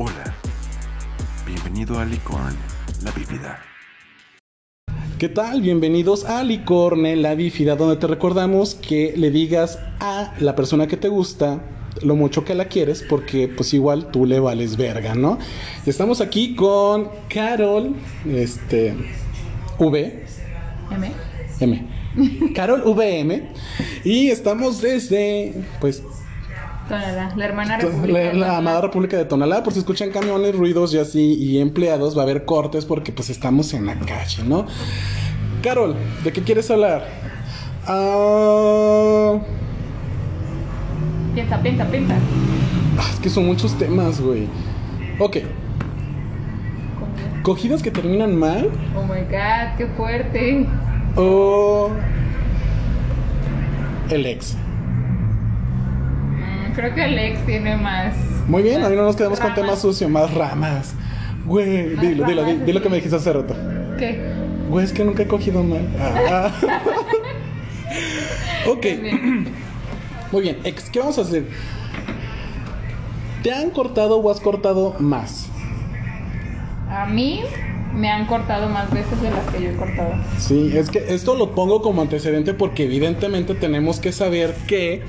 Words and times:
Hola, 0.00 0.32
bienvenido 1.44 1.98
a 1.98 2.04
Licorn, 2.04 2.54
la 3.02 3.10
bífida. 3.10 3.60
¿Qué 5.18 5.28
tal? 5.28 5.60
Bienvenidos 5.60 6.24
a 6.24 6.44
Licorne, 6.44 7.16
la 7.16 7.34
bífida, 7.34 7.74
donde 7.74 7.96
te 7.96 8.06
recordamos 8.06 8.76
que 8.76 9.14
le 9.16 9.32
digas 9.32 9.80
a 9.98 10.34
la 10.38 10.54
persona 10.54 10.86
que 10.86 10.96
te 10.96 11.08
gusta 11.08 11.64
lo 12.00 12.14
mucho 12.14 12.44
que 12.44 12.54
la 12.54 12.66
quieres, 12.66 13.02
porque 13.02 13.48
pues 13.48 13.74
igual 13.74 14.12
tú 14.12 14.24
le 14.24 14.38
vales 14.38 14.76
verga, 14.76 15.16
¿no? 15.16 15.40
Estamos 15.84 16.20
aquí 16.20 16.54
con 16.54 17.08
Carol, 17.28 17.96
este, 18.24 18.94
V, 19.80 20.24
M. 20.92 21.12
M, 21.58 21.88
Carol 22.54 22.82
VM, 22.84 23.48
y 24.04 24.28
estamos 24.28 24.80
desde, 24.80 25.54
pues, 25.80 26.04
Tonalá, 26.88 27.32
la 27.36 27.44
hermana 27.44 27.76
la, 27.78 27.84
república. 27.84 28.18
la 28.18 28.30
Tonalá. 28.32 28.56
amada 28.58 28.80
República 28.80 29.16
de 29.18 29.24
Tonalá, 29.26 29.62
por 29.62 29.72
si 29.72 29.78
escuchan 29.80 30.10
camiones, 30.10 30.54
ruidos 30.56 30.94
y 30.94 30.98
así, 30.98 31.34
y 31.34 31.58
empleados, 31.60 32.16
va 32.16 32.22
a 32.22 32.24
haber 32.24 32.44
cortes 32.44 32.84
porque 32.86 33.12
pues 33.12 33.28
estamos 33.30 33.72
en 33.74 33.86
la 33.86 33.94
calle, 33.98 34.42
¿no? 34.44 34.66
Carol, 35.62 35.94
¿de 36.24 36.32
qué 36.32 36.42
quieres 36.42 36.70
hablar? 36.70 37.06
Ah, 37.86 39.34
Piensa, 41.34 41.60
piensa, 41.62 41.84
piensa. 41.86 42.14
ah, 42.98 43.10
es 43.12 43.20
que 43.20 43.28
son 43.30 43.46
muchos 43.46 43.76
temas, 43.78 44.20
güey. 44.20 44.46
Ok, 45.20 45.38
cogidas 47.42 47.82
que 47.82 47.90
terminan 47.90 48.36
mal 48.36 48.70
Oh 48.96 49.02
my 49.02 49.20
god, 49.30 49.76
qué 49.76 49.86
fuerte. 49.96 50.66
o 51.16 51.90
el 54.10 54.26
ex. 54.26 54.56
Creo 56.78 56.94
que 56.94 57.04
el 57.06 57.18
ex 57.18 57.44
tiene 57.44 57.76
más. 57.76 58.14
Muy 58.46 58.62
bien, 58.62 58.84
ahí 58.84 58.94
no 58.94 59.02
nos 59.02 59.16
quedamos 59.16 59.40
con 59.40 59.52
temas 59.52 59.80
sucios, 59.80 60.08
más 60.08 60.32
ramas. 60.32 60.94
Güey, 61.44 61.96
Más 61.96 62.00
dilo, 62.00 62.24
dilo, 62.24 62.42
ramas, 62.44 62.66
dilo 62.66 62.80
que 62.80 62.88
me 62.88 62.94
dijiste 62.94 63.16
hace 63.16 63.32
rato. 63.32 63.56
¿Qué? 63.98 64.20
Güey, 64.70 64.84
es 64.84 64.92
que 64.92 65.02
nunca 65.02 65.24
he 65.24 65.26
cogido 65.26 65.64
mal. 65.64 65.84
Ah. 65.98 66.52
ok, 68.68 68.80
Bien. 68.80 69.48
muy 70.30 70.42
bien. 70.42 70.58
Ex, 70.62 70.88
¿qué 70.88 71.00
vamos 71.00 71.18
a 71.18 71.22
hacer? 71.22 71.48
¿Te 73.42 73.52
han 73.52 73.70
cortado 73.70 74.18
o 74.18 74.30
has 74.30 74.38
cortado 74.38 74.94
más? 75.00 75.48
A 76.88 77.06
mí 77.06 77.40
me 77.92 78.08
han 78.08 78.26
cortado 78.26 78.68
más 78.68 78.88
veces 78.92 79.20
de 79.20 79.32
las 79.32 79.44
que 79.50 79.64
yo 79.64 79.70
he 79.70 79.74
cortado. 79.74 80.14
Sí, 80.38 80.70
es 80.76 80.90
que 80.90 81.12
esto 81.12 81.34
lo 81.34 81.56
pongo 81.56 81.82
como 81.82 82.02
antecedente 82.02 82.54
porque 82.54 82.84
evidentemente 82.84 83.56
tenemos 83.56 83.98
que 83.98 84.12
saber 84.12 84.54
que, 84.68 85.02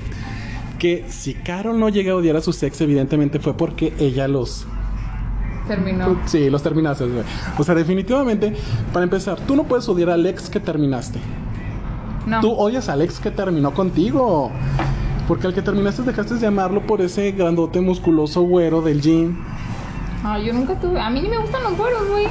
que 0.79 1.05
si 1.09 1.35
Carol 1.35 1.79
no 1.79 1.89
llega 1.89 2.13
a 2.13 2.15
odiar 2.15 2.35
a 2.37 2.41
sus 2.41 2.63
ex, 2.63 2.81
evidentemente 2.81 3.39
fue 3.39 3.55
porque 3.55 3.93
ella 3.99 4.27
los... 4.27 4.65
Terminó. 5.67 6.19
Sí, 6.25 6.49
los 6.49 6.63
terminaste. 6.63 7.05
güey. 7.05 7.23
O 7.59 7.63
sea, 7.63 7.75
definitivamente, 7.75 8.55
para 8.91 9.03
empezar, 9.03 9.39
tú 9.41 9.55
no 9.55 9.65
puedes 9.65 9.87
odiar 9.87 10.09
al 10.09 10.25
ex 10.25 10.49
que 10.49 10.59
terminaste. 10.59 11.19
No. 12.25 12.39
Tú 12.41 12.51
odias 12.51 12.89
al 12.89 13.03
ex 13.03 13.19
que 13.19 13.29
terminó 13.29 13.71
contigo. 13.73 14.51
Porque 15.27 15.45
al 15.45 15.53
que 15.53 15.61
terminaste 15.61 16.01
dejaste 16.01 16.35
de 16.35 16.47
amarlo 16.47 16.87
por 16.87 17.01
ese 17.01 17.31
grandote 17.33 17.81
musculoso 17.81 18.41
güero 18.41 18.81
del 18.81 18.99
gym. 18.99 19.37
Ah, 20.23 20.39
yo 20.39 20.53
nunca 20.53 20.73
tuve. 20.79 20.99
A 20.99 21.09
mí 21.11 21.21
ni 21.21 21.29
me 21.29 21.37
gustan 21.37 21.61
los 21.61 21.77
güeros, 21.77 22.09
güey. 22.09 22.25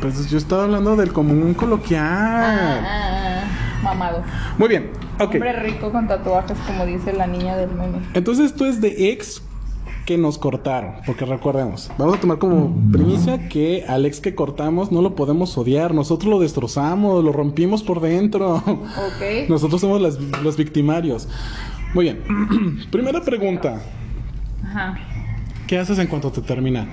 Pues 0.00 0.30
yo 0.30 0.38
estaba 0.38 0.64
hablando 0.64 0.96
del 0.96 1.12
común 1.12 1.52
coloquial. 1.52 2.02
Ah, 2.02 2.80
ah, 2.80 3.42
ah, 3.44 3.82
mamado. 3.82 4.22
Muy 4.56 4.68
bien, 4.68 4.90
ok. 5.18 5.34
Hombre 5.34 5.52
rico 5.54 5.90
con 5.92 6.06
tatuajes, 6.08 6.56
como 6.66 6.86
dice 6.86 7.12
la 7.12 7.26
niña 7.26 7.56
del 7.56 7.70
meme. 7.70 7.98
Entonces 8.14 8.54
tú 8.54 8.64
es 8.64 8.80
de 8.80 9.10
ex 9.12 9.42
que 10.04 10.16
nos 10.16 10.38
cortaron. 10.38 10.94
Porque 11.04 11.24
recordemos, 11.24 11.90
vamos 11.98 12.16
a 12.16 12.20
tomar 12.20 12.38
como 12.38 12.72
primicia 12.92 13.48
que 13.48 13.84
al 13.88 14.06
ex 14.06 14.20
que 14.20 14.34
cortamos 14.36 14.92
no 14.92 15.02
lo 15.02 15.14
podemos 15.16 15.56
odiar. 15.58 15.92
Nosotros 15.94 16.30
lo 16.30 16.38
destrozamos, 16.38 17.24
lo 17.24 17.32
rompimos 17.32 17.82
por 17.82 18.00
dentro. 18.00 18.56
Ok. 18.56 19.48
Nosotros 19.48 19.80
somos 19.80 20.00
las- 20.00 20.18
los 20.42 20.56
victimarios. 20.56 21.28
Muy 21.94 22.04
bien. 22.04 22.20
Primera 22.92 23.20
pregunta. 23.22 23.80
Ajá. 24.64 24.98
¿Qué 25.66 25.76
haces 25.78 25.98
en 25.98 26.06
cuanto 26.06 26.30
te 26.30 26.40
terminan? 26.40 26.88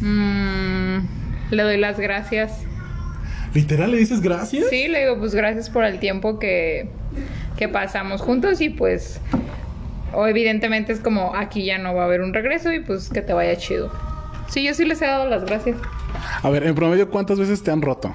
Mm, 0.00 0.98
le 1.50 1.62
doy 1.62 1.76
las 1.78 1.98
gracias. 1.98 2.62
¿Literal 3.54 3.90
le 3.90 3.96
dices 3.96 4.20
gracias? 4.20 4.66
Sí, 4.68 4.88
le 4.88 5.00
digo, 5.00 5.18
pues 5.18 5.34
gracias 5.34 5.70
por 5.70 5.84
el 5.84 5.98
tiempo 5.98 6.38
que, 6.38 6.88
que 7.56 7.68
pasamos 7.68 8.20
juntos 8.20 8.60
y 8.60 8.68
pues, 8.68 9.20
o 10.12 10.26
evidentemente 10.26 10.92
es 10.92 11.00
como 11.00 11.34
aquí 11.34 11.64
ya 11.64 11.78
no 11.78 11.94
va 11.94 12.02
a 12.02 12.04
haber 12.06 12.20
un 12.20 12.34
regreso 12.34 12.72
y 12.72 12.80
pues 12.80 13.08
que 13.08 13.22
te 13.22 13.32
vaya 13.32 13.56
chido. 13.56 13.90
Sí, 14.48 14.64
yo 14.64 14.74
sí 14.74 14.84
les 14.84 15.00
he 15.02 15.06
dado 15.06 15.28
las 15.28 15.44
gracias. 15.44 15.76
A 16.42 16.50
ver, 16.50 16.64
en 16.66 16.74
promedio, 16.74 17.10
¿cuántas 17.10 17.38
veces 17.38 17.62
te 17.62 17.70
han 17.70 17.82
roto? 17.82 18.14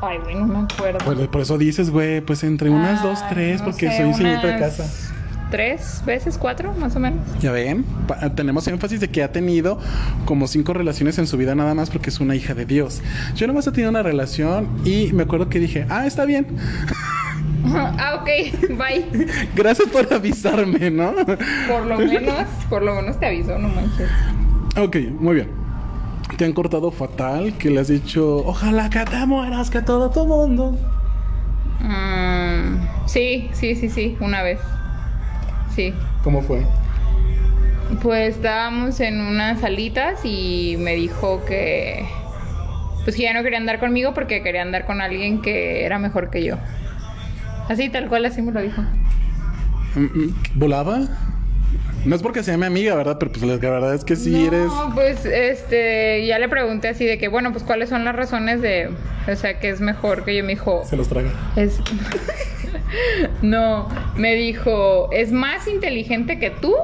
Ay, 0.00 0.18
güey, 0.18 0.34
no 0.34 0.46
me 0.46 0.58
acuerdo. 0.60 0.98
Pues 1.04 1.28
por 1.28 1.40
eso 1.40 1.58
dices, 1.58 1.90
güey, 1.90 2.20
pues 2.20 2.42
entre 2.42 2.70
unas 2.70 3.02
dos, 3.02 3.20
tres, 3.28 3.60
no 3.60 3.66
porque 3.66 3.86
soy 3.96 4.12
señorita 4.14 4.46
de 4.46 4.56
unas 4.56 4.76
casa. 4.76 5.11
Tres 5.52 6.02
veces, 6.06 6.38
cuatro, 6.38 6.72
más 6.72 6.96
o 6.96 6.98
menos. 6.98 7.20
Ya 7.40 7.52
ven, 7.52 7.84
Pa- 8.08 8.34
tenemos 8.34 8.66
énfasis 8.66 9.00
de 9.00 9.10
que 9.10 9.22
ha 9.22 9.30
tenido 9.32 9.78
como 10.24 10.46
cinco 10.48 10.72
relaciones 10.72 11.18
en 11.18 11.26
su 11.26 11.36
vida 11.36 11.54
nada 11.54 11.74
más 11.74 11.90
porque 11.90 12.08
es 12.08 12.18
una 12.20 12.34
hija 12.34 12.54
de 12.54 12.64
Dios. 12.64 13.02
Yo 13.36 13.46
nomás 13.46 13.66
he 13.66 13.70
tenido 13.70 13.90
una 13.90 14.02
relación 14.02 14.66
y 14.84 15.12
me 15.12 15.24
acuerdo 15.24 15.50
que 15.50 15.58
dije, 15.60 15.84
ah, 15.90 16.06
está 16.06 16.24
bien. 16.24 16.46
ah, 17.66 18.18
ok, 18.22 18.28
bye. 18.78 19.26
Gracias 19.54 19.88
por 19.90 20.10
avisarme, 20.12 20.90
¿no? 20.90 21.12
Por 21.68 21.84
lo 21.86 21.98
menos, 21.98 22.34
por 22.70 22.82
lo 22.82 22.94
menos 22.94 23.20
te 23.20 23.26
aviso, 23.26 23.58
no 23.58 23.68
manches. 23.68 24.08
ok, 24.76 24.96
muy 25.20 25.34
bien. 25.34 25.50
Te 26.38 26.46
han 26.46 26.54
cortado 26.54 26.90
fatal, 26.90 27.58
que 27.58 27.68
le 27.70 27.78
has 27.80 27.88
dicho, 27.88 28.38
ojalá 28.38 28.88
que 28.88 29.00
te 29.04 29.26
mueras, 29.26 29.68
que 29.68 29.82
todo 29.82 30.08
tu 30.10 30.26
mundo. 30.26 30.78
Mm, 31.80 32.86
sí, 33.06 33.50
sí, 33.52 33.74
sí, 33.74 33.90
sí, 33.90 34.16
una 34.18 34.42
vez. 34.42 34.58
Sí. 35.74 35.94
¿Cómo 36.22 36.42
fue? 36.42 36.62
Pues 38.02 38.36
estábamos 38.36 39.00
en 39.00 39.20
unas 39.20 39.60
salitas 39.60 40.20
y 40.24 40.76
me 40.78 40.94
dijo 40.94 41.44
que 41.44 42.06
pues 43.04 43.16
que 43.16 43.22
ya 43.22 43.34
no 43.34 43.42
quería 43.42 43.58
andar 43.58 43.80
conmigo 43.80 44.14
porque 44.14 44.42
quería 44.42 44.62
andar 44.62 44.86
con 44.86 45.00
alguien 45.00 45.42
que 45.42 45.84
era 45.84 45.98
mejor 45.98 46.30
que 46.30 46.44
yo. 46.44 46.56
Así 47.68 47.88
tal 47.88 48.08
cual 48.08 48.24
así 48.24 48.42
me 48.42 48.52
lo 48.52 48.60
dijo. 48.60 48.82
Mm, 49.94 50.00
mm, 50.00 50.34
¿Volaba? 50.54 51.00
No 52.04 52.16
es 52.16 52.22
porque 52.22 52.42
sea 52.42 52.56
mi 52.56 52.66
amiga, 52.66 52.94
¿verdad? 52.94 53.16
Pero 53.18 53.30
pues 53.32 53.42
la 53.44 53.56
verdad 53.56 53.94
es 53.94 54.04
que 54.04 54.16
sí 54.16 54.30
no, 54.30 54.46
eres... 54.48 54.70
pues 54.94 55.24
este 55.24 56.26
ya 56.26 56.38
le 56.38 56.48
pregunté 56.48 56.88
así 56.88 57.04
de 57.04 57.18
que 57.18 57.28
bueno, 57.28 57.52
pues 57.52 57.62
cuáles 57.62 57.88
son 57.88 58.04
las 58.04 58.16
razones 58.16 58.60
de 58.60 58.90
o 59.30 59.36
sea, 59.36 59.60
que 59.60 59.68
es 59.68 59.80
mejor 59.80 60.24
que 60.24 60.36
yo 60.36 60.42
me 60.42 60.50
dijo, 60.50 60.82
Se 60.84 60.96
los 60.96 61.08
traga. 61.08 61.30
es 61.56 61.78
No, 63.42 63.88
me 64.16 64.34
dijo, 64.34 65.10
es 65.12 65.32
más 65.32 65.66
inteligente 65.68 66.38
que 66.38 66.50
tú. 66.50 66.74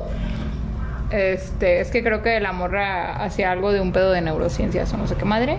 Este, 1.11 1.81
es 1.81 1.91
que 1.91 2.03
creo 2.03 2.23
que 2.23 2.39
la 2.41 2.53
morra 2.53 3.23
hacía 3.25 3.51
algo 3.51 3.73
de 3.73 3.81
un 3.81 3.93
pedo 3.93 4.13
de 4.13 4.21
neurociencias 4.21 4.93
o 4.93 4.97
no 4.99 5.07
sé 5.07 5.15
qué 5.17 5.25
madre. 5.25 5.57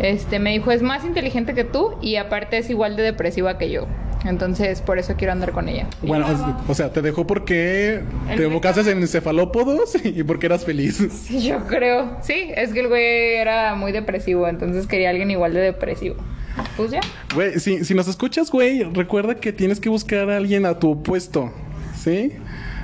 Este, 0.00 0.40
me 0.40 0.50
dijo, 0.50 0.72
es 0.72 0.82
más 0.82 1.04
inteligente 1.04 1.54
que 1.54 1.62
tú 1.64 1.94
y 2.02 2.16
aparte 2.16 2.58
es 2.58 2.68
igual 2.70 2.96
de 2.96 3.04
depresiva 3.04 3.56
que 3.58 3.70
yo. 3.70 3.86
Entonces, 4.24 4.80
por 4.80 4.98
eso 4.98 5.14
quiero 5.16 5.32
andar 5.32 5.52
con 5.52 5.68
ella. 5.68 5.86
Bueno, 6.02 6.26
o- 6.66 6.72
o 6.72 6.74
sea, 6.74 6.90
te 6.90 7.02
dejó 7.02 7.26
porque 7.26 8.00
El 8.30 8.36
te 8.38 8.44
enfocaste 8.46 8.90
en 8.90 9.06
cefalópodos 9.06 9.94
y 10.04 10.22
porque 10.24 10.46
eras 10.46 10.64
feliz. 10.64 10.96
Sí, 11.12 11.46
yo 11.46 11.58
creo. 11.68 12.16
Sí, 12.22 12.50
es 12.56 12.72
que 12.72 12.80
el 12.80 12.88
güey 12.88 13.34
era 13.34 13.74
muy 13.76 13.92
depresivo, 13.92 14.48
entonces 14.48 14.86
quería 14.86 15.10
alguien 15.10 15.30
igual 15.30 15.52
de 15.52 15.60
depresivo. 15.60 16.16
Pues 16.76 16.90
ya. 16.90 17.00
Güey, 17.34 17.58
si, 17.58 17.84
si 17.84 17.94
nos 17.94 18.08
escuchas, 18.08 18.50
güey, 18.50 18.84
recuerda 18.84 19.36
que 19.36 19.52
tienes 19.52 19.80
que 19.80 19.88
buscar 19.88 20.30
a 20.30 20.36
alguien 20.36 20.66
a 20.66 20.78
tu 20.78 20.90
opuesto, 20.92 21.52
¿sí? 21.96 22.32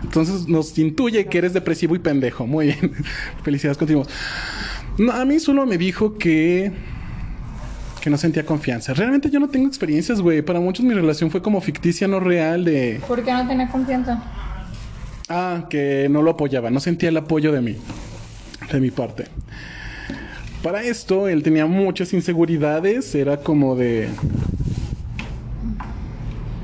Entonces 0.03 0.49
nos 0.49 0.77
intuye 0.79 1.27
que 1.27 1.39
eres 1.39 1.53
depresivo 1.53 1.95
y 1.95 1.99
pendejo. 1.99 2.47
Muy 2.47 2.67
bien. 2.67 2.93
Felicidades, 3.43 3.79
continuamos. 3.79 4.13
No, 4.99 5.13
a 5.13 5.25
mí 5.25 5.39
solo 5.39 5.67
me 5.67 5.79
dijo 5.79 6.19
que 6.19 6.73
que 8.01 8.11
no 8.11 8.17
sentía 8.17 8.45
confianza. 8.45 8.95
Realmente 8.95 9.31
yo 9.31 9.39
no 9.39 9.49
tengo 9.49 9.69
experiencias, 9.69 10.21
güey. 10.21 10.43
Para 10.43 10.59
muchos 10.59 10.85
mi 10.85 10.95
relación 10.95 11.31
fue 11.31 11.43
como 11.43 11.61
ficticia, 11.61 12.09
no 12.09 12.19
real, 12.19 12.65
de... 12.65 13.01
¿Por 13.07 13.23
qué 13.23 13.33
no 13.33 13.47
tenía 13.47 13.69
confianza? 13.69 14.23
Ah, 15.29 15.67
que 15.69 16.09
no 16.11 16.23
lo 16.23 16.33
apoyaba, 16.33 16.71
no 16.71 16.81
sentía 16.81 17.11
el 17.11 17.17
apoyo 17.17 17.53
de 17.53 17.61
mí, 17.61 17.77
de 18.73 18.81
mi 18.81 18.91
parte. 18.91 19.27
Para 20.63 20.83
esto, 20.83 21.27
él 21.27 21.43
tenía 21.43 21.65
muchas 21.65 22.13
inseguridades, 22.13 23.15
era 23.15 23.39
como 23.39 23.77
de... 23.77 24.09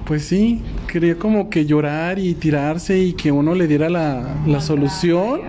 Pues 0.04 0.24
sí, 0.24 0.62
quería 0.86 1.16
como 1.16 1.50
que 1.50 1.66
llorar 1.66 2.18
y 2.18 2.34
tirarse 2.34 2.98
y 2.98 3.14
que 3.14 3.32
uno 3.32 3.54
le 3.54 3.66
diera 3.66 3.88
la, 3.88 4.36
la 4.46 4.60
solución. 4.60 5.40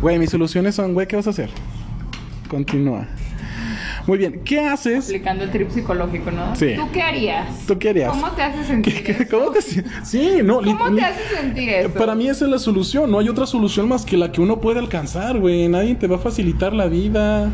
Güey, 0.00 0.18
mis 0.18 0.30
soluciones 0.30 0.74
son, 0.74 0.94
güey, 0.94 1.08
¿qué 1.08 1.16
vas 1.16 1.26
a 1.26 1.30
hacer? 1.30 1.50
Continúa. 2.48 3.06
Muy 4.10 4.18
bien, 4.18 4.40
¿qué 4.44 4.58
haces? 4.58 5.04
Aplicando 5.04 5.44
el 5.44 5.52
trip 5.52 5.70
psicológico, 5.70 6.32
¿no? 6.32 6.56
Sí. 6.56 6.72
¿Tú 6.74 6.88
qué 6.92 7.00
harías? 7.00 7.64
¿Tú 7.64 7.78
qué 7.78 7.90
harías? 7.90 8.10
¿Cómo 8.10 8.28
te 8.32 8.42
hace 8.42 8.64
sentir 8.64 9.04
¿Qué- 9.04 9.14
qué- 9.14 9.22
eso? 9.22 9.38
¿Cómo 9.38 9.52
te 9.52 9.62
Sí, 9.62 10.40
no. 10.42 10.56
¿Cómo 10.56 10.96
te 10.96 11.00
hace 11.02 11.36
sentir 11.36 11.68
eso? 11.68 11.90
Para 11.90 12.16
mí 12.16 12.26
esa 12.28 12.44
es 12.46 12.50
la 12.50 12.58
solución, 12.58 13.08
no 13.08 13.20
hay 13.20 13.28
otra 13.28 13.46
solución 13.46 13.86
más 13.86 14.04
que 14.04 14.16
la 14.16 14.32
que 14.32 14.40
uno 14.40 14.60
puede 14.60 14.80
alcanzar, 14.80 15.38
güey. 15.38 15.68
Nadie 15.68 15.94
te 15.94 16.08
va 16.08 16.16
a 16.16 16.18
facilitar 16.18 16.72
la 16.72 16.86
vida. 16.86 17.50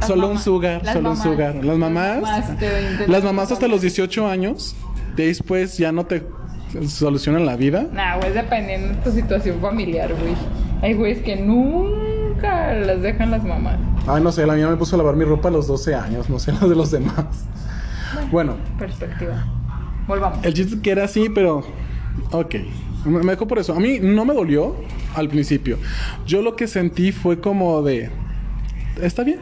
Las 0.00 0.08
solo 0.08 0.22
un 0.22 0.28
mamás. 0.30 0.42
sugar, 0.44 0.80
Las 0.84 0.94
solo 0.94 1.10
un 1.12 1.16
mamás. 1.18 1.32
sugar. 1.32 1.64
Las 1.64 1.78
mamás, 1.78 2.22
Las 2.22 2.60
de 2.60 2.68
20, 2.68 3.06
las 3.06 3.22
mamás 3.22 3.52
hasta 3.52 3.68
los 3.68 3.80
18 3.82 4.26
años, 4.26 4.74
después 5.14 5.78
ya 5.78 5.92
no 5.92 6.06
te 6.06 6.24
solucionan 6.88 7.46
la 7.46 7.54
vida. 7.54 7.86
Nah, 7.92 8.16
güey, 8.18 8.32
dependiendo 8.32 8.88
de 8.88 8.94
tu 8.96 9.12
situación 9.12 9.60
familiar, 9.60 10.12
güey. 10.12 10.34
Hay 10.82 10.94
güeyes 10.94 11.20
que 11.22 11.36
nunca 11.36 12.05
las 12.42 13.02
dejan 13.02 13.30
las 13.30 13.44
mamás. 13.44 13.78
Ay, 14.06 14.22
no 14.22 14.30
sé, 14.32 14.46
la 14.46 14.54
mía 14.54 14.68
me 14.68 14.76
puso 14.76 14.96
a 14.96 14.98
lavar 14.98 15.16
mi 15.16 15.24
ropa 15.24 15.48
a 15.48 15.52
los 15.52 15.66
12 15.66 15.94
años, 15.94 16.28
no 16.30 16.38
sé 16.38 16.52
las 16.52 16.68
de 16.68 16.76
los 16.76 16.90
demás. 16.90 17.46
Bueno, 18.30 18.54
Perspectiva. 18.78 19.44
Volvamos. 20.06 20.44
el 20.44 20.54
chiste 20.54 20.80
que 20.80 20.90
era 20.90 21.04
así, 21.04 21.28
pero. 21.28 21.64
Ok. 22.32 22.54
Me 23.04 23.20
me 23.22 23.32
dejó 23.32 23.46
por 23.46 23.58
eso. 23.58 23.72
A 23.74 23.80
mí 23.80 23.98
no 24.00 24.24
me 24.24 24.34
dolió 24.34 24.74
al 25.14 25.28
principio. 25.28 25.78
Yo 26.26 26.42
lo 26.42 26.56
que 26.56 26.66
sentí 26.66 27.12
fue 27.12 27.40
como 27.40 27.82
de. 27.82 28.10
Está 29.00 29.22
bien. 29.24 29.38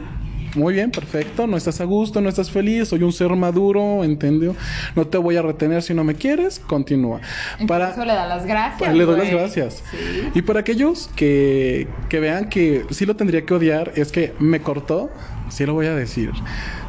Muy 0.55 0.73
bien, 0.73 0.89
perfecto. 0.89 1.47
No 1.47 1.57
estás 1.57 1.81
a 1.81 1.83
gusto, 1.83 2.21
no 2.21 2.29
estás 2.29 2.49
feliz. 2.49 2.87
Soy 2.87 3.03
un 3.03 3.11
ser 3.11 3.29
maduro, 3.31 4.03
¿entendió? 4.03 4.55
No 4.95 5.05
te 5.05 5.17
voy 5.17 5.35
a 5.35 5.41
retener 5.41 5.81
si 5.81 5.93
no 5.93 6.03
me 6.03 6.15
quieres. 6.15 6.59
Continúa. 6.59 7.19
Para... 7.67 7.67
Para. 7.67 7.89
Eso 7.91 8.05
le 8.05 8.13
da 8.13 8.25
las 8.25 8.45
gracias. 8.45 8.95
Le 8.95 9.05
doy 9.05 9.19
las 9.19 9.29
gracias. 9.29 9.83
Sí. 9.91 10.29
Y 10.33 10.41
para 10.41 10.61
aquellos 10.61 11.09
que, 11.15 11.87
que 12.09 12.19
vean 12.19 12.49
que 12.49 12.85
sí 12.89 13.05
lo 13.05 13.15
tendría 13.15 13.45
que 13.45 13.53
odiar, 13.53 13.91
es 13.95 14.11
que 14.11 14.33
me 14.39 14.61
cortó, 14.61 15.09
sí 15.49 15.65
lo 15.65 15.73
voy 15.73 15.87
a 15.87 15.95
decir. 15.95 16.31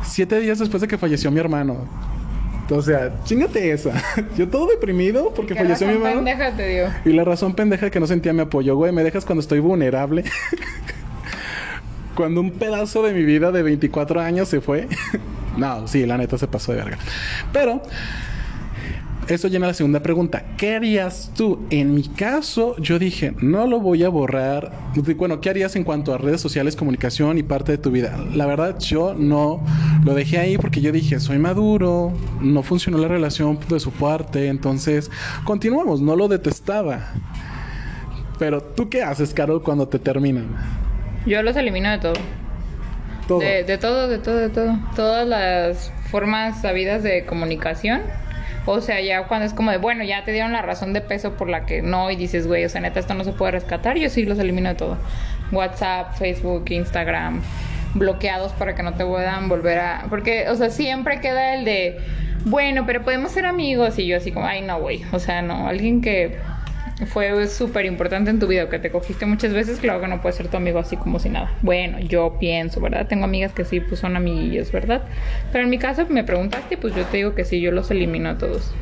Siete 0.04 0.38
días 0.38 0.60
después 0.60 0.80
de 0.80 0.88
que 0.88 0.96
falleció 0.96 1.30
mi 1.32 1.40
hermano. 1.40 1.88
O 2.70 2.82
sea, 2.82 3.12
chingate 3.24 3.70
esa. 3.70 3.92
Yo 4.36 4.48
todo 4.48 4.66
deprimido 4.66 5.32
porque 5.34 5.54
¿Qué 5.54 5.60
falleció 5.60 5.86
mi 5.86 5.94
hermano. 5.94 6.16
pendeja 6.16 6.56
te 6.56 6.68
dio? 6.68 6.86
Y 7.04 7.12
la 7.12 7.24
razón 7.24 7.54
pendeja 7.54 7.90
que 7.90 8.00
no 8.00 8.06
sentía 8.06 8.32
mi 8.32 8.40
apoyo, 8.40 8.76
güey. 8.76 8.92
Me 8.92 9.04
dejas 9.04 9.24
cuando 9.24 9.40
estoy 9.40 9.60
vulnerable. 9.60 10.24
cuando 12.16 12.40
un 12.40 12.50
pedazo 12.50 13.04
de 13.04 13.12
mi 13.12 13.24
vida 13.24 13.52
de 13.52 13.62
24 13.62 14.20
años 14.20 14.48
se 14.48 14.60
fue. 14.60 14.88
no, 15.56 15.86
sí, 15.86 16.04
la 16.06 16.18
neta 16.18 16.36
se 16.38 16.48
pasó 16.48 16.72
de 16.72 16.78
verga. 16.78 16.98
Pero 17.52 17.82
eso 19.28 19.48
llena 19.48 19.66
la 19.66 19.74
segunda 19.74 20.00
pregunta. 20.00 20.54
¿Qué 20.56 20.76
harías 20.76 21.32
tú? 21.36 21.66
En 21.70 21.94
mi 21.94 22.04
caso, 22.04 22.76
yo 22.78 22.98
dije, 22.98 23.34
no 23.40 23.66
lo 23.66 23.80
voy 23.80 24.04
a 24.04 24.08
borrar. 24.08 24.72
Bueno, 25.16 25.40
¿qué 25.40 25.50
harías 25.50 25.74
en 25.74 25.82
cuanto 25.82 26.14
a 26.14 26.18
redes 26.18 26.40
sociales, 26.40 26.76
comunicación 26.76 27.36
y 27.36 27.42
parte 27.42 27.72
de 27.72 27.78
tu 27.78 27.90
vida? 27.90 28.16
La 28.34 28.46
verdad, 28.46 28.78
yo 28.78 29.14
no 29.14 29.64
lo 30.04 30.14
dejé 30.14 30.38
ahí 30.38 30.58
porque 30.58 30.80
yo 30.80 30.92
dije, 30.92 31.18
soy 31.18 31.38
maduro, 31.38 32.12
no 32.40 32.62
funcionó 32.62 32.98
la 32.98 33.08
relación 33.08 33.58
de 33.68 33.80
su 33.80 33.90
parte, 33.90 34.46
entonces 34.46 35.10
continuamos, 35.44 36.00
no 36.00 36.14
lo 36.14 36.28
detestaba. 36.28 37.12
Pero 38.38 38.62
tú 38.62 38.88
qué 38.88 39.02
haces, 39.02 39.34
Carol, 39.34 39.60
cuando 39.60 39.88
te 39.88 39.98
terminan? 39.98 40.85
Yo 41.26 41.42
los 41.42 41.56
elimino 41.56 41.90
de 41.90 41.98
todo. 41.98 42.14
Todo. 43.26 43.40
De, 43.40 43.64
de 43.64 43.78
todo, 43.78 44.08
de 44.08 44.18
todo, 44.18 44.36
de 44.36 44.48
todo. 44.48 44.78
Todas 44.94 45.26
las 45.26 45.92
formas 46.10 46.62
sabidas 46.62 47.02
de 47.02 47.26
comunicación. 47.26 48.02
O 48.64 48.80
sea, 48.80 49.00
ya 49.00 49.24
cuando 49.26 49.46
es 49.46 49.52
como 49.52 49.70
de, 49.70 49.78
bueno, 49.78 50.02
ya 50.04 50.24
te 50.24 50.32
dieron 50.32 50.52
la 50.52 50.62
razón 50.62 50.92
de 50.92 51.00
peso 51.00 51.34
por 51.34 51.48
la 51.48 51.66
que 51.66 51.82
no, 51.82 52.10
y 52.10 52.16
dices, 52.16 52.46
güey, 52.46 52.64
o 52.64 52.68
sea, 52.68 52.80
neta, 52.80 52.98
esto 52.98 53.14
no 53.14 53.22
se 53.22 53.32
puede 53.32 53.52
rescatar, 53.52 53.96
yo 53.96 54.08
sí 54.10 54.24
los 54.24 54.38
elimino 54.40 54.68
de 54.68 54.74
todo. 54.74 54.98
WhatsApp, 55.52 56.14
Facebook, 56.14 56.64
Instagram, 56.70 57.42
bloqueados 57.94 58.52
para 58.52 58.74
que 58.74 58.82
no 58.82 58.94
te 58.94 59.04
puedan 59.04 59.48
volver 59.48 59.78
a. 59.78 60.06
Porque, 60.08 60.48
o 60.48 60.56
sea, 60.56 60.70
siempre 60.70 61.20
queda 61.20 61.54
el 61.54 61.64
de, 61.64 61.98
bueno, 62.44 62.86
pero 62.86 63.02
podemos 63.02 63.30
ser 63.30 63.46
amigos, 63.46 63.98
y 64.00 64.06
yo 64.06 64.16
así 64.16 64.32
como, 64.32 64.46
ay, 64.46 64.62
no, 64.62 64.80
güey, 64.80 65.02
o 65.12 65.20
sea, 65.20 65.42
no, 65.42 65.68
alguien 65.68 66.00
que 66.00 66.36
fue 67.04 67.46
súper 67.46 67.84
importante 67.84 68.30
en 68.30 68.38
tu 68.38 68.46
vida, 68.46 68.70
que 68.70 68.78
te 68.78 68.90
cogiste 68.90 69.26
muchas 69.26 69.52
veces, 69.52 69.78
claro 69.80 70.00
que 70.00 70.08
no 70.08 70.22
puede 70.22 70.34
ser 70.34 70.48
tu 70.48 70.56
amigo 70.56 70.78
así 70.78 70.96
como 70.96 71.18
si 71.18 71.28
nada. 71.28 71.52
Bueno, 71.60 72.00
yo 72.00 72.36
pienso, 72.40 72.80
¿verdad? 72.80 73.06
Tengo 73.06 73.24
amigas 73.24 73.52
que 73.52 73.64
sí, 73.66 73.80
pues 73.80 74.00
son 74.00 74.16
amiguillos, 74.16 74.72
¿verdad? 74.72 75.02
Pero 75.52 75.64
en 75.64 75.70
mi 75.70 75.78
caso 75.78 76.06
me 76.08 76.24
preguntaste, 76.24 76.78
pues 76.78 76.94
yo 76.94 77.04
te 77.04 77.18
digo 77.18 77.34
que 77.34 77.44
sí, 77.44 77.60
yo 77.60 77.70
los 77.70 77.90
elimino 77.90 78.30
a 78.30 78.38
todos. 78.38 78.72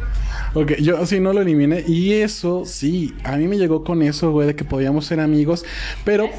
Ok, 0.55 0.75
yo 0.81 1.05
sí 1.07 1.19
no 1.19 1.33
lo 1.33 1.43
eliminé. 1.43 1.83
Y 1.87 2.13
eso, 2.13 2.65
sí, 2.65 3.13
a 3.25 3.37
mí 3.37 3.49
me 3.49 3.59
llegó 3.59 3.83
con 3.83 4.03
eso, 4.03 4.31
güey, 4.31 4.47
de 4.47 4.55
que 4.55 4.65
podíamos 4.65 5.07
ser 5.07 5.19
amigos. 5.19 5.65
Pero 6.05 6.31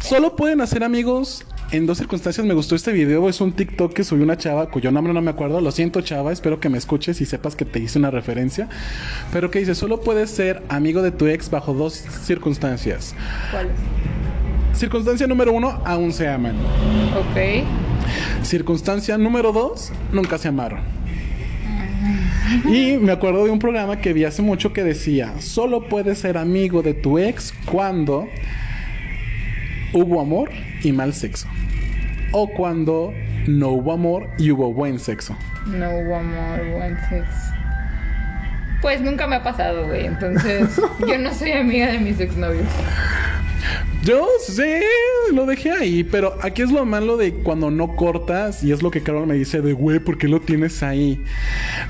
solo 0.00 0.34
pueden 0.34 0.60
hacer 0.60 0.82
amigos 0.82 1.44
en 1.72 1.86
dos 1.86 1.98
circunstancias. 1.98 2.46
Me 2.46 2.54
gustó 2.54 2.74
este 2.74 2.92
video. 2.92 3.28
Es 3.28 3.40
un 3.40 3.52
TikTok 3.52 3.92
que 3.92 4.04
subió 4.04 4.24
una 4.24 4.36
chava 4.36 4.70
cuyo 4.70 4.90
nombre 4.90 5.12
no 5.12 5.20
me 5.20 5.30
acuerdo. 5.30 5.60
Lo 5.60 5.70
siento, 5.70 6.00
chava. 6.00 6.32
Espero 6.32 6.60
que 6.60 6.68
me 6.68 6.78
escuches 6.78 7.20
y 7.20 7.26
sepas 7.26 7.56
que 7.56 7.64
te 7.64 7.78
hice 7.78 7.98
una 7.98 8.10
referencia. 8.10 8.68
Pero 9.32 9.50
que 9.50 9.60
dice: 9.60 9.74
Solo 9.74 10.00
puedes 10.00 10.30
ser 10.30 10.62
amigo 10.68 11.02
de 11.02 11.10
tu 11.10 11.26
ex 11.26 11.50
bajo 11.50 11.74
dos 11.74 11.94
circunstancias. 11.94 13.14
¿Cuáles? 13.50 13.72
Circunstancia 14.72 15.26
número 15.26 15.52
uno: 15.52 15.80
aún 15.84 16.12
se 16.12 16.28
aman. 16.28 16.56
Ok. 17.16 17.64
Circunstancia 18.42 19.18
número 19.18 19.52
dos: 19.52 19.92
nunca 20.12 20.38
se 20.38 20.48
amaron. 20.48 20.80
Y 22.64 22.96
me 22.96 23.12
acuerdo 23.12 23.44
de 23.44 23.50
un 23.50 23.60
programa 23.60 24.00
que 24.00 24.12
vi 24.12 24.24
hace 24.24 24.42
mucho 24.42 24.72
que 24.72 24.82
decía, 24.82 25.34
solo 25.40 25.88
puedes 25.88 26.18
ser 26.18 26.36
amigo 26.36 26.82
de 26.82 26.94
tu 26.94 27.18
ex 27.18 27.54
cuando 27.64 28.26
hubo 29.92 30.20
amor 30.20 30.50
y 30.82 30.92
mal 30.92 31.12
sexo. 31.12 31.48
O 32.32 32.48
cuando 32.48 33.12
no 33.46 33.70
hubo 33.70 33.92
amor 33.92 34.28
y 34.38 34.50
hubo 34.50 34.72
buen 34.72 34.98
sexo. 34.98 35.36
No 35.66 35.90
hubo 35.90 36.16
amor, 36.16 36.60
buen 36.76 36.96
sexo. 37.08 37.54
Pues 38.82 39.00
nunca 39.00 39.26
me 39.26 39.36
ha 39.36 39.42
pasado, 39.42 39.86
güey. 39.86 40.06
Entonces, 40.06 40.80
yo 41.06 41.18
no 41.18 41.34
soy 41.34 41.52
amiga 41.52 41.88
de 41.88 41.98
mis 41.98 42.18
exnovios. 42.20 42.66
Yo 44.02 44.26
sé, 44.40 44.82
lo 45.34 45.44
dejé 45.44 45.72
ahí, 45.72 46.04
pero 46.04 46.38
aquí 46.40 46.62
es 46.62 46.70
lo 46.70 46.86
malo 46.86 47.18
de 47.18 47.34
cuando 47.34 47.70
no 47.70 47.96
cortas 47.96 48.64
y 48.64 48.72
es 48.72 48.82
lo 48.82 48.90
que 48.90 49.02
Carol 49.02 49.26
me 49.26 49.34
dice 49.34 49.60
de, 49.60 49.74
güey, 49.74 49.98
¿por 49.98 50.16
qué 50.16 50.26
lo 50.26 50.40
tienes 50.40 50.82
ahí? 50.82 51.22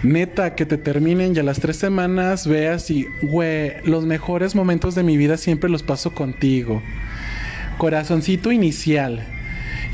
Neta, 0.03 0.57
que 0.57 0.67
te 0.67 0.77
terminen 0.77 1.37
y 1.37 1.39
a 1.39 1.45
las 1.45 1.61
tres 1.61 1.77
semanas 1.77 2.49
veas 2.49 2.91
y, 2.91 3.07
güey, 3.23 3.75
los 3.85 4.07
mejores 4.07 4.57
momentos 4.57 4.97
de 4.97 5.05
mi 5.05 5.17
vida 5.17 5.37
siempre 5.37 5.71
los 5.71 5.85
paso 5.85 6.13
contigo. 6.13 6.83
Corazoncito 7.81 8.53
inicial. 8.53 9.25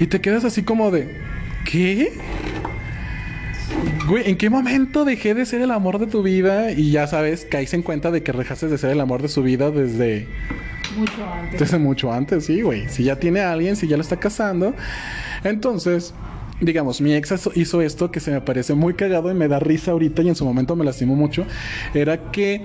Y 0.00 0.08
te 0.08 0.20
quedas 0.20 0.44
así 0.44 0.64
como 0.64 0.90
de, 0.90 1.06
¿qué? 1.64 2.12
Güey, 4.08 4.28
¿en 4.28 4.36
qué 4.36 4.50
momento 4.50 5.04
dejé 5.04 5.34
de 5.34 5.46
ser 5.46 5.62
el 5.62 5.70
amor 5.70 6.00
de 6.00 6.08
tu 6.08 6.20
vida? 6.24 6.72
Y 6.72 6.90
ya 6.90 7.06
sabes, 7.06 7.46
caíste 7.48 7.76
en 7.76 7.82
cuenta 7.82 8.10
de 8.10 8.24
que 8.24 8.32
dejaste 8.32 8.66
de 8.66 8.76
ser 8.76 8.90
el 8.90 9.00
amor 9.00 9.22
de 9.22 9.28
su 9.28 9.40
vida 9.44 9.70
desde 9.70 10.26
Mucho 10.98 11.24
antes. 11.32 11.60
desde 11.60 11.78
mucho 11.78 12.12
antes, 12.12 12.46
sí, 12.46 12.60
güey. 12.62 12.88
Si 12.88 13.04
ya 13.04 13.20
tiene 13.20 13.38
a 13.40 13.52
alguien, 13.52 13.76
si 13.76 13.86
ya 13.86 13.96
lo 13.96 14.02
está 14.02 14.16
casando. 14.16 14.74
Entonces, 15.44 16.12
digamos, 16.60 17.00
mi 17.00 17.14
ex 17.14 17.32
hizo- 17.54 17.82
esto 17.82 18.10
que 18.10 18.18
se 18.18 18.32
me 18.32 18.40
parece 18.40 18.74
muy 18.74 18.94
cagado 18.94 19.30
y 19.30 19.34
me 19.34 19.46
da 19.46 19.60
risa 19.60 19.92
ahorita 19.92 20.22
y 20.22 20.28
en 20.28 20.34
su 20.34 20.44
momento 20.44 20.74
me 20.74 20.84
lastimó 20.84 21.14
mucho. 21.14 21.46
Era 21.94 22.32
que 22.32 22.62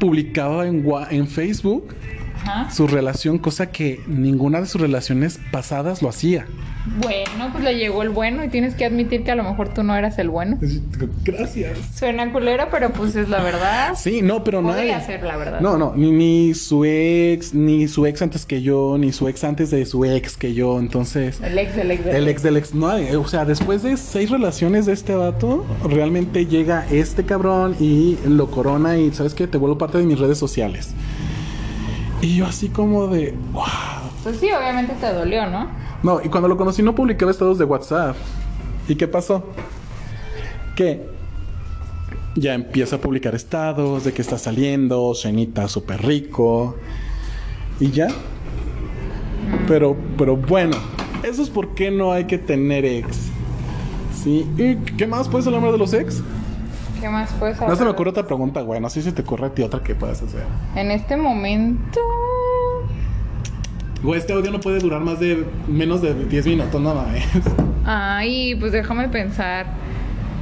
publicaba 0.00 0.66
en, 0.66 0.82
en 1.10 1.26
Facebook 1.26 1.94
Ajá. 2.46 2.70
su 2.70 2.86
relación, 2.86 3.38
cosa 3.38 3.70
que 3.70 4.00
ninguna 4.06 4.60
de 4.60 4.66
sus 4.66 4.80
relaciones 4.80 5.40
pasadas 5.50 6.02
lo 6.02 6.08
hacía. 6.08 6.46
Bueno, 7.02 7.50
pues 7.50 7.64
le 7.64 7.74
llegó 7.76 8.02
el 8.02 8.10
bueno 8.10 8.44
y 8.44 8.48
tienes 8.48 8.74
que 8.76 8.84
admitir 8.84 9.24
que 9.24 9.32
a 9.32 9.34
lo 9.34 9.42
mejor 9.42 9.74
tú 9.74 9.82
no 9.82 9.96
eras 9.96 10.18
el 10.18 10.30
bueno. 10.30 10.58
Gracias. 11.24 11.78
Suena 11.96 12.32
culero, 12.32 12.68
pero 12.70 12.92
pues 12.92 13.16
es 13.16 13.28
la 13.28 13.42
verdad. 13.42 13.94
Sí, 13.96 14.22
no, 14.22 14.44
pero 14.44 14.62
no. 14.62 14.68
Podría 14.68 15.00
ser 15.00 15.22
la 15.24 15.36
verdad. 15.36 15.60
No, 15.60 15.76
no, 15.76 15.94
ni, 15.96 16.12
ni 16.12 16.54
su 16.54 16.84
ex, 16.84 17.54
ni 17.54 17.88
su 17.88 18.06
ex 18.06 18.22
antes 18.22 18.46
que 18.46 18.62
yo, 18.62 18.96
ni 18.98 19.12
su 19.12 19.26
ex 19.26 19.42
antes 19.42 19.70
de 19.72 19.84
su 19.84 20.04
ex 20.04 20.36
que 20.36 20.54
yo. 20.54 20.78
Entonces, 20.78 21.40
El 21.42 21.58
ex, 21.58 21.76
el 21.76 21.90
ex, 21.90 22.04
del 22.04 22.16
El 22.16 22.28
ex 22.28 22.42
del 22.42 22.56
ex. 22.56 22.74
No, 22.74 22.96
eh, 22.96 23.16
o 23.16 23.26
sea, 23.26 23.44
después 23.44 23.82
de 23.82 23.96
seis 23.96 24.30
relaciones 24.30 24.86
de 24.86 24.92
este 24.92 25.14
vato, 25.16 25.66
realmente 25.88 26.46
llega 26.46 26.86
este 26.90 27.24
cabrón 27.24 27.76
y 27.80 28.16
lo 28.26 28.48
corona 28.50 28.96
y, 28.96 29.12
¿sabes 29.12 29.34
qué? 29.34 29.48
Te 29.48 29.58
vuelvo 29.58 29.76
parte 29.76 29.98
de 29.98 30.04
mis 30.04 30.20
redes 30.20 30.38
sociales. 30.38 30.94
Y 32.20 32.36
yo 32.36 32.46
así 32.46 32.68
como 32.68 33.08
de, 33.08 33.34
wow. 33.52 33.64
Pues 34.22 34.38
sí, 34.38 34.48
obviamente 34.50 34.94
te 34.94 35.12
dolió, 35.12 35.46
¿no? 35.46 35.68
No, 36.02 36.20
y 36.22 36.28
cuando 36.28 36.48
lo 36.48 36.56
conocí 36.56 36.82
no 36.82 36.94
publicaba 36.94 37.30
estados 37.30 37.58
de 37.58 37.64
WhatsApp. 37.64 38.16
¿Y 38.88 38.94
qué 38.94 39.08
pasó? 39.08 39.44
Que 40.74 41.08
ya 42.34 42.54
empieza 42.54 42.96
a 42.96 43.00
publicar 43.00 43.34
estados 43.34 44.04
de 44.04 44.12
que 44.12 44.22
está 44.22 44.38
saliendo, 44.38 45.14
cenita 45.14 45.68
súper 45.68 46.04
rico. 46.04 46.76
Y 47.80 47.90
ya. 47.90 48.08
Pero, 49.68 49.96
pero 50.16 50.36
bueno, 50.36 50.76
eso 51.22 51.42
es 51.42 51.50
por 51.50 51.74
qué 51.74 51.90
no 51.90 52.12
hay 52.12 52.24
que 52.24 52.38
tener 52.38 52.84
ex. 52.84 53.28
¿Sí? 54.22 54.46
¿Y 54.56 54.76
qué 54.96 55.06
más 55.06 55.28
puedes 55.28 55.46
hablar 55.46 55.72
de 55.72 55.78
los 55.78 55.92
ex? 55.92 56.22
¿Qué 57.00 57.08
más 57.08 57.32
puedes 57.34 57.60
No 57.60 57.76
se 57.76 57.84
me 57.84 57.90
ocurre 57.90 58.10
otra 58.10 58.26
pregunta, 58.26 58.60
güey. 58.62 58.80
No 58.80 58.88
sé 58.88 59.02
si 59.02 59.12
te 59.12 59.22
ocurre 59.22 59.46
a 59.46 59.50
ti 59.50 59.62
otra 59.62 59.80
que 59.80 59.94
puedas 59.94 60.22
hacer. 60.22 60.44
En 60.74 60.90
este 60.90 61.16
momento. 61.16 62.00
Güey, 64.02 64.20
este 64.20 64.32
audio 64.32 64.50
no 64.50 64.60
puede 64.60 64.78
durar 64.78 65.00
más 65.00 65.20
de 65.20 65.44
menos 65.68 66.02
de 66.02 66.14
10 66.14 66.46
minutos, 66.46 66.80
no 66.80 66.94
mames. 66.94 67.24
Ay, 67.84 68.54
pues 68.56 68.72
déjame 68.72 69.08
pensar. 69.08 69.66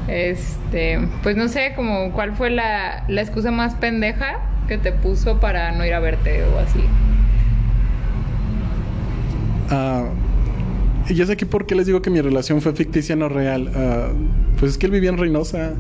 Este, 0.09 1.09
pues 1.23 1.37
no 1.37 1.49
sé, 1.49 1.73
como 1.75 2.13
cuál 2.13 2.37
fue 2.37 2.51
la, 2.51 3.05
la 3.09 3.23
excusa 3.23 3.51
más 3.51 3.75
pendeja 3.75 4.41
que 4.69 4.79
te 4.79 4.93
puso 4.93 5.41
para 5.41 5.73
no 5.73 5.85
ir 5.85 5.95
a 5.95 6.01
verte 6.01 6.45
o 6.45 6.59
así. 6.59 6.81
Ah, 9.71 10.05
y 11.09 11.15
ya 11.15 11.27
sé 11.27 11.33
aquí 11.33 11.45
por 11.45 11.67
qué 11.67 11.75
les 11.75 11.87
digo 11.87 12.03
que 12.03 12.11
mi 12.11 12.21
relación 12.21 12.61
fue 12.61 12.73
ficticia, 12.75 13.17
no 13.17 13.29
real. 13.29 13.71
Ah, 13.75 14.09
pues 14.59 14.73
es 14.73 14.79
que 14.79 14.87
él 14.87 14.93
vivía 14.93 15.11
en 15.11 15.19
Reynosa. 15.19 15.75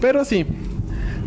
Pero 0.00 0.24
sí, 0.24 0.46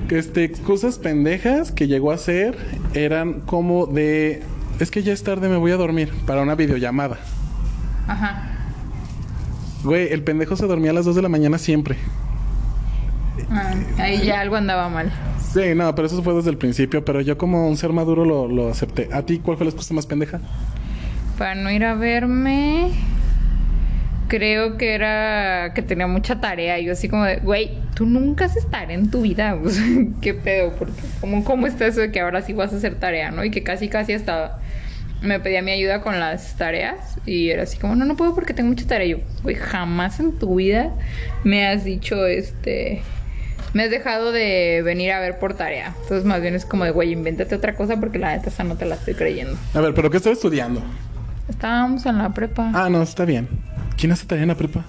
que 0.08 0.20
este, 0.20 0.44
excusas 0.44 0.98
pendejas 0.98 1.72
que 1.72 1.88
llegó 1.88 2.12
a 2.12 2.16
hacer 2.16 2.58
eran 2.94 3.42
como 3.42 3.86
de... 3.86 4.44
Es 4.80 4.92
que 4.92 5.04
ya 5.04 5.14
es 5.14 5.24
tarde, 5.24 5.50
me 5.50 5.58
voy 5.58 5.72
a 5.72 5.78
dormir 5.78 6.12
para 6.26 6.42
una 6.42 6.56
videollamada. 6.56 7.18
Ajá. 8.08 8.48
Güey, 9.84 10.12
el 10.12 10.24
pendejo 10.24 10.56
se 10.56 10.68
dormía 10.68 10.92
a 10.92 10.94
las 10.94 11.06
2 11.06 11.16
de 11.16 11.22
la 11.22 11.30
mañana 11.30 11.58
siempre. 11.58 11.98
Ah, 13.50 13.74
ahí 13.98 14.24
ya 14.24 14.40
algo 14.40 14.56
andaba 14.56 14.90
mal. 14.90 15.12
Sí, 15.54 15.76
no, 15.76 15.94
pero 15.96 16.08
eso 16.08 16.22
fue 16.24 16.34
desde 16.34 16.50
el 16.50 16.58
principio. 16.58 17.04
Pero 17.04 17.22
yo 17.22 17.38
como 17.38 17.68
un 17.68 17.78
ser 17.78 17.92
maduro 17.92 18.26
lo, 18.26 18.48
lo 18.48 18.70
acepté. 18.70 19.10
¿A 19.12 19.24
ti 19.24 19.40
cuál 19.40 19.58
fue 19.58 19.66
la 19.66 19.72
excusa 19.72 19.94
más 19.94 20.06
pendeja? 20.06 20.40
Para 21.38 21.56
no 21.56 21.72
ir 21.72 21.84
a 21.84 21.96
verme, 21.96 22.92
creo 24.32 24.78
que 24.78 24.94
era 24.94 25.74
que 25.76 25.82
tenía 25.82 26.08
mucha 26.08 26.40
tarea. 26.40 26.80
Yo 26.80 26.94
así 26.94 27.10
como 27.10 27.26
de, 27.26 27.38
güey, 27.38 27.72
tú 27.96 28.06
nunca 28.06 28.46
haces 28.46 28.66
tarea 28.70 28.96
en 28.96 29.12
tu 29.12 29.24
vida. 29.24 29.58
¿Qué 30.22 30.34
pedo? 30.34 30.72
Porque, 30.72 31.02
¿cómo, 31.20 31.44
¿Cómo 31.44 31.68
está 31.68 31.86
eso 31.86 32.00
de 32.00 32.14
que 32.14 32.22
ahora 32.22 32.42
sí 32.42 32.54
vas 32.54 32.72
a 32.72 32.78
hacer 32.78 32.96
tarea, 32.96 33.32
no? 33.32 33.44
Y 33.44 33.52
que 33.52 33.62
casi, 33.62 33.90
casi 33.90 34.14
hasta 34.14 34.58
me 35.22 35.42
pedía 35.42 35.62
mi 35.62 35.72
ayuda 35.72 36.02
con 36.02 36.18
las 36.18 36.56
tareas. 36.56 37.18
Y 37.26 37.50
era 37.50 37.64
así 37.64 37.78
como, 37.78 37.94
no, 37.98 38.06
no 38.06 38.16
puedo 38.16 38.34
porque 38.34 38.54
tengo 38.54 38.70
mucha 38.70 38.88
tarea. 38.88 39.06
Y 39.06 39.10
yo, 39.10 39.18
güey, 39.44 39.56
jamás 39.56 40.22
en 40.22 40.40
tu 40.40 40.56
vida 40.56 40.94
me 41.44 41.68
has 41.68 41.84
dicho, 41.84 42.26
este... 42.26 43.02
Me 43.74 43.84
has 43.84 43.90
dejado 43.90 44.32
de 44.32 44.82
venir 44.84 45.12
a 45.12 45.20
ver 45.20 45.40
por 45.40 45.56
tarea. 45.56 45.94
Entonces, 46.04 46.24
más 46.26 46.42
bien 46.42 46.56
es 46.56 46.66
como 46.66 46.86
de, 46.86 46.92
güey, 46.92 47.12
invéntate 47.12 47.56
otra 47.56 47.76
cosa 47.76 47.98
porque 48.00 48.18
la 48.18 48.36
neta 48.36 48.50
esa 48.50 48.64
no 48.64 48.76
te 48.76 48.86
la 48.86 48.96
estoy 48.96 49.14
creyendo. 49.14 49.58
A 49.74 49.82
ver, 49.82 49.94
¿pero 49.94 50.10
qué 50.10 50.18
estás 50.18 50.34
estudiando? 50.34 50.82
Estábamos 51.50 52.06
en 52.06 52.18
la 52.18 52.30
prepa. 52.30 52.72
Ah, 52.74 52.90
no, 52.90 53.02
está 53.02 53.26
bien. 53.26 53.48
¿Quién 53.98 54.12
hace 54.12 54.26
tarea 54.26 54.44
en 54.44 54.50
la 54.50 54.56
prepa? 54.56 54.84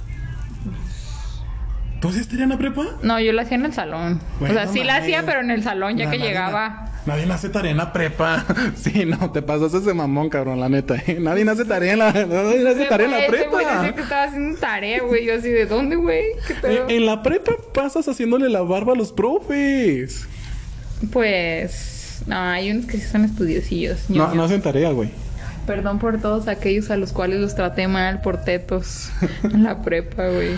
¿Tú 2.00 2.08
hacías 2.08 2.26
tarea 2.26 2.44
en 2.44 2.50
la 2.50 2.58
prepa? 2.58 2.82
No, 3.02 3.20
yo 3.20 3.32
la 3.32 3.42
hacía 3.42 3.56
en 3.56 3.64
el 3.64 3.72
salón. 3.72 4.20
Bueno, 4.40 4.54
o 4.54 4.58
sea, 4.58 4.66
sí 4.72 4.82
la 4.82 4.96
hacía, 4.96 5.24
pero 5.24 5.40
en 5.40 5.50
el 5.52 5.62
salón, 5.62 5.96
ya 5.96 6.10
que 6.10 6.18
nadie 6.18 6.30
llegaba. 6.30 6.68
na- 6.68 6.88
Nadie 7.04 7.32
hace 7.32 7.48
tarea 7.48 7.70
en 7.70 7.76
la 7.76 7.92
prepa. 7.92 8.44
Sí, 8.76 9.04
no, 9.06 9.30
te 9.30 9.40
pasas 9.42 9.72
ese 9.74 9.94
mamón, 9.94 10.28
cabrón, 10.28 10.58
la 10.58 10.68
neta. 10.68 10.96
¿eh? 11.06 11.18
Nadie 11.20 11.48
hace 11.48 11.64
tarea 11.64 11.92
en 11.92 11.98
la, 12.00 12.12
nadie 12.12 12.68
hace 12.68 12.84
tarea 12.86 13.06
en 13.06 13.12
la 13.12 13.26
prepa. 13.28 13.92
que 13.94 14.00
estaba 14.00 14.24
haciendo 14.24 14.58
tarea, 14.58 15.02
güey. 15.02 15.26
Yo 15.26 15.34
así, 15.36 15.48
¿de 15.48 15.66
dónde, 15.66 15.94
güey? 15.96 16.22
¿Qué 16.48 16.54
pedo? 16.54 16.88
En, 16.88 16.90
en 16.96 17.06
la 17.06 17.22
prepa 17.22 17.52
pasas 17.72 18.08
haciéndole 18.08 18.48
la 18.48 18.62
barba 18.62 18.94
a 18.94 18.96
los 18.96 19.12
profes. 19.12 20.26
Pues... 21.12 22.22
No, 22.26 22.36
hay 22.36 22.70
unos 22.70 22.86
que 22.86 22.98
sí 22.98 23.06
son 23.08 23.24
estudiosillos. 23.24 24.08
No, 24.08 24.32
no 24.34 24.44
hacen 24.44 24.62
tarea, 24.62 24.90
güey. 24.90 25.10
Perdón 25.66 25.98
por 25.98 26.20
todos 26.20 26.48
aquellos 26.48 26.90
a 26.90 26.96
los 26.96 27.12
cuales 27.12 27.40
los 27.40 27.54
traté 27.54 27.86
mal 27.88 28.20
por 28.20 28.38
tetos 28.38 29.10
en 29.44 29.62
la 29.62 29.80
prepa, 29.82 30.28
güey. 30.28 30.56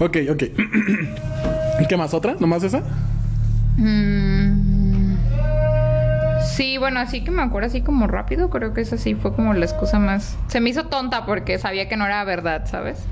Ok, 0.00 0.16
ok. 0.30 0.42
¿Y 1.80 1.86
qué 1.86 1.96
más? 1.96 2.12
¿Otra? 2.14 2.34
¿Nomás 2.38 2.62
esa? 2.64 2.82
Mm. 3.76 5.16
Sí, 6.40 6.78
bueno, 6.78 7.00
así 7.00 7.24
que 7.24 7.30
me 7.30 7.42
acuerdo 7.42 7.66
así 7.68 7.80
como 7.80 8.06
rápido, 8.06 8.50
creo 8.50 8.74
que 8.74 8.80
esa 8.80 8.96
sí 8.96 9.14
fue 9.14 9.34
como 9.34 9.54
la 9.54 9.64
excusa 9.64 9.98
más... 9.98 10.36
Se 10.48 10.60
me 10.60 10.70
hizo 10.70 10.84
tonta 10.86 11.26
porque 11.26 11.58
sabía 11.58 11.88
que 11.88 11.96
no 11.96 12.06
era 12.06 12.22
verdad, 12.24 12.66
¿sabes? 12.66 13.02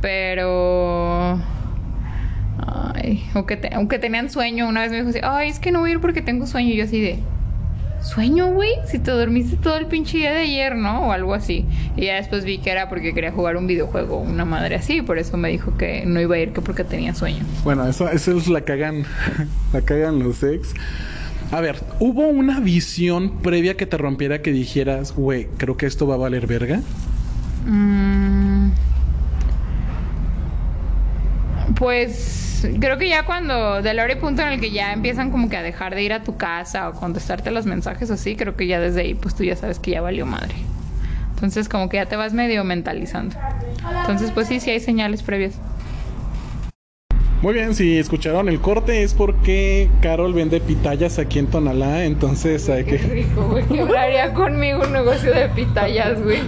Pero... 0.00 1.38
Ay, 2.94 3.28
aunque, 3.34 3.56
te- 3.56 3.74
aunque 3.74 3.98
tenían 3.98 4.30
sueño, 4.30 4.68
una 4.68 4.82
vez 4.82 4.90
me 4.90 4.98
dijo 4.98 5.08
así, 5.10 5.20
ay, 5.22 5.48
es 5.50 5.58
que 5.58 5.72
no 5.72 5.80
voy 5.80 5.90
a 5.90 5.92
ir 5.94 6.00
porque 6.00 6.22
tengo 6.22 6.46
sueño. 6.46 6.70
Y 6.70 6.76
yo 6.76 6.84
así 6.84 7.00
de... 7.00 7.18
¿Sueño, 8.02 8.52
güey? 8.52 8.70
Si 8.86 8.98
te 8.98 9.10
dormiste 9.10 9.56
todo 9.56 9.76
el 9.76 9.86
pinche 9.86 10.18
día 10.18 10.32
de 10.32 10.40
ayer, 10.40 10.76
¿no? 10.76 11.08
O 11.08 11.12
algo 11.12 11.34
así. 11.34 11.64
Y 11.96 12.06
ya 12.06 12.16
después 12.16 12.44
vi 12.44 12.58
que 12.58 12.70
era 12.70 12.88
porque 12.88 13.14
quería 13.14 13.32
jugar 13.32 13.56
un 13.56 13.66
videojuego, 13.66 14.18
una 14.18 14.44
madre 14.44 14.74
así. 14.74 15.02
Por 15.02 15.18
eso 15.18 15.36
me 15.36 15.48
dijo 15.50 15.76
que 15.76 16.04
no 16.04 16.20
iba 16.20 16.34
a 16.34 16.38
ir 16.38 16.52
que 16.52 16.60
porque 16.60 16.84
tenía 16.84 17.14
sueño. 17.14 17.44
Bueno, 17.64 17.86
eso, 17.88 18.08
eso 18.10 18.36
es 18.36 18.48
la 18.48 18.62
cagan. 18.62 19.04
la 19.72 19.80
cagan 19.82 20.18
los 20.18 20.42
ex. 20.42 20.74
A 21.52 21.60
ver, 21.60 21.76
¿hubo 22.00 22.26
una 22.28 22.60
visión 22.60 23.40
previa 23.42 23.76
que 23.76 23.86
te 23.86 23.98
rompiera 23.98 24.42
que 24.42 24.52
dijeras, 24.52 25.14
güey, 25.14 25.48
creo 25.58 25.76
que 25.76 25.86
esto 25.86 26.06
va 26.06 26.14
a 26.14 26.18
valer 26.18 26.46
verga? 26.46 26.80
Mm. 27.66 28.51
Pues 31.76 32.66
creo 32.80 32.98
que 32.98 33.08
ya 33.08 33.24
cuando 33.24 33.82
de 33.82 33.94
la 33.94 34.04
hora 34.04 34.12
y 34.12 34.16
punto 34.16 34.42
en 34.42 34.48
el 34.48 34.60
que 34.60 34.70
ya 34.70 34.92
empiezan 34.92 35.30
como 35.30 35.48
que 35.48 35.56
a 35.56 35.62
dejar 35.62 35.94
de 35.94 36.02
ir 36.02 36.12
a 36.12 36.22
tu 36.22 36.36
casa 36.36 36.88
o 36.88 36.92
contestarte 36.92 37.50
los 37.50 37.66
mensajes 37.66 38.10
así, 38.10 38.36
creo 38.36 38.56
que 38.56 38.66
ya 38.66 38.80
desde 38.80 39.02
ahí 39.02 39.14
pues 39.14 39.34
tú 39.34 39.44
ya 39.44 39.56
sabes 39.56 39.78
que 39.78 39.92
ya 39.92 40.00
valió 40.00 40.26
madre. 40.26 40.54
Entonces 41.34 41.68
como 41.68 41.88
que 41.88 41.96
ya 41.96 42.06
te 42.06 42.16
vas 42.16 42.32
medio 42.32 42.62
mentalizando. 42.64 43.36
Entonces 44.00 44.30
pues 44.30 44.48
sí, 44.48 44.60
sí 44.60 44.70
hay 44.70 44.80
señales 44.80 45.22
previas. 45.22 45.58
Muy 47.42 47.54
bien, 47.54 47.74
si 47.74 47.98
escucharon 47.98 48.48
el 48.48 48.60
corte 48.60 49.02
es 49.02 49.14
porque 49.14 49.90
Carol 50.00 50.32
vende 50.32 50.60
pitayas 50.60 51.18
aquí 51.18 51.40
en 51.40 51.48
Tonalá, 51.48 52.04
entonces 52.04 52.68
hay 52.68 52.84
Qué 52.84 52.98
que... 52.98 53.08
rico, 53.08 53.48
güey. 53.48 53.64
Quebraría 53.64 54.32
conmigo 54.32 54.82
un 54.84 54.92
negocio 54.92 55.34
de 55.34 55.48
pitayas, 55.48 56.22
güey. 56.22 56.38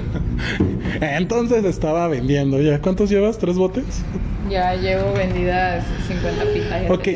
Entonces 1.01 1.65
estaba 1.65 2.07
vendiendo 2.07 2.61
ya. 2.61 2.81
¿Cuántos 2.81 3.11
llevas? 3.11 3.39
¿Tres 3.39 3.57
botes? 3.57 4.05
Ya 4.51 4.75
llevo 4.75 5.13
vendidas 5.15 5.85
50 6.09 6.45
pitayas. 6.53 6.91
Ok, 6.91 7.09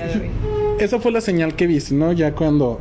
esa 0.81 0.99
fue 0.99 1.13
la 1.13 1.21
señal 1.21 1.55
que 1.55 1.67
viste, 1.67 1.95
¿no? 1.95 2.13
Ya 2.13 2.33
cuando... 2.33 2.81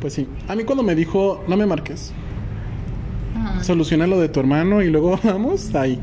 pues 0.00 0.14
sí, 0.14 0.26
a 0.48 0.54
mí 0.54 0.64
cuando 0.64 0.82
me 0.82 0.94
dijo, 0.94 1.44
no 1.48 1.56
me 1.56 1.66
marques, 1.66 2.12
Ajá. 3.36 3.62
soluciona 3.64 4.06
lo 4.06 4.20
de 4.20 4.28
tu 4.28 4.40
hermano 4.40 4.82
y 4.82 4.88
luego 4.88 5.18
vamos 5.24 5.74
ahí. 5.74 6.00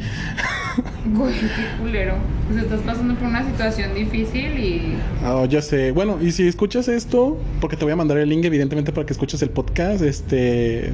Güey, 1.06 1.34
qué 1.34 1.48
culero. 1.80 2.16
Pues 2.48 2.64
estás 2.64 2.82
pasando 2.82 3.16
por 3.16 3.28
una 3.28 3.46
situación 3.46 3.96
difícil 3.96 4.60
y. 4.60 4.96
Ah, 5.24 5.46
ya 5.50 5.62
sé. 5.62 5.92
Bueno, 5.92 6.18
y 6.22 6.32
si 6.32 6.48
escuchas 6.48 6.88
esto, 6.88 7.38
porque 7.60 7.76
te 7.76 7.84
voy 7.84 7.94
a 7.94 7.96
mandar 7.96 8.18
el 8.20 8.30
link 8.30 8.46
evidentemente 8.46 8.92
para 8.92 9.06
que 9.06 9.14
escuches 9.14 9.42
el 9.42 9.50
podcast, 9.50 10.02
este... 10.04 10.94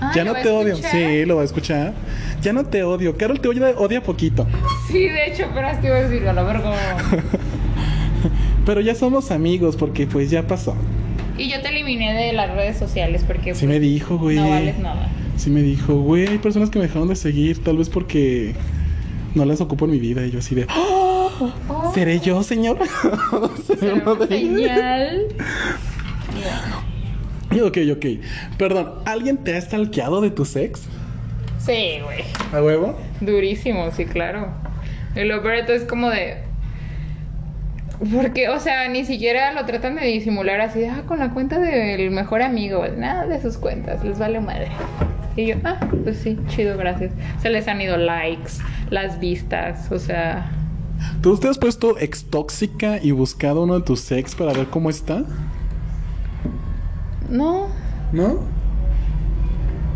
Ah, 0.00 0.12
ya 0.14 0.24
¿lo 0.24 0.34
no 0.34 0.40
te 0.42 0.48
odio. 0.50 0.74
escuchar? 0.74 0.90
Sí, 0.92 1.24
lo 1.24 1.36
va 1.36 1.42
a 1.42 1.44
escuchar. 1.44 1.94
Ya 2.42 2.52
no 2.52 2.64
te 2.66 2.82
odio. 2.82 3.16
Carol 3.16 3.40
te 3.40 3.48
odia, 3.48 3.70
odia 3.78 4.02
poquito. 4.02 4.46
Sí, 4.90 5.08
de 5.08 5.26
hecho, 5.28 5.46
pero 5.54 5.68
te 5.80 5.86
iba 5.86 5.96
a 5.96 6.02
decir, 6.08 6.26
a 6.28 6.32
la 6.32 6.42
verga. 6.42 6.72
Pero 8.66 8.80
ya 8.80 8.94
somos 8.96 9.30
amigos 9.30 9.76
porque 9.76 10.06
pues 10.08 10.28
ya 10.30 10.46
pasó. 10.46 10.74
Y 11.38 11.48
yo 11.48 11.60
te 11.62 11.68
eliminé 11.68 12.14
de 12.14 12.32
las 12.32 12.50
redes 12.54 12.76
sociales 12.76 13.22
porque. 13.26 13.54
Sí 13.54 13.66
me 13.66 13.78
dijo, 13.78 14.18
güey. 14.18 14.36
No 14.36 14.48
vales 14.50 14.78
nada. 14.78 15.08
Sí 15.36 15.50
me 15.50 15.62
dijo, 15.62 15.94
güey, 16.00 16.26
hay 16.26 16.38
personas 16.38 16.70
que 16.70 16.78
me 16.80 16.86
dejaron 16.86 17.06
de 17.08 17.14
seguir, 17.14 17.62
tal 17.62 17.76
vez 17.76 17.88
porque 17.88 18.54
no 19.34 19.44
las 19.44 19.60
ocupo 19.60 19.84
en 19.84 19.92
mi 19.92 19.98
vida. 20.00 20.26
Y 20.26 20.30
yo 20.32 20.40
así 20.40 20.54
de, 20.56 20.66
"Oh, 20.76 21.30
Oh. 21.68 21.92
¿seré 21.94 22.18
yo, 22.20 22.42
señor? 22.42 22.78
¿Seré 23.66 23.78
Será 23.80 23.94
uno 23.94 24.14
una 24.14 24.26
de 24.26 24.36
ellos?" 24.36 24.60
señal. 24.62 25.26
Ok, 27.62 27.78
ok. 27.92 28.06
Perdón, 28.58 28.94
¿alguien 29.04 29.38
te 29.38 29.56
ha 29.56 29.60
stalkeado 29.60 30.20
de 30.20 30.30
tu 30.30 30.44
sex? 30.44 30.82
Sí, 31.58 31.98
güey. 32.02 32.22
¿A 32.52 32.62
huevo? 32.62 32.98
Durísimo, 33.20 33.90
sí, 33.90 34.04
claro. 34.04 34.48
Y 35.14 35.24
lo 35.24 35.42
peor 35.42 35.70
es 35.70 35.84
como 35.84 36.10
de. 36.10 36.38
Porque, 38.14 38.50
o 38.50 38.60
sea, 38.60 38.88
ni 38.88 39.04
siquiera 39.04 39.52
lo 39.52 39.64
tratan 39.64 39.96
de 39.96 40.04
disimular 40.06 40.60
así, 40.60 40.84
ah, 40.84 41.02
con 41.06 41.18
la 41.18 41.30
cuenta 41.30 41.58
del 41.58 42.10
mejor 42.10 42.42
amigo, 42.42 42.84
nada 42.94 43.26
de 43.26 43.40
sus 43.40 43.56
cuentas, 43.56 44.04
les 44.04 44.18
vale 44.18 44.38
madre. 44.38 44.68
Y 45.34 45.46
yo, 45.46 45.56
ah, 45.64 45.78
pues 46.04 46.18
sí, 46.18 46.38
chido, 46.48 46.76
gracias. 46.76 47.12
Se 47.40 47.48
les 47.48 47.66
han 47.68 47.80
ido 47.80 47.96
likes, 47.96 48.52
las 48.90 49.18
vistas, 49.18 49.90
o 49.90 49.98
sea, 49.98 50.50
¿Tú 51.22 51.36
te 51.36 51.48
has 51.48 51.58
puesto 51.58 51.98
ex 51.98 52.24
tóxica 52.24 52.98
y 53.02 53.10
buscado 53.10 53.64
uno 53.64 53.78
de 53.78 53.84
tus 53.84 54.00
sex 54.00 54.34
para 54.34 54.52
ver 54.52 54.66
cómo 54.68 54.90
está? 54.90 55.24
No. 57.30 57.68
¿No? 58.12 58.56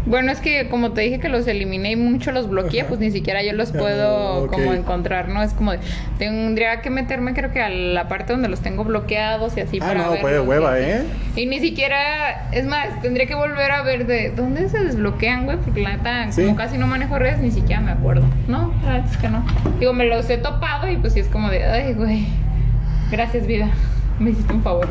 Bueno, 0.06 0.32
es 0.32 0.40
que 0.40 0.66
como 0.70 0.92
te 0.92 1.02
dije 1.02 1.20
que 1.20 1.28
los 1.28 1.46
eliminé 1.46 1.92
y 1.92 1.96
mucho 1.96 2.32
los 2.32 2.48
bloqueé, 2.48 2.80
Ajá. 2.80 2.88
pues 2.88 3.00
ni 3.00 3.10
siquiera 3.10 3.42
yo 3.44 3.52
los 3.52 3.70
puedo 3.70 4.44
Ah, 4.44 4.48
como 4.50 4.72
encontrar, 4.72 5.28
¿no? 5.28 5.42
Es 5.42 5.52
como, 5.52 5.72
de- 5.72 5.78
tendría 6.18 6.80
que 6.80 6.88
meterme 6.90 7.34
creo 7.34 7.52
que 7.52 7.60
a 7.60 7.68
la 7.68 8.08
parte 8.08 8.32
donde 8.32 8.48
los 8.48 8.60
tengo 8.60 8.82
bloqueados 8.82 9.56
y 9.56 9.60
así 9.60 9.78
Ah, 9.80 9.86
para 9.86 10.02
no, 10.06 10.14
pues 10.20 10.34
y 10.34 10.38
hueva. 10.40 10.78
¿eh? 10.80 11.02
Y 11.36 11.46
ni 11.46 11.60
siquiera, 11.60 12.48
es 12.50 12.66
más, 12.66 13.00
tendría 13.02 13.26
que 13.26 13.34
volver 13.36 13.70
a 13.70 13.82
ver 13.82 14.06
de 14.06 14.30
dónde 14.30 14.68
se 14.70 14.82
desbloquean, 14.82 15.44
güey, 15.44 15.58
porque 15.58 15.82
la 15.82 15.96
neta, 15.96 16.32
Sí. 16.32 16.42
como 16.44 16.56
casi 16.56 16.78
no 16.78 16.86
manejo 16.86 17.18
redes, 17.18 17.38
ni 17.38 17.50
siquiera 17.52 17.80
me 17.82 17.92
acuerdo. 17.92 18.24
No, 18.48 18.72
la 18.82 18.92
verdad 18.94 19.10
es 19.12 19.16
que 19.18 19.28
no. 19.28 19.44
Digo, 19.78 19.92
me 19.92 20.06
los 20.06 20.28
he 20.30 20.38
topado 20.38 20.88
y 20.88 20.96
pues 20.96 21.12
sí 21.12 21.20
es 21.20 21.28
como 21.28 21.50
de, 21.50 21.62
ay, 21.64 21.92
güey, 21.92 22.26
gracias 23.12 23.46
vida, 23.46 23.68
me 24.18 24.30
hiciste 24.30 24.52
un 24.54 24.62
favor. 24.62 24.88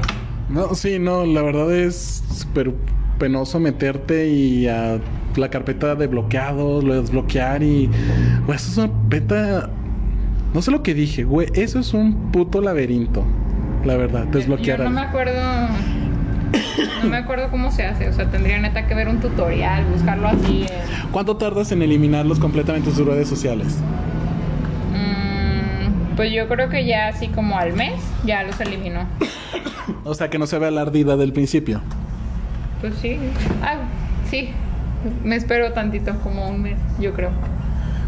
No, 0.50 0.74
sí, 0.76 0.98
no, 1.00 1.26
la 1.26 1.42
verdad 1.42 1.72
es 1.74 2.24
súper 2.34 2.74
penoso 3.20 3.60
meterte 3.60 4.30
y 4.30 4.68
a 4.68 5.00
la 5.36 5.50
carpeta 5.50 5.96
de 5.96 6.08
bloqueados, 6.08 6.84
lo 6.84 7.00
desbloquear 7.02 7.62
y... 7.64 7.90
Güey, 8.46 8.56
eso 8.58 8.72
es 8.72 8.78
una 8.78 8.92
peta... 9.10 9.70
No 10.54 10.62
sé 10.64 10.72
lo 10.72 10.82
que 10.82 10.94
dije, 10.96 11.24
güey, 11.24 11.48
eso 11.54 11.80
es 11.80 11.94
un 11.94 12.32
puto 12.32 12.62
laberinto. 12.62 13.24
La 13.86 13.96
verdad, 13.96 14.26
desbloquear 14.26 14.80
Yo 14.80 14.84
no 14.86 14.90
me 14.90 15.02
acuerdo. 15.02 15.34
No 17.04 17.10
me 17.10 17.18
acuerdo 17.18 17.50
cómo 17.52 17.72
se 17.72 17.86
hace. 17.86 18.10
O 18.10 18.14
sea, 18.14 18.32
tendría 18.32 18.58
neta 18.60 18.88
que 18.88 18.96
ver 18.96 19.08
un 19.08 19.20
tutorial, 19.20 19.86
buscarlo 19.86 20.28
así. 20.28 20.64
en- 20.64 21.12
¿Cuánto 21.12 21.38
tardas 21.38 21.72
en 21.72 21.84
eliminarlos 21.84 22.40
completamente 22.40 22.90
sus 22.92 23.06
redes 23.06 23.28
sociales? 23.30 23.78
Mm, 24.94 26.16
pues 26.16 26.32
yo 26.34 26.48
creo 26.48 26.70
que 26.70 26.86
ya 26.86 27.08
así 27.10 27.28
como 27.28 27.58
al 27.58 27.74
mes 27.74 27.94
ya 28.26 28.42
los 28.44 28.60
eliminó. 28.60 29.02
O 30.04 30.14
sea, 30.14 30.30
que 30.30 30.40
no 30.40 30.48
se 30.48 30.60
vea 30.60 30.72
la 30.72 30.82
ardida 30.82 31.18
del 31.18 31.34
principio. 31.34 31.82
Pues 32.82 32.94
sí. 32.96 33.18
Ah, 33.62 33.78
sí. 34.30 34.50
Me 35.24 35.36
espero 35.36 35.72
tantito, 35.74 36.14
como 36.24 36.50
un 36.50 36.62
mes, 36.62 36.78
yo 37.00 37.14
creo. 37.14 37.32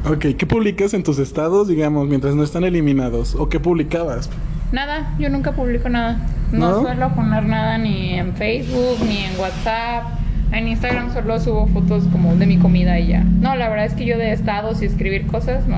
Ok, 0.05 0.35
¿qué 0.37 0.45
publicas 0.45 0.93
en 0.93 1.03
tus 1.03 1.19
estados, 1.19 1.67
digamos, 1.67 2.07
mientras 2.07 2.35
no 2.35 2.43
están 2.43 2.63
eliminados? 2.63 3.35
¿O 3.35 3.49
qué 3.49 3.59
publicabas? 3.59 4.29
Nada, 4.71 5.13
yo 5.19 5.29
nunca 5.29 5.51
publico 5.51 5.89
nada. 5.89 6.17
No, 6.51 6.71
¿No? 6.71 6.81
suelo 6.81 7.13
poner 7.15 7.43
nada 7.43 7.77
ni 7.77 8.13
en 8.15 8.33
Facebook, 8.33 8.97
ni 9.07 9.19
en 9.19 9.39
WhatsApp. 9.39 10.05
En 10.51 10.67
Instagram 10.67 11.13
solo 11.13 11.39
subo 11.39 11.67
fotos 11.67 12.03
como 12.11 12.35
de 12.35 12.45
mi 12.45 12.57
comida 12.57 12.99
y 12.99 13.07
ya. 13.07 13.23
No, 13.23 13.55
la 13.55 13.69
verdad 13.69 13.85
es 13.85 13.93
que 13.93 14.05
yo 14.05 14.17
de 14.17 14.33
estados 14.33 14.81
y 14.81 14.85
escribir 14.85 15.27
cosas, 15.27 15.67
no. 15.67 15.77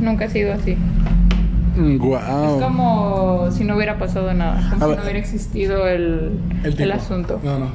Nunca 0.00 0.26
he 0.26 0.28
sido 0.28 0.52
así. 0.52 0.76
Wow. 1.78 2.16
Es 2.16 2.64
como 2.64 3.50
si 3.50 3.64
no 3.64 3.76
hubiera 3.76 3.98
pasado 3.98 4.32
nada. 4.34 4.68
Como 4.70 4.84
A 4.84 4.86
si 4.86 4.90
ver. 4.90 4.96
no 4.96 5.02
hubiera 5.04 5.18
existido 5.18 5.88
el, 5.88 6.38
el, 6.64 6.92
asunto. 6.92 7.40
No, 7.42 7.58
no. 7.58 7.70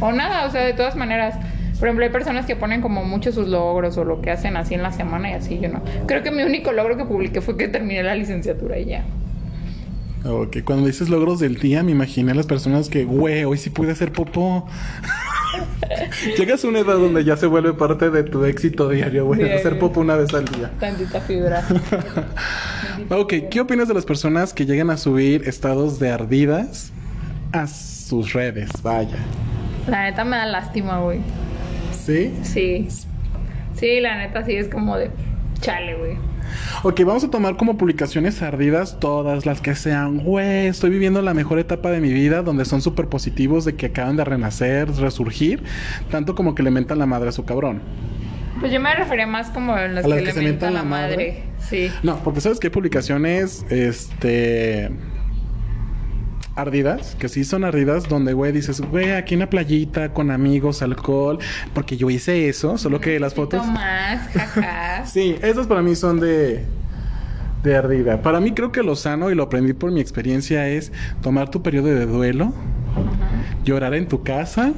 O 0.00 0.12
nada, 0.12 0.46
o 0.46 0.50
sea, 0.50 0.62
de 0.62 0.72
todas 0.74 0.96
maneras. 0.96 1.36
Por 1.78 1.88
ejemplo, 1.88 2.04
hay 2.04 2.12
personas 2.12 2.46
que 2.46 2.54
ponen 2.54 2.80
como 2.80 3.04
muchos 3.04 3.34
sus 3.34 3.48
logros 3.48 3.98
o 3.98 4.04
lo 4.04 4.20
que 4.20 4.30
hacen 4.30 4.56
así 4.56 4.74
en 4.74 4.82
la 4.82 4.92
semana 4.92 5.30
y 5.30 5.34
así, 5.34 5.58
yo 5.60 5.68
no. 5.68 5.82
Creo 6.06 6.22
que 6.22 6.30
mi 6.30 6.44
único 6.44 6.70
logro 6.70 6.96
que 6.96 7.04
publiqué 7.04 7.40
fue 7.40 7.56
que 7.56 7.66
terminé 7.66 8.04
la 8.04 8.14
licenciatura 8.14 8.78
y 8.78 8.84
ya. 8.84 9.04
Ok, 10.24 10.58
cuando 10.64 10.86
dices 10.86 11.08
logros 11.08 11.40
del 11.40 11.56
día, 11.56 11.82
me 11.82 11.90
imaginé 11.90 12.30
a 12.30 12.34
las 12.36 12.46
personas 12.46 12.88
que, 12.88 13.04
güey, 13.04 13.42
hoy 13.44 13.58
sí 13.58 13.70
pude 13.70 13.90
hacer 13.90 14.12
popó. 14.12 14.66
Llegas 16.38 16.64
a 16.64 16.68
una 16.68 16.80
edad 16.80 16.94
donde 16.94 17.24
ya 17.24 17.36
se 17.36 17.46
vuelve 17.46 17.72
parte 17.74 18.10
de 18.10 18.22
tu 18.24 18.44
éxito 18.44 18.88
diario, 18.88 19.26
güey, 19.26 19.40
Diario. 19.40 19.58
hacer 19.58 19.78
popó 19.78 20.00
una 20.00 20.16
vez 20.16 20.32
al 20.34 20.44
día. 20.46 20.70
Tantita 20.78 21.20
fibra. 21.20 21.62
Ok, 23.08 23.34
¿qué 23.50 23.60
opinas 23.60 23.88
de 23.88 23.94
las 23.94 24.04
personas 24.04 24.52
que 24.52 24.64
llegan 24.64 24.90
a 24.90 24.96
subir 24.96 25.48
estados 25.48 25.98
de 25.98 26.10
ardidas 26.10 26.92
a 27.52 27.66
sus 27.66 28.32
redes? 28.32 28.70
Vaya. 28.82 29.16
La 29.88 30.04
neta 30.04 30.24
me 30.24 30.36
da 30.36 30.46
lástima, 30.46 31.00
güey. 31.00 31.20
¿Sí? 31.92 32.32
Sí. 32.42 32.88
Sí, 33.74 34.00
la 34.00 34.16
neta 34.18 34.44
sí 34.44 34.52
es 34.54 34.68
como 34.68 34.96
de 34.96 35.10
chale, 35.60 35.94
güey. 35.96 36.16
Ok, 36.82 37.00
vamos 37.04 37.24
a 37.24 37.30
tomar 37.30 37.56
como 37.56 37.76
publicaciones 37.76 38.42
ardidas 38.42 38.98
todas 39.00 39.46
las 39.46 39.60
que 39.60 39.74
sean, 39.74 40.18
güey, 40.18 40.66
estoy 40.66 40.90
viviendo 40.90 41.22
la 41.22 41.34
mejor 41.34 41.58
etapa 41.58 41.90
de 41.90 42.00
mi 42.00 42.12
vida, 42.12 42.42
donde 42.42 42.64
son 42.64 42.82
súper 42.82 43.08
positivos 43.08 43.64
de 43.64 43.74
que 43.74 43.86
acaban 43.86 44.16
de 44.16 44.24
renacer, 44.24 44.90
resurgir, 44.96 45.62
tanto 46.10 46.34
como 46.34 46.54
que 46.54 46.62
le 46.62 46.70
mentan 46.70 46.98
la 46.98 47.06
madre 47.06 47.28
a 47.28 47.32
su 47.32 47.44
cabrón. 47.44 47.80
Pues 48.60 48.72
yo 48.72 48.80
me 48.80 48.94
refería 48.94 49.26
más 49.26 49.50
como 49.50 49.74
a 49.74 49.88
las 49.88 50.04
¿A 50.04 50.08
las 50.08 50.18
que, 50.18 50.24
que 50.26 50.32
le 50.34 50.42
mentan 50.42 50.74
la 50.74 50.82
madre. 50.82 51.16
madre? 51.16 51.44
Sí. 51.58 51.90
No, 52.02 52.22
porque 52.22 52.40
sabes 52.40 52.60
que 52.60 52.68
hay 52.68 52.72
publicaciones, 52.72 53.64
este... 53.70 54.90
Ardidas, 56.54 57.16
que 57.18 57.28
sí 57.28 57.44
son 57.44 57.64
ardidas, 57.64 58.08
donde, 58.08 58.34
güey, 58.34 58.52
dices, 58.52 58.80
güey, 58.80 59.12
aquí 59.12 59.34
en 59.34 59.40
la 59.40 59.48
playita, 59.50 60.12
con 60.12 60.30
amigos, 60.30 60.82
alcohol, 60.82 61.38
porque 61.72 61.96
yo 61.96 62.10
hice 62.10 62.48
eso, 62.48 62.76
solo 62.76 63.00
que 63.00 63.18
las 63.18 63.34
fotos... 63.34 63.66
más, 63.66 64.28
jaja. 64.28 65.04
Sí, 65.06 65.36
esas 65.42 65.66
para 65.66 65.82
mí 65.82 65.96
son 65.96 66.20
de, 66.20 66.64
de 67.62 67.76
ardida. 67.76 68.20
Para 68.22 68.40
mí 68.40 68.52
creo 68.52 68.70
que 68.70 68.82
lo 68.82 68.96
sano, 68.96 69.30
y 69.30 69.34
lo 69.34 69.44
aprendí 69.44 69.72
por 69.72 69.90
mi 69.92 70.00
experiencia, 70.00 70.68
es 70.68 70.92
tomar 71.22 71.50
tu 71.50 71.62
periodo 71.62 71.86
de 71.88 72.06
duelo, 72.06 72.52
llorar 73.64 73.94
en 73.94 74.06
tu 74.06 74.22
casa, 74.22 74.72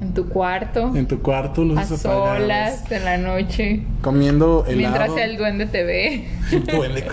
En 0.00 0.14
tu 0.14 0.28
cuarto. 0.28 0.94
en 0.94 1.06
tu 1.08 1.20
cuarto, 1.20 1.62
a 1.62 1.64
luces 1.64 2.04
apagadas, 2.04 2.38
solas, 2.40 2.92
en 2.92 3.04
la 3.04 3.18
noche. 3.18 3.82
comiendo 4.00 4.64
helado. 4.66 4.76
Mientras 4.76 5.16
el 5.16 5.36
duende 5.36 5.66
te 5.66 5.82
ve. 5.82 6.28
Duende. 6.72 7.04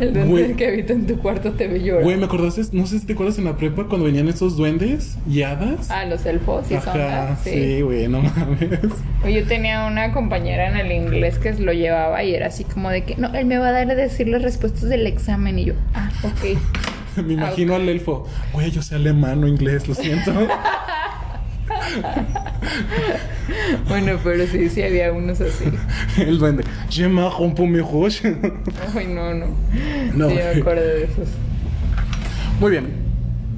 El 0.00 0.12
duende 0.14 0.30
Güey. 0.30 0.54
que 0.54 0.66
habita 0.68 0.92
en 0.94 1.06
tu 1.06 1.18
cuarto 1.18 1.52
te 1.52 1.68
ve 1.68 1.82
llorar. 1.82 2.04
Güey, 2.04 2.16
¿me 2.16 2.24
acordaste? 2.24 2.62
No 2.72 2.86
sé 2.86 2.98
si 2.98 3.06
te 3.06 3.12
acuerdas 3.12 3.38
en 3.38 3.44
la 3.44 3.56
prepa 3.56 3.84
cuando 3.86 4.06
venían 4.06 4.28
esos 4.28 4.56
duendes 4.56 5.18
y 5.28 5.42
hadas. 5.42 5.90
Ah, 5.90 6.06
los 6.06 6.24
elfos 6.24 6.70
y 6.70 6.74
Ajá, 6.74 6.92
sondas. 6.92 7.38
Sí. 7.44 7.50
sí, 7.50 7.80
güey, 7.82 8.08
no 8.08 8.22
mames. 8.22 8.70
Yo 9.30 9.44
tenía 9.46 9.84
una 9.86 10.12
compañera 10.12 10.68
en 10.70 10.76
el 10.78 10.90
inglés 10.90 11.38
que 11.38 11.52
lo 11.52 11.72
llevaba 11.72 12.24
y 12.24 12.34
era 12.34 12.46
así 12.46 12.64
como 12.64 12.88
de 12.88 13.04
que, 13.04 13.16
no, 13.16 13.32
él 13.34 13.44
me 13.44 13.58
va 13.58 13.68
a 13.68 13.72
dar 13.72 13.90
a 13.90 13.94
decir 13.94 14.26
las 14.28 14.42
respuestas 14.42 14.88
del 14.88 15.06
examen. 15.06 15.58
Y 15.58 15.66
yo, 15.66 15.74
ah, 15.94 16.10
ok. 16.24 16.58
Me 17.24 17.34
imagino 17.34 17.74
al 17.74 17.88
elfo. 17.88 18.26
Güey, 18.52 18.70
yo 18.70 18.82
sé 18.82 18.94
alemán 18.94 19.42
o 19.44 19.48
inglés, 19.48 19.88
lo 19.88 19.94
siento. 19.94 20.32
Bueno, 23.88 24.18
pero 24.22 24.46
sí, 24.46 24.68
sí 24.68 24.82
había 24.82 25.12
unos 25.12 25.40
así. 25.40 25.64
el 26.18 26.38
duende. 26.38 26.64
Je 26.88 27.08
m'arrête 27.08 27.42
un 27.42 27.54
peu 27.54 27.66
mes 27.66 27.82
roches. 27.82 28.36
Ay, 28.94 29.06
no, 29.06 29.34
no. 29.34 29.46
No. 30.14 30.28
Sí, 30.28 30.34
me 30.34 30.60
acuerdo 30.60 30.82
de 30.82 31.04
esos. 31.04 31.28
Muy 32.60 32.70
bien. 32.70 32.86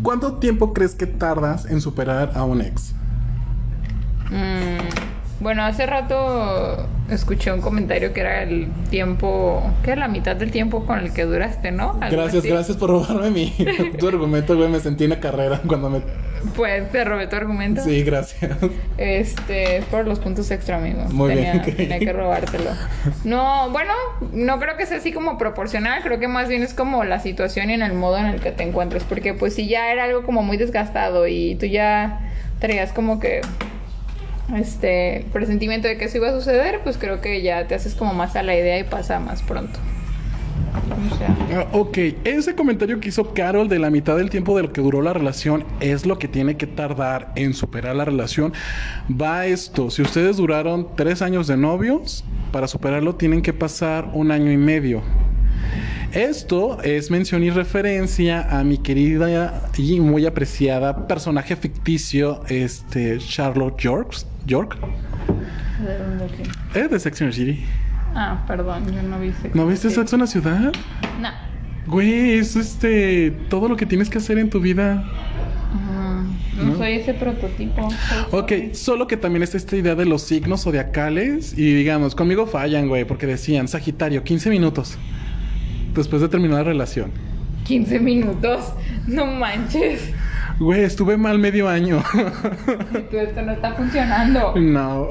¿Cuánto 0.02 0.34
tiempo 0.34 0.72
crees 0.72 0.94
que 0.94 1.06
tardas 1.06 1.66
en 1.66 1.80
superar 1.80 2.32
a 2.34 2.44
un 2.44 2.60
ex? 2.60 2.94
Mm, 4.30 5.13
bueno, 5.40 5.64
hace 5.64 5.87
rato 5.87 6.87
escuché 7.11 7.53
un 7.53 7.61
comentario 7.61 8.12
que 8.12 8.20
era 8.20 8.42
el 8.42 8.68
tiempo, 8.90 9.62
que 9.83 9.92
era 9.92 10.01
la 10.03 10.09
mitad 10.09 10.37
del 10.37 10.51
tiempo 10.51 10.87
con 10.87 10.99
el 10.99 11.12
que 11.12 11.25
duraste, 11.25 11.70
¿no? 11.70 11.99
Gracias, 11.99 12.37
así. 12.37 12.49
gracias 12.49 12.77
por 12.77 12.90
robarme 12.90 13.31
mi 13.31 13.51
tu 13.99 14.09
argumento, 14.09 14.57
güey. 14.57 14.68
Me 14.68 14.81
sentí 14.81 15.05
en 15.05 15.11
la 15.11 15.20
carrera 15.20 15.61
cuando 15.66 15.90
me. 15.90 16.03
Pues 16.57 16.90
te 16.92 17.05
robé 17.05 17.27
tu 17.27 17.37
argumento. 17.37 17.83
Sí, 17.83 18.03
gracias. 18.03 18.53
Este, 18.99 19.79
es 19.79 19.85
por 19.87 20.07
los 20.07 20.18
puntos 20.18 20.51
extra, 20.51 20.77
amigo. 20.77 21.05
Muy 21.11 21.35
tenía, 21.35 21.53
bien, 21.53 21.64
ok. 21.64 21.77
tenía 21.77 21.99
que 21.99 22.12
robártelo. 22.12 22.70
No, 23.25 23.70
bueno, 23.70 23.92
no 24.33 24.59
creo 24.61 24.77
que 24.77 24.87
sea 24.87 24.99
así 24.99 25.12
como 25.12 25.38
proporcional, 25.38 26.03
creo 26.03 26.18
que 26.18 26.29
más 26.29 26.49
bien 26.49 26.62
es 26.62 26.75
como 26.75 27.05
la 27.05 27.18
situación 27.20 27.70
y 27.70 27.75
en 27.75 27.83
el 27.83 27.94
modo 27.94 28.18
en 28.18 28.27
el 28.27 28.40
que 28.40 28.53
te 28.53 28.62
encuentres, 28.62 29.05
porque 29.05 29.35
pues 29.35 29.55
si 29.55 29.68
ya 29.68 29.90
era 29.90 30.05
algo 30.05 30.23
como 30.25 30.42
muy 30.42 30.59
desgastado 30.59 31.27
y 31.27 31.55
tú 31.57 31.66
ya 31.66 32.20
traías 32.61 32.92
como 32.92 33.20
que 33.20 33.40
este 34.57 35.26
presentimiento 35.33 35.88
de 35.88 35.96
que 35.96 36.04
eso 36.07 36.18
iba 36.18 36.28
a 36.28 36.33
suceder, 36.33 36.80
pues 36.85 36.98
creo 36.98 37.20
que 37.20 37.42
ya 37.42 37.66
te 37.66 37.74
haces 37.74 37.94
como 37.94 38.14
más 38.14 38.37
a 38.37 38.42
la 38.42 38.54
idea 38.54 38.78
y 38.78 38.85
pasa 38.85 39.20
más 39.20 39.42
pronto. 39.42 39.78
O 41.12 41.16
sea, 41.16 41.35
Ah, 41.52 41.68
ok, 41.72 41.98
ese 42.24 42.54
comentario 42.54 42.98
que 43.00 43.09
hizo 43.09 43.33
Carol 43.33 43.68
de 43.68 43.78
la 43.78 43.90
mitad 43.90 44.16
del 44.16 44.28
tiempo 44.28 44.57
del 44.57 44.72
que 44.72 44.80
duró 44.80 45.02
la 45.02 45.12
relación 45.12 45.64
es 45.80 46.04
lo 46.04 46.18
que 46.18 46.26
tiene 46.26 46.57
que 46.57 46.66
tardar 46.66 47.33
en 47.37 47.54
superar 47.54 47.94
la 47.94 48.04
relación. 48.04 48.52
Va 49.11 49.46
esto, 49.46 49.90
si 49.90 50.02
ustedes 50.02 50.37
duraron 50.37 50.88
tres 50.96 51.22
años 51.22 51.46
de 51.46 51.57
novios, 51.57 52.24
para 52.50 52.66
superarlo 52.66 53.14
tienen 53.14 53.40
que 53.42 53.52
pasar 53.52 54.11
un 54.14 54.30
año 54.30 54.50
y 54.50 54.57
medio. 54.57 55.02
Esto 56.12 56.80
es 56.83 57.11
mención 57.11 57.42
y 57.42 57.50
referencia 57.50 58.59
a 58.59 58.62
mi 58.62 58.78
querida 58.78 59.68
y 59.76 60.00
muy 60.00 60.26
apreciada 60.26 61.09
personaje 61.09 61.57
ficticio, 61.57 62.42
este 62.48 63.18
Charlotte 63.18 63.78
York, 63.78 64.14
York, 64.46 64.76
¿de 65.85 65.98
dónde 65.98 66.26
qué? 66.72 66.80
eh, 66.80 66.88
de 66.88 66.98
Sex 67.00 67.22
and 67.22 67.30
the 67.30 67.37
City. 67.37 67.64
Ah, 68.14 68.44
perdón, 68.46 68.85
yo 68.94 69.02
no 69.02 69.18
vi 69.18 69.33
Sex 69.42 69.54
¿No 69.54 69.66
viste. 69.66 69.90
Sexo 69.90 70.14
en 70.16 70.20
la 70.20 70.26
ciudad? 70.26 70.72
No. 71.20 71.28
Güey, 71.87 72.35
es 72.38 72.54
este 72.57 73.30
todo 73.50 73.68
lo 73.68 73.76
que 73.76 73.87
tienes 73.87 74.09
que 74.09 74.18
hacer 74.18 74.38
en 74.38 74.50
tu 74.50 74.61
vida. 74.61 75.04
No, 76.57 76.64
¿No? 76.64 76.76
soy 76.76 76.92
ese 76.92 77.14
prototipo. 77.14 77.88
Ok, 78.30 78.52
solo 78.72 79.07
que 79.09 79.16
también 79.16 79.42
es 79.42 79.54
esta 79.57 79.76
idea 79.76 79.94
de 79.96 80.04
los 80.07 80.22
signos 80.22 80.62
zodiacales. 80.62 81.59
Y 81.59 81.74
digamos, 81.74 82.14
conmigo 82.14 82.46
fallan, 82.46 82.88
güey, 82.88 83.04
porque 83.04 83.26
decían 83.26 83.66
Sagitario, 83.66 84.22
15 84.22 84.50
minutos 84.50 84.96
después 85.94 86.22
de 86.22 86.28
terminar 86.28 86.59
la 86.59 86.64
relación. 86.64 87.11
15 87.64 87.98
minutos. 87.98 88.72
No 89.09 89.26
manches. 89.26 90.11
Güey, 90.58 90.84
estuve 90.84 91.16
mal 91.16 91.38
medio 91.38 91.68
año. 91.68 92.02
Tú 93.10 93.18
esto 93.18 93.42
no 93.42 93.52
está 93.52 93.74
funcionando. 93.74 94.54
no. 94.56 95.08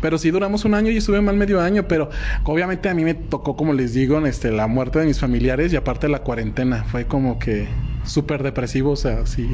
Pero 0.00 0.18
sí 0.18 0.30
duramos 0.30 0.66
un 0.66 0.74
año 0.74 0.90
y 0.90 0.98
estuve 0.98 1.22
mal 1.22 1.34
medio 1.34 1.62
año, 1.62 1.88
pero 1.88 2.10
obviamente 2.44 2.90
a 2.90 2.94
mí 2.94 3.04
me 3.04 3.14
tocó, 3.14 3.56
como 3.56 3.72
les 3.72 3.94
digo, 3.94 4.18
este, 4.26 4.50
la 4.50 4.66
muerte 4.66 4.98
de 4.98 5.06
mis 5.06 5.18
familiares 5.18 5.72
y 5.72 5.76
aparte 5.76 6.10
la 6.10 6.18
cuarentena. 6.18 6.84
Fue 6.84 7.06
como 7.06 7.38
que 7.38 7.68
súper 8.04 8.42
depresivo, 8.42 8.90
o 8.90 8.96
sea, 8.96 9.24
sí, 9.24 9.48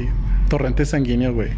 torrente 0.49 0.85
sanguíneo, 0.85 1.33
güey. 1.33 1.51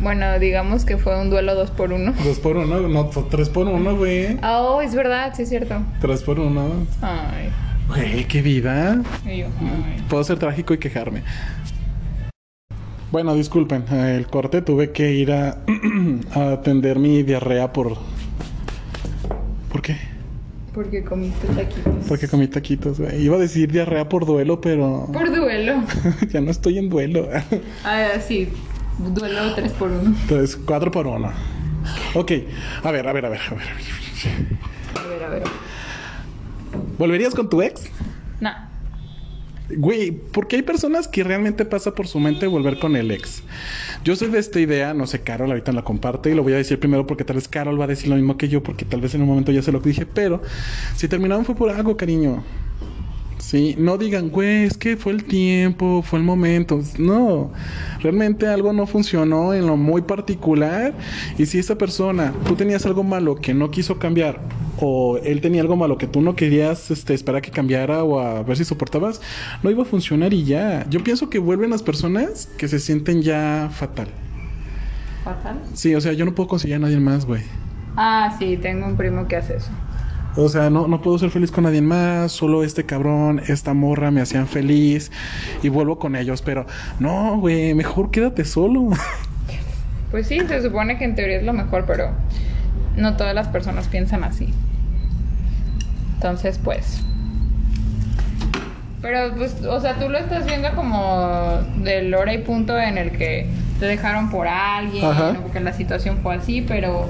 Bueno, 0.00 0.38
digamos 0.38 0.84
que 0.84 0.96
fue 0.96 1.20
un 1.20 1.28
duelo 1.28 1.56
dos 1.56 1.72
por 1.72 1.92
uno. 1.92 2.12
Dos 2.22 2.38
por 2.38 2.56
uno, 2.56 2.86
no, 2.88 3.06
tres 3.28 3.48
por 3.48 3.66
uno, 3.66 3.96
güey. 3.96 4.38
Oh, 4.44 4.80
es 4.80 4.94
verdad, 4.94 5.32
sí 5.34 5.42
es 5.42 5.48
cierto. 5.48 5.82
Tres 6.00 6.22
por 6.22 6.38
uno. 6.38 6.86
Ay. 7.02 7.48
Güey, 7.88 8.28
qué 8.28 8.42
vida. 8.42 9.00
Y 9.24 9.38
yo, 9.38 9.46
ay. 9.60 10.04
Puedo 10.08 10.22
ser 10.22 10.38
trágico 10.38 10.72
y 10.72 10.78
quejarme. 10.78 11.24
Bueno, 13.12 13.34
disculpen, 13.34 13.84
el 13.88 14.26
corte 14.26 14.62
tuve 14.62 14.90
que 14.90 15.12
ir 15.12 15.32
a, 15.32 15.58
a 16.34 16.52
atender 16.52 16.98
mi 16.98 17.22
diarrea 17.22 17.72
por... 17.72 17.96
¿Por 19.70 19.82
qué? 19.82 19.96
Porque 20.74 21.04
comiste 21.04 21.46
taquitos. 21.46 21.94
Porque 22.08 22.28
comí 22.28 22.48
taquitos, 22.48 23.00
güey. 23.00 23.22
Iba 23.22 23.36
a 23.36 23.38
decir 23.38 23.70
diarrea 23.70 24.08
por 24.08 24.26
duelo, 24.26 24.60
pero 24.60 25.08
Por 25.12 25.34
duelo. 25.34 25.82
ya 26.30 26.40
no 26.40 26.50
estoy 26.50 26.78
en 26.78 26.88
duelo. 26.88 27.28
Ah, 27.84 28.08
sí. 28.26 28.48
Duelo 28.98 29.54
3 29.54 29.72
por 29.72 29.90
1 29.90 30.16
Entonces, 30.22 30.56
cuatro 30.56 30.90
por 30.90 31.06
uno. 31.06 31.30
Ok, 32.14 32.32
a 32.82 32.90
ver, 32.90 33.06
a 33.06 33.12
ver, 33.12 33.26
a 33.26 33.28
ver, 33.28 33.40
a 33.40 33.54
ver. 33.54 33.66
A 34.94 35.06
ver, 35.06 35.22
a 35.22 35.28
ver. 35.28 35.42
¿Volverías 36.98 37.34
con 37.34 37.48
tu 37.48 37.62
ex? 37.62 37.90
Güey, 39.68 40.12
porque 40.12 40.56
hay 40.56 40.62
personas 40.62 41.08
que 41.08 41.24
realmente 41.24 41.64
pasa 41.64 41.94
por 41.94 42.06
su 42.06 42.20
mente 42.20 42.46
volver 42.46 42.78
con 42.78 42.94
el 42.94 43.10
ex. 43.10 43.42
Yo 44.04 44.14
soy 44.14 44.28
de 44.28 44.38
esta 44.38 44.60
idea, 44.60 44.94
no 44.94 45.06
sé, 45.06 45.22
Carol 45.22 45.50
ahorita 45.50 45.72
la 45.72 45.82
comparte 45.82 46.30
y 46.30 46.34
lo 46.34 46.44
voy 46.44 46.52
a 46.52 46.56
decir 46.56 46.78
primero 46.78 47.06
porque 47.06 47.24
tal 47.24 47.36
vez 47.36 47.48
Carol 47.48 47.80
va 47.80 47.84
a 47.84 47.88
decir 47.88 48.08
lo 48.08 48.14
mismo 48.14 48.36
que 48.36 48.48
yo, 48.48 48.62
porque 48.62 48.84
tal 48.84 49.00
vez 49.00 49.14
en 49.14 49.22
un 49.22 49.28
momento 49.28 49.50
ya 49.50 49.62
sé 49.62 49.72
lo 49.72 49.80
dije, 49.80 50.06
pero 50.06 50.40
si 50.94 51.08
terminaron 51.08 51.44
fue 51.44 51.56
por 51.56 51.70
algo, 51.70 51.96
cariño. 51.96 52.44
Sí, 53.46 53.76
no 53.78 53.96
digan, 53.96 54.30
güey, 54.30 54.64
es 54.64 54.76
que 54.76 54.96
fue 54.96 55.12
el 55.12 55.22
tiempo, 55.22 56.02
fue 56.02 56.18
el 56.18 56.24
momento. 56.24 56.80
No, 56.98 57.52
realmente 58.00 58.48
algo 58.48 58.72
no 58.72 58.88
funcionó 58.88 59.54
en 59.54 59.68
lo 59.68 59.76
muy 59.76 60.02
particular. 60.02 60.94
Y 61.38 61.46
si 61.46 61.60
esa 61.60 61.78
persona, 61.78 62.34
tú 62.44 62.56
tenías 62.56 62.84
algo 62.86 63.04
malo 63.04 63.36
que 63.36 63.54
no 63.54 63.70
quiso 63.70 64.00
cambiar, 64.00 64.40
o 64.80 65.18
él 65.18 65.40
tenía 65.40 65.60
algo 65.60 65.76
malo 65.76 65.96
que 65.96 66.08
tú 66.08 66.22
no 66.22 66.34
querías 66.34 66.90
este, 66.90 67.14
esperar 67.14 67.40
que 67.40 67.52
cambiara 67.52 68.02
o 68.02 68.18
a 68.18 68.42
ver 68.42 68.56
si 68.56 68.64
soportabas, 68.64 69.20
no 69.62 69.70
iba 69.70 69.84
a 69.84 69.86
funcionar 69.86 70.34
y 70.34 70.42
ya. 70.42 70.84
Yo 70.90 71.04
pienso 71.04 71.30
que 71.30 71.38
vuelven 71.38 71.70
las 71.70 71.84
personas 71.84 72.48
que 72.58 72.66
se 72.66 72.80
sienten 72.80 73.22
ya 73.22 73.70
fatal. 73.72 74.08
¿Fatal? 75.22 75.60
Sí, 75.72 75.94
o 75.94 76.00
sea, 76.00 76.14
yo 76.14 76.24
no 76.24 76.34
puedo 76.34 76.48
conseguir 76.48 76.74
a 76.74 76.80
nadie 76.80 76.98
más, 76.98 77.24
güey. 77.24 77.42
Ah, 77.96 78.34
sí, 78.40 78.58
tengo 78.60 78.86
un 78.86 78.96
primo 78.96 79.28
que 79.28 79.36
hace 79.36 79.58
eso. 79.58 79.70
O 80.36 80.48
sea, 80.48 80.68
no, 80.68 80.86
no 80.86 81.00
puedo 81.00 81.18
ser 81.18 81.30
feliz 81.30 81.50
con 81.50 81.64
nadie 81.64 81.80
más, 81.80 82.30
solo 82.32 82.62
este 82.62 82.84
cabrón, 82.84 83.40
esta 83.48 83.72
morra 83.72 84.10
me 84.10 84.20
hacían 84.20 84.46
feliz 84.46 85.10
y 85.62 85.70
vuelvo 85.70 85.98
con 85.98 86.14
ellos, 86.14 86.42
pero 86.42 86.66
no, 86.98 87.38
güey, 87.38 87.74
mejor 87.74 88.10
quédate 88.10 88.44
solo. 88.44 88.90
Pues 90.08 90.28
sí, 90.28 90.38
se 90.46 90.62
supone 90.62 90.98
que 90.98 91.04
en 91.04 91.16
teoría 91.16 91.38
es 91.38 91.42
lo 91.42 91.52
mejor, 91.52 91.84
pero 91.84 92.10
no 92.96 93.16
todas 93.16 93.34
las 93.34 93.48
personas 93.48 93.88
piensan 93.88 94.22
así. 94.22 94.54
Entonces, 96.14 96.58
pues. 96.62 97.02
Pero, 99.02 99.34
pues, 99.36 99.62
o 99.64 99.80
sea, 99.80 99.98
tú 99.98 100.08
lo 100.08 100.16
estás 100.16 100.46
viendo 100.46 100.70
como 100.74 101.60
del 101.78 102.14
hora 102.14 102.32
y 102.32 102.38
punto 102.38 102.78
en 102.78 102.98
el 102.98 103.10
que 103.10 103.48
te 103.78 103.86
dejaron 103.86 104.30
por 104.30 104.46
alguien, 104.46 105.04
Ajá. 105.04 105.30
o 105.30 105.42
porque 105.42 105.60
la 105.60 105.72
situación 105.72 106.18
fue 106.22 106.36
así, 106.36 106.62
pero 106.62 107.08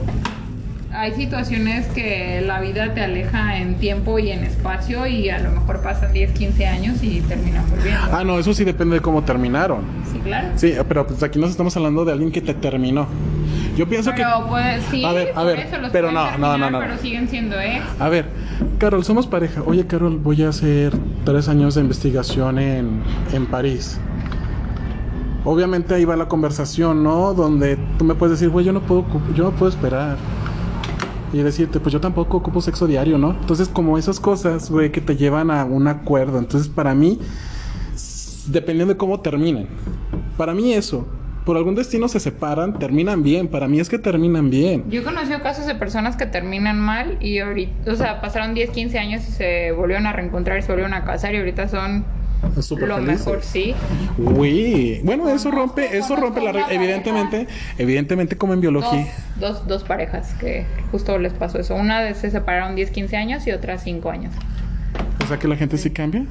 hay 0.97 1.13
situaciones 1.13 1.87
que 1.89 2.43
la 2.47 2.61
vida 2.61 2.95
te 2.95 3.03
aleja 3.03 3.59
en 3.59 3.75
tiempo 3.75 4.19
y 4.19 4.31
en 4.31 4.45
espacio 4.45 5.07
y 5.07 5.29
a 5.29 5.39
lo 5.39 5.51
mejor 5.51 5.83
pasan 5.83 6.13
10, 6.13 6.33
15 6.33 6.67
años 6.67 7.03
y 7.03 7.21
terminan 7.21 7.69
volviendo. 7.69 8.01
Ah, 8.11 8.25
no, 8.25 8.39
eso 8.39 8.55
sí 8.55 8.65
depende 8.65 8.97
de 8.97 9.03
cómo 9.03 9.23
terminaron. 9.23 9.83
Sí, 10.11 10.19
claro. 10.21 10.49
Sí, 10.57 10.73
pero 10.89 11.07
pues 11.07 11.23
aquí 11.23 11.39
nos 11.39 11.51
estamos 11.51 11.77
hablando 11.77 12.05
de 12.07 12.13
alguien 12.13 12.33
que 12.33 12.41
te 12.41 12.55
terminó. 12.55 13.07
Yo 13.77 13.87
pienso 13.87 14.15
que... 14.15 14.25
Pues 14.49 14.83
sí, 14.91 15.05
A 15.05 15.13
ver, 15.13 15.33
a 15.35 15.45
ver, 15.45 15.59
eso 15.61 15.77
pero 15.93 16.11
no, 16.11 16.25
no, 16.25 16.31
terminar, 16.31 16.59
no, 16.59 16.71
no. 16.71 16.81
Pero 16.81 16.97
siguen 16.99 17.29
siendo 17.29 17.61
ex. 17.61 17.85
A 17.99 18.09
ver, 18.09 18.25
Carol, 18.79 19.05
somos 19.05 19.27
pareja. 19.27 19.63
Oye, 19.67 19.87
Carol, 19.87 20.17
voy 20.17 20.43
a 20.45 20.49
hacer 20.49 20.95
tres 21.25 21.49
años 21.51 21.75
de 21.75 21.83
investigación 21.83 22.59
en, 22.59 23.03
en 23.35 23.45
París. 23.47 24.01
Obviamente 25.45 25.95
ahí 25.95 26.07
va 26.07 26.17
la 26.17 26.27
conversación, 26.27 27.05
¿no? 27.05 27.35
Donde 27.35 27.77
tú 27.99 28.05
me 28.05 28.15
puedes 28.15 28.39
decir, 28.41 28.49
güey, 28.49 28.65
yo 28.65 28.73
no 28.73 28.81
puedo, 28.81 29.05
yo 29.35 29.45
no 29.45 29.51
puedo 29.51 29.69
esperar. 29.71 30.17
Y 31.33 31.39
decirte, 31.39 31.81
pues 31.81 31.93
yo 31.93 32.01
tampoco 32.01 32.37
ocupo 32.37 32.61
sexo 32.61 32.87
diario, 32.87 33.19
¿no? 33.19 33.33
Entonces, 33.33 33.69
como 33.69 33.99
esas 33.99 34.21
cosas, 34.21 34.71
güey, 34.71 34.93
que 34.93 35.01
te 35.01 35.17
llevan 35.17 35.51
a 35.51 35.65
un 35.65 35.89
acuerdo. 35.89 36.39
Entonces, 36.39 36.69
para 36.69 36.95
mí, 36.95 37.19
dependiendo 38.47 38.95
de 38.95 38.99
cómo 38.99 39.21
terminen. 39.21 39.69
Para 40.37 40.55
mí 40.55 40.73
eso. 40.73 41.07
Por 41.45 41.57
algún 41.57 41.77
destino 41.77 42.09
se 42.09 42.19
separan, 42.19 42.79
terminan 42.79 43.23
bien. 43.23 43.47
Para 43.47 43.69
mí 43.69 43.79
es 43.79 43.89
que 43.89 43.99
terminan 43.99 44.51
bien. 44.51 44.85
Yo 44.91 45.03
he 45.03 45.05
conocido 45.05 45.41
casos 45.43 45.67
de 45.67 45.77
personas 45.77 46.17
que 46.17 46.27
terminan 46.27 46.81
mal 46.81 47.19
y 47.21 47.39
ahorita, 47.39 47.93
o 47.93 47.95
sea, 47.95 48.21
pasaron 48.21 48.55
10, 48.55 48.71
15 48.71 48.99
años 48.99 49.29
y 49.29 49.33
se 49.33 49.73
volvieron 49.73 50.07
a 50.07 50.13
reencontrar 50.13 50.61
se 50.63 50.69
volvieron 50.69 50.93
a 50.95 51.05
casar 51.05 51.35
y 51.35 51.39
ahorita 51.39 51.69
son 51.69 52.05
Lo 52.55 52.63
felices. 52.63 53.27
mejor, 53.27 53.43
sí. 53.43 53.75
Uy, 54.19 55.01
bueno, 55.05 55.29
eso 55.29 55.51
rompe, 55.51 55.97
eso 55.97 56.17
rompe 56.17 56.41
la 56.41 56.53
regla. 56.53 56.73
Evidentemente, 56.73 57.47
evidentemente 57.79 58.37
como 58.37 58.55
en 58.55 58.61
biología. 58.61 59.07
dos, 59.39 59.67
dos 59.67 59.85
parejas 59.85 60.35
que 60.35 60.67
justo 60.91 61.19
les 61.19 61.33
pasó 61.33 61.59
eso. 61.59 61.75
Una 61.75 62.13
se 62.15 62.31
separaron 62.31 62.77
10, 62.77 62.91
15 62.91 63.17
años 63.17 63.47
y 63.47 63.53
otra 63.53 63.79
5 63.79 64.11
años. 64.11 64.35
O 65.23 65.27
sea 65.27 65.39
que 65.39 65.49
la 65.49 65.57
gente 65.57 65.77
sí 65.77 65.91
cambia. 65.91 66.25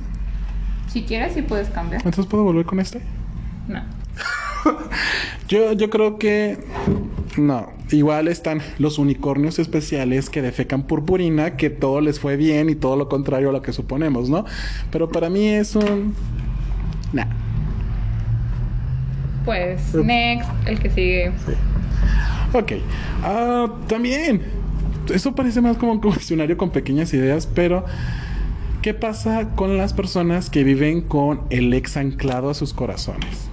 Si 0.88 1.04
quieres, 1.04 1.34
sí 1.34 1.42
puedes 1.42 1.70
cambiar. 1.70 2.02
Entonces 2.06 2.26
puedo 2.26 2.44
volver 2.44 2.66
con 2.66 2.80
este. 2.80 3.02
No. 3.68 3.84
Yo, 5.48 5.74
yo 5.74 5.90
creo 5.90 6.18
que 6.18 6.58
no. 7.38 7.72
Igual 7.92 8.28
están 8.28 8.62
los 8.80 8.98
unicornios 8.98 9.60
especiales 9.60 10.30
que 10.30 10.42
defecan 10.42 10.84
purpurina, 10.88 11.56
que 11.56 11.70
todo 11.70 12.02
les 12.02 12.20
fue 12.20 12.36
bien 12.36 12.70
y 12.70 12.76
todo 12.76 12.96
lo 12.96 13.10
contrario 13.10 13.50
a 13.50 13.54
lo 13.54 13.62
que 13.62 13.72
suponemos, 13.74 14.30
¿no? 14.30 14.46
Pero 14.92 15.10
para 15.10 15.30
mí 15.30 15.48
es 15.48 15.76
un. 15.76 16.16
Nah. 17.14 17.26
Pues, 19.46 19.94
next, 19.94 20.50
el 20.66 20.80
que 20.80 20.90
sigue. 20.90 21.32
Ok. 22.54 22.74
Ah, 23.22 23.68
también. 23.88 24.42
Eso 25.14 25.36
parece 25.36 25.62
más 25.62 25.78
como 25.78 25.92
un 25.92 26.02
cuestionario 26.02 26.58
con 26.58 26.72
pequeñas 26.72 27.14
ideas, 27.14 27.46
pero 27.46 27.86
¿qué 28.82 28.96
pasa 28.96 29.52
con 29.52 29.78
las 29.78 29.94
personas 29.94 30.50
que 30.50 30.64
viven 30.64 31.02
con 31.02 31.42
el 31.52 31.72
ex 31.76 31.98
anclado 31.98 32.50
a 32.50 32.56
sus 32.56 32.74
corazones? 32.74 33.45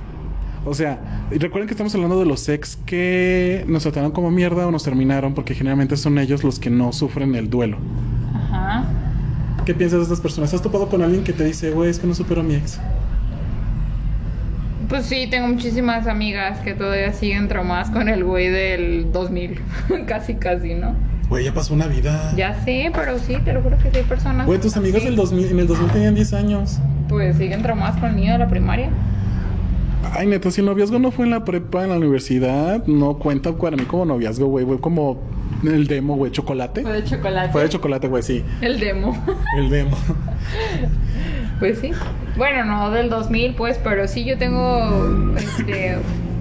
O 0.64 0.74
sea, 0.74 1.00
recuerden 1.30 1.66
que 1.66 1.74
estamos 1.74 1.94
hablando 1.94 2.18
de 2.20 2.26
los 2.26 2.48
ex 2.48 2.76
que 2.86 3.64
nos 3.66 3.82
trataron 3.82 4.12
como 4.12 4.30
mierda 4.30 4.66
o 4.66 4.70
nos 4.70 4.84
terminaron, 4.84 5.34
porque 5.34 5.54
generalmente 5.54 5.96
son 5.96 6.18
ellos 6.18 6.44
los 6.44 6.60
que 6.60 6.70
no 6.70 6.92
sufren 6.92 7.34
el 7.34 7.50
duelo. 7.50 7.78
Ajá. 8.34 8.84
¿Qué 9.64 9.74
piensas 9.74 9.98
de 9.98 10.04
estas 10.04 10.20
personas? 10.20 10.54
¿Has 10.54 10.62
topado 10.62 10.88
con 10.88 11.02
alguien 11.02 11.24
que 11.24 11.32
te 11.32 11.44
dice, 11.44 11.70
güey, 11.70 11.90
es 11.90 11.98
que 11.98 12.06
no 12.06 12.14
supero 12.14 12.42
a 12.42 12.44
mi 12.44 12.54
ex? 12.54 12.80
Pues 14.88 15.06
sí, 15.06 15.26
tengo 15.30 15.48
muchísimas 15.48 16.06
amigas 16.06 16.58
que 16.60 16.74
todavía 16.74 17.12
siguen 17.12 17.48
traumadas 17.48 17.90
con 17.90 18.08
el 18.08 18.24
güey 18.24 18.48
del 18.48 19.10
2000. 19.10 19.60
casi, 20.06 20.34
casi, 20.34 20.74
¿no? 20.74 20.94
Güey, 21.28 21.44
ya 21.44 21.54
pasó 21.54 21.74
una 21.74 21.86
vida. 21.86 22.32
Ya 22.36 22.62
sé, 22.62 22.90
pero 22.94 23.18
sí, 23.18 23.36
te 23.44 23.52
lo 23.52 23.62
juro 23.62 23.78
que 23.78 23.90
sí 23.90 23.96
hay 23.96 24.04
personas. 24.04 24.46
Güey, 24.46 24.60
tus 24.60 24.76
amigos 24.76 24.98
así. 24.98 25.06
del 25.06 25.16
2000, 25.16 25.46
en 25.46 25.58
el 25.60 25.66
2000 25.66 25.90
tenían 25.90 26.14
10 26.14 26.32
años. 26.34 26.78
Pues 27.08 27.36
siguen 27.36 27.62
traumadas 27.62 27.98
con 27.98 28.10
el 28.10 28.16
niño 28.16 28.32
de 28.32 28.38
la 28.38 28.48
primaria. 28.48 28.90
Ay, 30.10 30.26
neta, 30.26 30.50
si 30.50 30.60
el 30.60 30.66
noviazgo 30.66 30.98
no 30.98 31.10
fue 31.10 31.24
en 31.24 31.30
la 31.30 31.44
prepa, 31.44 31.84
en 31.84 31.90
la 31.90 31.96
universidad, 31.96 32.84
no 32.86 33.18
cuenta 33.18 33.52
para 33.52 33.76
mí 33.76 33.84
como 33.84 34.04
noviazgo, 34.04 34.46
güey. 34.46 34.66
Fue 34.66 34.80
como 34.80 35.20
el 35.64 35.86
demo, 35.86 36.16
güey, 36.16 36.32
chocolate. 36.32 36.82
Fue 36.82 36.92
de 36.92 37.04
chocolate. 37.04 37.52
Fue 37.52 37.62
de 37.62 37.68
chocolate, 37.68 38.08
güey, 38.08 38.22
sí. 38.22 38.44
El 38.60 38.80
demo. 38.80 39.16
El 39.56 39.70
demo. 39.70 39.96
Pues 41.58 41.78
sí. 41.78 41.92
Bueno, 42.36 42.64
no 42.64 42.90
del 42.90 43.08
2000, 43.08 43.54
pues, 43.54 43.78
pero 43.82 44.08
sí 44.08 44.24
yo 44.24 44.36
tengo 44.36 45.36
este, 45.36 45.96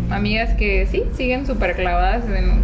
amigas 0.10 0.56
que 0.56 0.88
sí, 0.88 1.04
siguen 1.14 1.46
súper 1.46 1.76
clavadas 1.76 2.24
en... 2.30 2.64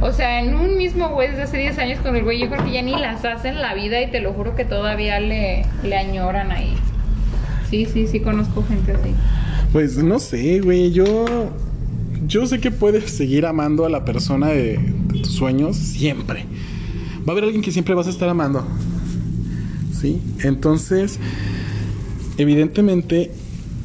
O 0.00 0.12
sea, 0.12 0.40
en 0.40 0.54
un 0.54 0.76
mismo 0.76 1.10
güey 1.10 1.30
desde 1.30 1.42
hace 1.42 1.58
10 1.58 1.78
años 1.78 1.98
con 2.00 2.16
el 2.16 2.24
güey, 2.24 2.38
yo 2.40 2.48
creo 2.48 2.64
que 2.64 2.72
ya 2.72 2.82
ni 2.82 2.92
las 2.92 3.24
hacen 3.24 3.60
la 3.60 3.74
vida 3.74 4.00
y 4.02 4.10
te 4.10 4.20
lo 4.20 4.32
juro 4.32 4.56
que 4.56 4.64
todavía 4.64 5.20
le, 5.20 5.64
le 5.82 5.96
añoran 5.96 6.50
ahí. 6.50 6.74
Sí, 7.70 7.86
sí, 7.86 8.06
sí, 8.06 8.20
conozco 8.20 8.64
gente 8.64 8.92
así. 8.92 9.14
Pues 9.74 9.96
no 9.96 10.20
sé, 10.20 10.60
güey. 10.60 10.92
Yo. 10.92 11.24
Yo 12.28 12.46
sé 12.46 12.60
que 12.60 12.70
puedes 12.70 13.10
seguir 13.10 13.44
amando 13.44 13.84
a 13.84 13.88
la 13.88 14.04
persona 14.04 14.46
de, 14.46 14.78
de 14.78 15.18
tus 15.18 15.32
sueños 15.32 15.76
siempre. 15.76 16.46
Va 17.26 17.26
a 17.26 17.30
haber 17.32 17.42
alguien 17.42 17.60
que 17.60 17.72
siempre 17.72 17.92
vas 17.92 18.06
a 18.06 18.10
estar 18.10 18.28
amando. 18.28 18.64
¿Sí? 20.00 20.22
Entonces, 20.44 21.18
evidentemente, 22.38 23.32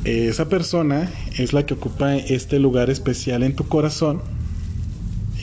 esa 0.03 0.47
persona 0.47 1.09
es 1.39 1.53
la 1.53 1.65
que 1.65 1.73
ocupa 1.73 2.15
este 2.15 2.59
lugar 2.59 2.91
especial 2.91 3.41
en 3.41 3.55
tu 3.55 3.67
corazón. 3.67 4.21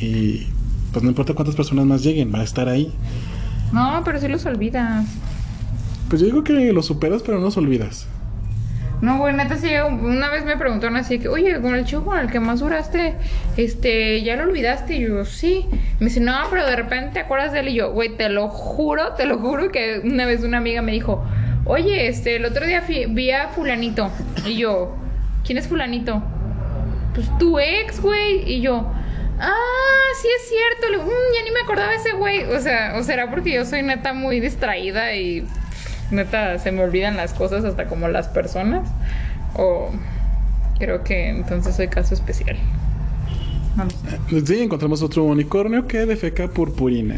Y 0.00 0.46
pues 0.92 1.02
no 1.02 1.08
importa 1.08 1.34
cuántas 1.34 1.56
personas 1.56 1.86
más 1.86 2.04
lleguen, 2.04 2.32
va 2.32 2.38
a 2.38 2.44
estar 2.44 2.68
ahí. 2.68 2.92
No, 3.72 4.00
pero 4.04 4.20
sí 4.20 4.28
los 4.28 4.46
olvidas. 4.46 5.06
Pues 6.08 6.20
yo 6.20 6.26
digo 6.26 6.44
que 6.44 6.72
lo 6.72 6.84
superas, 6.84 7.22
pero 7.22 7.38
no 7.38 7.46
los 7.46 7.56
olvidas. 7.56 8.06
No, 9.02 9.18
güey, 9.18 9.34
neta, 9.34 9.56
sí, 9.56 9.68
una 10.00 10.30
vez 10.30 10.44
me 10.44 10.56
preguntaron 10.56 10.96
así 10.96 11.18
que, 11.18 11.28
oye, 11.28 11.60
con 11.60 11.74
el 11.74 11.84
chico 11.84 12.04
con 12.04 12.18
el 12.18 12.30
que 12.30 12.40
más 12.40 12.60
duraste, 12.60 13.14
este, 13.58 14.22
¿ya 14.22 14.36
lo 14.36 14.44
olvidaste? 14.44 14.96
Y 14.96 15.00
yo, 15.08 15.24
sí. 15.26 15.66
Me 16.00 16.06
dice, 16.06 16.20
no, 16.20 16.32
pero 16.50 16.64
de 16.66 16.76
repente 16.76 17.10
te 17.12 17.20
acuerdas 17.20 17.52
de 17.52 17.60
él. 17.60 17.68
Y 17.68 17.74
yo, 17.74 17.92
güey, 17.92 18.16
te 18.16 18.28
lo 18.30 18.48
juro, 18.48 19.12
te 19.12 19.26
lo 19.26 19.38
juro 19.38 19.70
que 19.70 20.00
una 20.02 20.24
vez 20.24 20.42
una 20.42 20.58
amiga 20.58 20.80
me 20.80 20.92
dijo, 20.92 21.22
oye, 21.66 22.08
este, 22.08 22.36
el 22.36 22.46
otro 22.46 22.64
día 22.66 22.82
vi 22.88 23.30
a 23.32 23.48
fulanito. 23.48 24.10
Y 24.46 24.56
yo, 24.56 24.96
¿quién 25.44 25.58
es 25.58 25.68
fulanito? 25.68 26.22
pues 27.16 27.26
tu 27.38 27.58
ex, 27.58 28.00
güey. 28.00 28.42
Y 28.52 28.60
yo, 28.60 28.92
ah, 29.40 29.54
sí 30.20 30.28
es 30.36 30.48
cierto. 30.50 30.90
Le 30.90 30.98
digo, 30.98 31.04
"Mm, 31.04 31.34
ya 31.34 31.44
ni 31.44 31.50
me 31.50 31.60
acordaba 31.60 31.90
de 31.90 31.96
ese 31.96 32.12
güey. 32.12 32.44
O 32.44 32.60
sea, 32.60 32.94
o 32.96 33.02
será 33.02 33.30
porque 33.30 33.52
yo 33.54 33.64
soy 33.64 33.82
neta 33.82 34.12
muy 34.12 34.38
distraída 34.38 35.14
y 35.14 35.44
neta 36.10 36.58
se 36.58 36.72
me 36.72 36.82
olvidan 36.82 37.16
las 37.16 37.32
cosas 37.32 37.64
hasta 37.64 37.86
como 37.86 38.08
las 38.08 38.28
personas. 38.28 38.88
O 39.54 39.90
creo 40.78 41.02
que 41.02 41.28
entonces 41.28 41.76
soy 41.76 41.88
caso 41.88 42.14
especial. 42.14 42.56
Sé. 44.30 44.46
Sí, 44.46 44.62
encontramos 44.62 45.02
otro 45.02 45.24
unicornio 45.24 45.86
que 45.86 46.06
defeca 46.06 46.48
purpurina. 46.48 47.16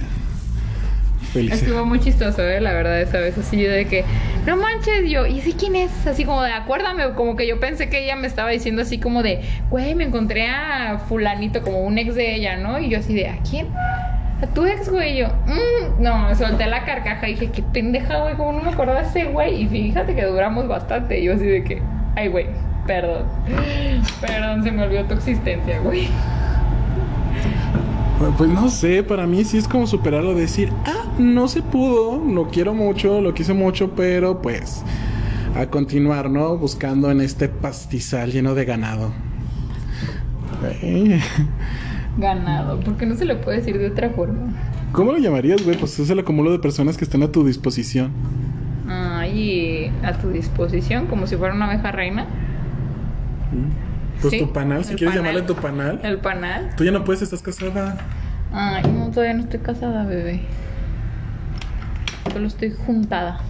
Estuvo 1.35 1.85
muy 1.85 2.01
chistoso, 2.01 2.43
¿eh? 2.43 2.61
La 2.61 2.73
verdad, 2.73 3.01
esa 3.01 3.19
vez 3.19 3.37
así 3.37 3.63
de 3.63 3.87
que, 3.87 4.05
no 4.47 4.57
manches, 4.57 5.09
yo, 5.11 5.27
¿y 5.27 5.41
ese 5.41 5.53
quién 5.53 5.77
es? 5.77 6.07
Así 6.07 6.25
como 6.25 6.43
de, 6.43 6.53
acuérdame, 6.53 7.13
como 7.15 7.37
que 7.37 7.47
yo 7.47 7.61
pensé 7.61 7.91
que 7.91 8.05
ella 8.05 8.17
me 8.17 8.27
estaba 8.27 8.51
diciendo 8.51 8.83
así 8.83 8.99
como 8.99 9.23
de, 9.23 9.43
güey, 9.71 9.95
me 9.95 10.05
encontré 10.05 10.47
a 10.49 10.99
fulanito, 11.09 11.63
como 11.63 11.81
un 11.81 11.99
ex 11.99 12.15
de 12.15 12.35
ella, 12.35 12.57
¿no? 12.57 12.79
Y 12.81 12.89
yo 12.89 12.99
así 12.99 13.15
de, 13.15 13.29
¿a 13.29 13.39
quién? 13.49 13.67
A 14.41 14.47
tu 14.47 14.65
ex, 14.65 14.89
güey, 14.89 15.17
yo, 15.19 15.27
"Mm". 15.47 16.03
no, 16.03 16.29
me 16.29 16.35
solté 16.35 16.67
la 16.67 16.85
carcaja 16.85 17.29
y 17.29 17.33
dije, 17.35 17.51
qué 17.51 17.63
pendeja, 17.63 18.23
güey, 18.23 18.37
como 18.37 18.53
no 18.53 18.63
me 18.63 18.71
acordaba 18.71 19.01
ese 19.01 19.25
güey. 19.25 19.63
Y 19.63 19.69
fíjate 19.69 20.15
que 20.15 20.25
duramos 20.25 20.69
bastante, 20.69 21.19
y 21.21 21.25
yo 21.25 21.35
así 21.35 21.45
de 21.45 21.65
que, 21.65 21.83
ay, 22.15 22.29
güey, 22.29 22.47
perdón, 22.87 23.25
perdón, 24.21 24.63
se 24.63 24.71
me 24.71 24.83
olvidó 24.85 25.05
tu 25.05 25.15
existencia, 25.15 25.81
güey. 25.81 26.09
Pues 28.37 28.51
no 28.51 28.69
sé, 28.69 29.03
para 29.05 29.27
mí 29.27 29.45
sí 29.45 29.59
es 29.59 29.69
como 29.69 29.87
superarlo, 29.87 30.35
decir, 30.35 30.73
ah, 30.87 31.05
no 31.19 31.47
se 31.47 31.63
pudo, 31.63 32.19
lo 32.25 32.49
quiero 32.49 32.75
mucho, 32.75 33.21
lo 33.21 33.33
quise 33.35 33.53
mucho, 33.55 33.93
pero 33.95 34.43
pues 34.43 34.83
a 35.57 35.67
continuar, 35.67 36.29
¿no? 36.29 36.57
Buscando 36.57 37.11
en 37.11 37.21
este 37.21 37.49
pastizal 37.49 38.33
lleno 38.33 38.55
de 38.55 38.65
ganado. 38.65 39.13
Ganado, 42.19 42.81
porque 42.81 43.07
no 43.07 43.15
se 43.17 43.25
le 43.25 43.37
puede 43.37 43.59
decir 43.59 43.79
de 43.79 43.87
otra 43.89 44.11
forma. 44.11 44.53
¿Cómo 44.93 45.13
lo 45.13 45.19
llamarías, 45.19 45.63
güey? 45.65 45.77
Pues 45.79 45.99
es 45.99 46.11
el 46.11 46.19
acumulo 46.19 46.51
de 46.51 46.59
personas 46.59 46.97
que 46.97 47.05
están 47.05 47.23
a 47.23 47.29
tu 47.33 47.45
disposición. 47.47 48.11
Ay, 48.89 49.93
a 50.03 50.15
tu 50.15 50.31
disposición, 50.31 51.07
como 51.07 51.27
si 51.27 51.37
fuera 51.37 51.55
una 51.55 51.67
abeja 51.67 51.93
reina. 51.93 52.27
Pues 54.21 54.33
Sí, 54.33 54.41
tu 54.41 54.53
panal, 54.53 54.85
si 54.85 54.93
el 54.93 54.99
quieres 54.99 55.17
panal. 55.17 55.33
llamarle 55.35 55.47
tu 55.55 55.61
panal. 55.61 56.01
El 56.03 56.19
panal. 56.19 56.71
Tú 56.77 56.85
ya 56.85 56.91
no 56.91 57.05
puedes, 57.05 57.23
estás 57.23 57.41
casada. 57.43 57.99
Ay, 58.53 58.83
no, 58.93 59.11
todavía 59.11 59.35
no 59.35 59.43
estoy 59.45 59.61
casada, 59.61 60.05
bebé. 60.05 60.41
Solo 62.33 62.47
estoy 62.47 62.73
juntada, 62.73 63.41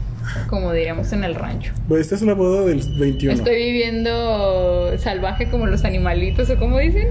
como 0.48 0.72
diríamos 0.72 1.12
en 1.12 1.24
el 1.24 1.34
rancho. 1.34 1.72
Pues 1.88 2.02
esta 2.02 2.16
es 2.16 2.22
la 2.22 2.34
boda 2.34 2.66
del 2.66 2.82
21. 2.98 3.32
Estoy 3.32 3.54
viviendo 3.56 4.96
salvaje 4.98 5.48
como 5.50 5.66
los 5.66 5.84
animalitos, 5.84 6.50
¿o 6.50 6.58
cómo 6.58 6.78
dicen? 6.78 7.08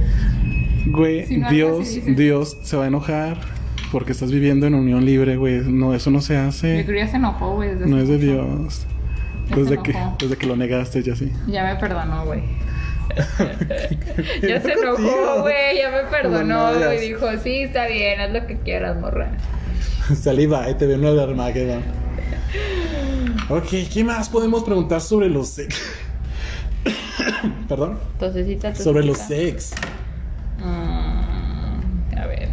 Güey, 0.85 1.25
Si 1.25 1.37
no, 1.37 1.47
algo 1.47 1.55
Dios, 1.55 1.79
dice. 1.95 2.13
Dios 2.13 2.57
se 2.63 2.77
va 2.77 2.85
a 2.85 2.87
enojar 2.87 3.37
porque 3.91 4.11
estás 4.11 4.31
viviendo 4.31 4.67
en 4.67 4.75
unión 4.75 5.05
libre, 5.05 5.37
güey. 5.37 5.61
No, 5.61 5.93
eso 5.93 6.11
no 6.11 6.21
se 6.21 6.33
Mi 6.33 6.39
hace. 6.39 6.85
cría 6.85 7.07
se 7.07 7.17
enojó, 7.17 7.55
güey. 7.55 7.69
desde 7.75 7.87
No 7.87 7.97
es 7.97 8.07
de. 8.07 8.17
Dios. 8.17 8.85
Ya 9.49 9.55
Desde 9.55 9.81
que, 9.81 9.95
desde 10.19 10.35
que 10.35 10.45
lo 10.45 10.57
negaste, 10.57 11.01
ya 11.03 11.15
sí. 11.15 11.31
Ya 11.47 11.63
me 11.63 11.75
perdonó, 11.79 12.25
güey. 12.25 12.41
ya 14.41 14.61
se 14.61 14.73
enojó, 14.73 15.41
güey. 15.41 15.77
Ya 15.77 15.89
me 15.89 16.03
perdonó, 16.09 16.71
No, 16.73 16.79
ya 16.79 16.87
güey. 16.87 16.99
Dijo, 16.99 17.25
sí, 17.41 17.63
está 17.63 17.87
bien, 17.87 18.19
haz 18.19 18.31
lo 18.31 18.45
que 18.45 18.57
quieras, 18.57 18.99
morra. 18.99 19.31
Saliva, 20.15 20.69
y 20.69 20.73
te 20.75 20.85
veo 20.85 20.97
en 20.97 21.05
el 21.05 21.19
Armageddon. 21.19 21.81
Ok, 23.49 23.69
¿qué 23.93 24.03
más 24.03 24.27
podemos 24.29 24.63
preguntar 24.63 24.99
sobre 24.99 25.29
los 25.29 25.47
sex? 25.47 25.79
Perdón. 27.69 27.97
Tosecita, 28.19 28.69
tosecita. 28.69 28.83
Sobre 28.83 29.05
los 29.05 29.17
sex. 29.17 29.73
Mm, 30.59 32.17
a 32.17 32.25
ver. 32.27 32.49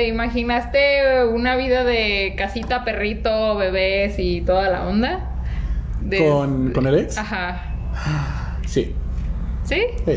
¿Te 0.00 0.08
imaginaste 0.08 1.26
una 1.26 1.56
vida 1.56 1.84
de 1.84 2.34
casita, 2.34 2.86
perrito, 2.86 3.54
bebés 3.58 4.14
y 4.18 4.40
toda 4.40 4.70
la 4.70 4.88
onda? 4.88 5.28
De- 6.00 6.16
¿Con, 6.16 6.70
con 6.72 6.86
el 6.86 7.00
ex? 7.00 7.18
Ajá. 7.18 8.56
Sí. 8.66 8.94
¿Sí? 9.62 9.82
Sí. 10.06 10.12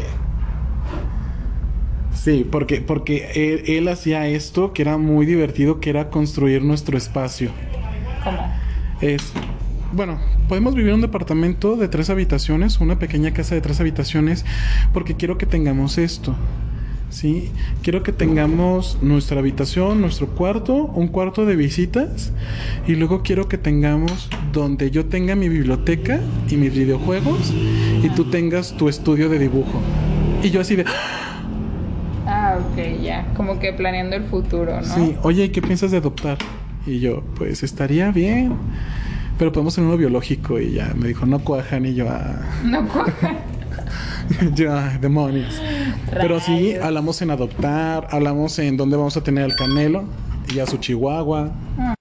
Sí, 2.13 2.47
porque, 2.49 2.79
porque 2.79 3.31
él, 3.35 3.63
él 3.75 3.89
hacía 3.89 4.25
esto 4.25 4.71
que 4.71 4.83
era 4.83 4.97
muy 4.97 5.25
divertido, 5.25 5.81
que 5.81 5.89
era 5.89 6.09
construir 6.09 6.63
nuestro 6.63 6.97
espacio. 6.97 7.51
¿Cómo? 8.23 8.53
Es, 9.01 9.33
bueno, 9.91 10.17
podemos 10.47 10.75
vivir 10.75 10.91
en 10.91 10.95
un 10.95 11.01
departamento 11.01 11.75
de 11.75 11.89
tres 11.89 12.09
habitaciones, 12.09 12.79
una 12.79 12.99
pequeña 12.99 13.33
casa 13.33 13.53
de 13.53 13.59
tres 13.59 13.81
habitaciones, 13.81 14.45
porque 14.93 15.15
quiero 15.17 15.37
que 15.37 15.45
tengamos 15.45 15.97
esto. 15.97 16.37
¿Sí? 17.13 17.51
Quiero 17.83 18.01
que 18.01 18.11
tengamos 18.11 18.97
nuestra 19.03 19.39
habitación, 19.39 20.01
nuestro 20.01 20.27
cuarto, 20.27 20.73
un 20.73 21.07
cuarto 21.07 21.45
de 21.45 21.55
visitas, 21.55 22.33
y 22.87 22.95
luego 22.95 23.21
quiero 23.21 23.47
que 23.47 23.59
tengamos 23.59 24.29
donde 24.51 24.89
yo 24.89 25.05
tenga 25.05 25.35
mi 25.35 25.47
biblioteca 25.47 26.19
y 26.49 26.57
mis 26.57 26.73
videojuegos, 26.73 27.53
y 28.01 28.09
tú 28.09 28.25
tengas 28.31 28.75
tu 28.75 28.89
estudio 28.89 29.29
de 29.29 29.37
dibujo. 29.37 29.79
Y 30.41 30.49
yo 30.49 30.61
así 30.61 30.75
de, 30.75 30.85
Ah, 32.25 32.57
ok, 32.59 33.03
ya. 33.03 33.27
Como 33.35 33.59
que 33.59 33.73
planeando 33.73 34.15
el 34.15 34.23
futuro, 34.23 34.81
¿no? 34.81 34.83
sí, 34.83 35.15
oye, 35.21 35.45
¿y 35.45 35.49
qué 35.49 35.61
piensas 35.61 35.91
de 35.91 35.97
adoptar? 35.97 36.39
Y 36.87 36.99
yo, 36.99 37.23
pues 37.35 37.61
estaría 37.61 38.09
bien, 38.09 38.53
pero 39.37 39.51
podemos 39.51 39.75
tener 39.75 39.87
uno 39.87 39.97
biológico, 39.97 40.59
y 40.59 40.73
ya 40.73 40.93
me 40.95 41.09
dijo, 41.09 41.27
no 41.27 41.39
cuajan, 41.39 41.85
y 41.85 41.93
yo, 41.93 42.07
ah. 42.09 42.41
No 42.65 42.87
cuaja. 42.87 43.35
ya, 44.55 44.97
demonios. 44.99 45.61
Pero 46.11 46.39
sí, 46.39 46.75
hablamos 46.75 47.21
en 47.21 47.31
adoptar, 47.31 48.07
hablamos 48.11 48.57
en 48.59 48.77
dónde 48.77 48.97
vamos 48.97 49.17
a 49.17 49.23
tener 49.23 49.43
al 49.43 49.55
canelo 49.55 50.03
y 50.53 50.59
a 50.59 50.65
su 50.67 50.77
chihuahua. 50.77 51.51
Ah. 51.77 51.95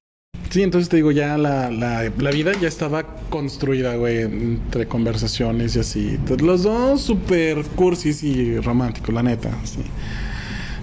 Sí, 0.50 0.62
entonces 0.62 0.90
te 0.90 0.96
digo, 0.96 1.12
ya 1.12 1.38
la, 1.38 1.70
la, 1.70 2.10
la 2.18 2.30
vida 2.30 2.52
ya 2.60 2.68
estaba 2.68 3.04
construida, 3.30 3.96
güey, 3.96 4.20
entre 4.20 4.86
conversaciones 4.86 5.76
y 5.76 5.78
así. 5.80 6.18
Los 6.42 6.62
dos 6.64 7.00
súper 7.00 7.62
cursis 7.68 8.22
y 8.22 8.58
románticos, 8.60 9.14
la 9.14 9.22
neta. 9.22 9.50
Sí. 9.64 9.80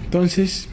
Entonces, 0.04 0.68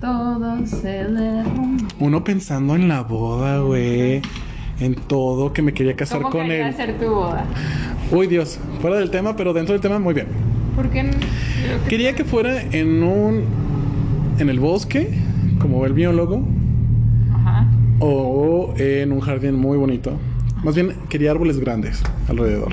Todo 0.00 0.66
se 0.66 1.04
derrumba. 1.04 1.86
uno 2.00 2.24
pensando 2.24 2.74
en 2.74 2.88
la 2.88 3.02
boda, 3.02 3.60
güey, 3.60 4.20
en 4.80 4.94
todo, 4.94 5.52
que 5.52 5.62
me 5.62 5.72
quería 5.72 5.94
casar 5.94 6.18
¿Cómo 6.22 6.30
con 6.30 6.50
él. 6.50 6.62
hacer 6.62 6.98
tu 6.98 7.06
boda? 7.06 7.44
Uy, 8.10 8.26
Dios, 8.26 8.58
fuera 8.80 8.96
del 8.96 9.10
tema, 9.10 9.36
pero 9.36 9.52
dentro 9.52 9.72
del 9.72 9.80
tema, 9.80 9.98
muy 9.98 10.14
bien. 10.14 10.26
¿Por 10.76 10.88
qué? 10.90 11.02
no? 11.02 11.10
Quería 11.88 12.14
que 12.14 12.24
fuera 12.24 12.62
en 12.62 13.02
un. 13.02 13.44
en 14.38 14.48
el 14.48 14.58
bosque, 14.58 15.10
como 15.58 15.84
el 15.86 15.92
biólogo, 15.92 16.46
Ajá. 17.34 17.66
o 18.00 18.74
en 18.78 19.12
un 19.12 19.20
jardín 19.20 19.54
muy 19.54 19.78
bonito. 19.78 20.18
Más 20.64 20.74
bien, 20.74 20.94
quería 21.08 21.30
árboles 21.30 21.58
grandes 21.58 22.02
alrededor. 22.28 22.72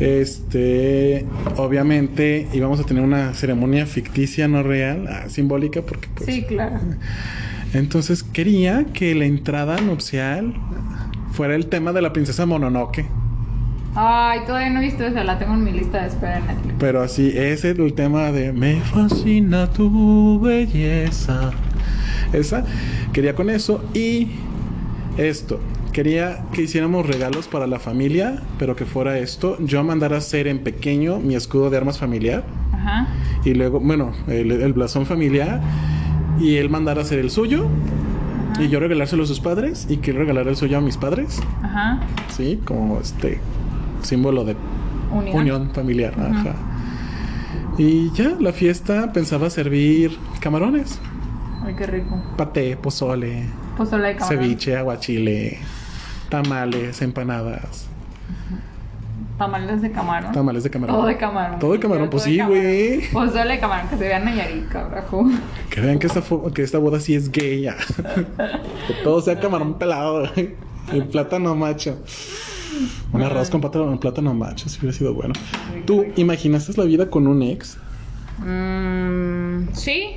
Este. 0.00 1.24
Obviamente, 1.56 2.48
íbamos 2.52 2.80
a 2.80 2.84
tener 2.84 3.02
una 3.02 3.34
ceremonia 3.34 3.86
ficticia, 3.86 4.48
no 4.48 4.62
real, 4.62 5.06
ah, 5.08 5.28
simbólica, 5.28 5.82
porque 5.82 6.08
pues. 6.14 6.26
Sí, 6.26 6.42
claro. 6.42 6.78
Entonces, 7.74 8.22
quería 8.22 8.86
que 8.86 9.14
la 9.14 9.24
entrada 9.24 9.80
nupcial 9.80 10.54
fuera 11.32 11.56
el 11.56 11.66
tema 11.66 11.92
de 11.92 12.02
la 12.02 12.12
princesa 12.12 12.46
Mononoke. 12.46 13.04
Ay, 13.96 14.40
todavía 14.46 14.70
no 14.70 14.80
he 14.80 14.84
visto 14.84 15.04
esa, 15.04 15.22
la 15.24 15.38
tengo 15.38 15.54
en 15.54 15.64
mi 15.64 15.72
lista 15.72 16.02
de 16.02 16.08
espera 16.08 16.38
en 16.38 16.46
Netflix. 16.46 16.74
Pero 16.78 17.02
así, 17.02 17.28
ese 17.28 17.70
es 17.72 17.78
el 17.78 17.94
tema 17.94 18.32
de 18.32 18.52
Me 18.52 18.80
fascina 18.80 19.70
tu 19.70 20.40
belleza. 20.40 21.52
Esa, 22.32 22.64
quería 23.12 23.34
con 23.34 23.50
eso. 23.50 23.84
Y 23.92 24.30
esto, 25.16 25.60
quería 25.92 26.44
que 26.52 26.62
hiciéramos 26.62 27.06
regalos 27.06 27.48
para 27.48 27.66
la 27.66 27.80
familia, 27.80 28.42
pero 28.58 28.74
que 28.74 28.84
fuera 28.84 29.18
esto. 29.18 29.58
Yo 29.60 29.82
mandar 29.82 30.14
a 30.14 30.18
hacer 30.18 30.46
en 30.46 30.60
pequeño 30.60 31.18
mi 31.18 31.34
escudo 31.34 31.70
de 31.70 31.76
armas 31.76 31.98
familiar. 31.98 32.44
Ajá. 32.72 33.08
Y 33.44 33.54
luego, 33.54 33.80
bueno, 33.80 34.12
el, 34.28 34.50
el 34.50 34.72
blasón 34.72 35.06
familiar. 35.06 35.60
Y 36.38 36.56
él 36.56 36.68
mandar 36.70 36.98
a 36.98 37.02
hacer 37.02 37.18
el 37.18 37.30
suyo. 37.30 37.66
Y 38.58 38.68
yo 38.68 38.78
regalárselo 38.80 39.24
a 39.24 39.26
sus 39.26 39.40
padres. 39.40 39.86
Y 39.88 39.96
que 39.98 40.10
él 40.12 40.16
regalara 40.18 40.50
el 40.50 40.56
suyo 40.56 40.78
a 40.78 40.80
mis 40.80 40.96
padres. 40.96 41.40
Ajá. 41.62 42.00
Sí, 42.28 42.60
como 42.64 43.00
este 43.00 43.40
símbolo 44.02 44.44
de 44.44 44.56
Unión. 45.12 45.36
unión 45.36 45.70
familiar. 45.74 46.14
Ajá. 46.18 46.54
Y 47.78 48.10
ya, 48.12 48.36
la 48.38 48.52
fiesta 48.52 49.12
pensaba 49.12 49.50
servir 49.50 50.16
camarones, 50.40 51.00
Ay, 51.64 51.74
qué 51.76 51.86
rico. 51.86 52.22
paté, 52.36 52.76
pozole, 52.76 53.46
Pozole 53.76 54.08
de 54.08 54.16
camarón. 54.16 54.38
ceviche, 54.38 54.76
aguachile, 54.76 55.58
tamales, 56.28 57.02
empanadas, 57.02 57.86
Tamales 59.38 59.82
de 59.82 59.90
camarón. 59.90 60.32
tamales 60.32 60.62
de 60.62 60.70
camarón. 60.70 60.96
Todo 60.96 61.06
de 61.06 61.16
camarón. 61.16 61.58
Todo 61.58 61.72
de 61.72 61.80
camarón, 61.80 62.08
pues 62.10 62.22
sí, 62.22 62.40
güey. 62.40 63.00
Pozole 63.12 63.54
de 63.54 63.58
camarón, 63.58 63.88
que 63.88 63.96
se 63.96 64.04
vean 64.06 64.24
Nayarit, 64.24 64.68
cabrajo. 64.68 65.26
Que 65.70 65.80
vean 65.80 65.98
que 65.98 66.06
esta, 66.06 66.22
que 66.54 66.62
esta 66.62 66.78
boda 66.78 67.00
sí 67.00 67.14
es 67.16 67.32
gay 67.32 67.62
ya. 67.62 67.74
que 68.86 68.94
todo 69.02 69.20
sea 69.20 69.40
camarón 69.40 69.76
pelado. 69.78 70.28
güey. 70.34 70.54
El 70.92 71.06
plátano 71.06 71.54
macho. 71.56 71.98
Un 73.12 73.22
arroz 73.22 73.50
con 73.50 73.60
plátano, 73.60 73.98
plátano 73.98 74.34
macho, 74.34 74.68
si 74.68 74.78
hubiera 74.80 74.96
sido 74.96 75.14
bueno. 75.14 75.34
¿Tú 75.86 76.04
imaginaste 76.16 76.72
la 76.76 76.84
vida 76.84 77.08
con 77.10 77.26
un 77.26 77.42
ex? 77.42 77.78
Mm, 78.38 79.68
sí. 79.72 80.16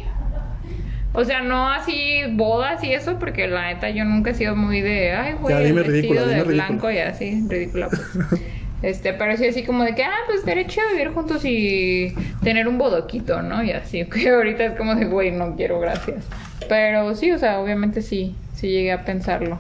O 1.13 1.23
sea, 1.23 1.41
no 1.41 1.69
así 1.71 2.19
bodas 2.34 2.84
y 2.84 2.93
eso, 2.93 3.17
porque 3.17 3.47
la 3.47 3.73
neta 3.73 3.89
yo 3.89 4.06
nunca 4.06 4.32
he 4.32 4.34
sido 4.36 4.56
muy 4.56 4.82
de, 4.82 5.13
ay, 5.13 5.34
güey, 5.41 5.56
vestido 5.71 5.84
ridícula, 5.84 6.21
de 6.21 6.34
ridícula. 6.43 6.53
blanco 6.67 6.91
y 6.91 6.97
así, 6.99 7.43
ridícula. 7.47 7.89
pues. 7.89 8.41
Este, 8.81 9.13
pero 9.13 9.35
sí 9.37 9.47
así 9.47 9.63
como 9.63 9.83
de 9.83 9.95
que, 9.95 10.03
ah, 10.03 10.17
pues 10.27 10.45
derecho 10.45 10.81
a 10.81 10.91
vivir 10.91 11.11
juntos 11.11 11.43
y 11.45 12.13
tener 12.43 12.67
un 12.67 12.77
bodoquito, 12.77 13.41
¿no? 13.41 13.63
Y 13.63 13.71
así, 13.71 14.05
que 14.09 14.29
ahorita 14.29 14.65
es 14.65 14.77
como 14.77 14.95
de, 14.95 15.05
güey, 15.05 15.31
no 15.31 15.55
quiero, 15.55 15.79
gracias. 15.79 16.25
Pero 16.69 17.15
sí, 17.15 17.31
o 17.31 17.39
sea, 17.39 17.59
obviamente 17.59 18.01
sí, 18.01 18.35
sí 18.53 18.67
llegué 18.69 18.91
a 18.91 19.03
pensarlo 19.03 19.57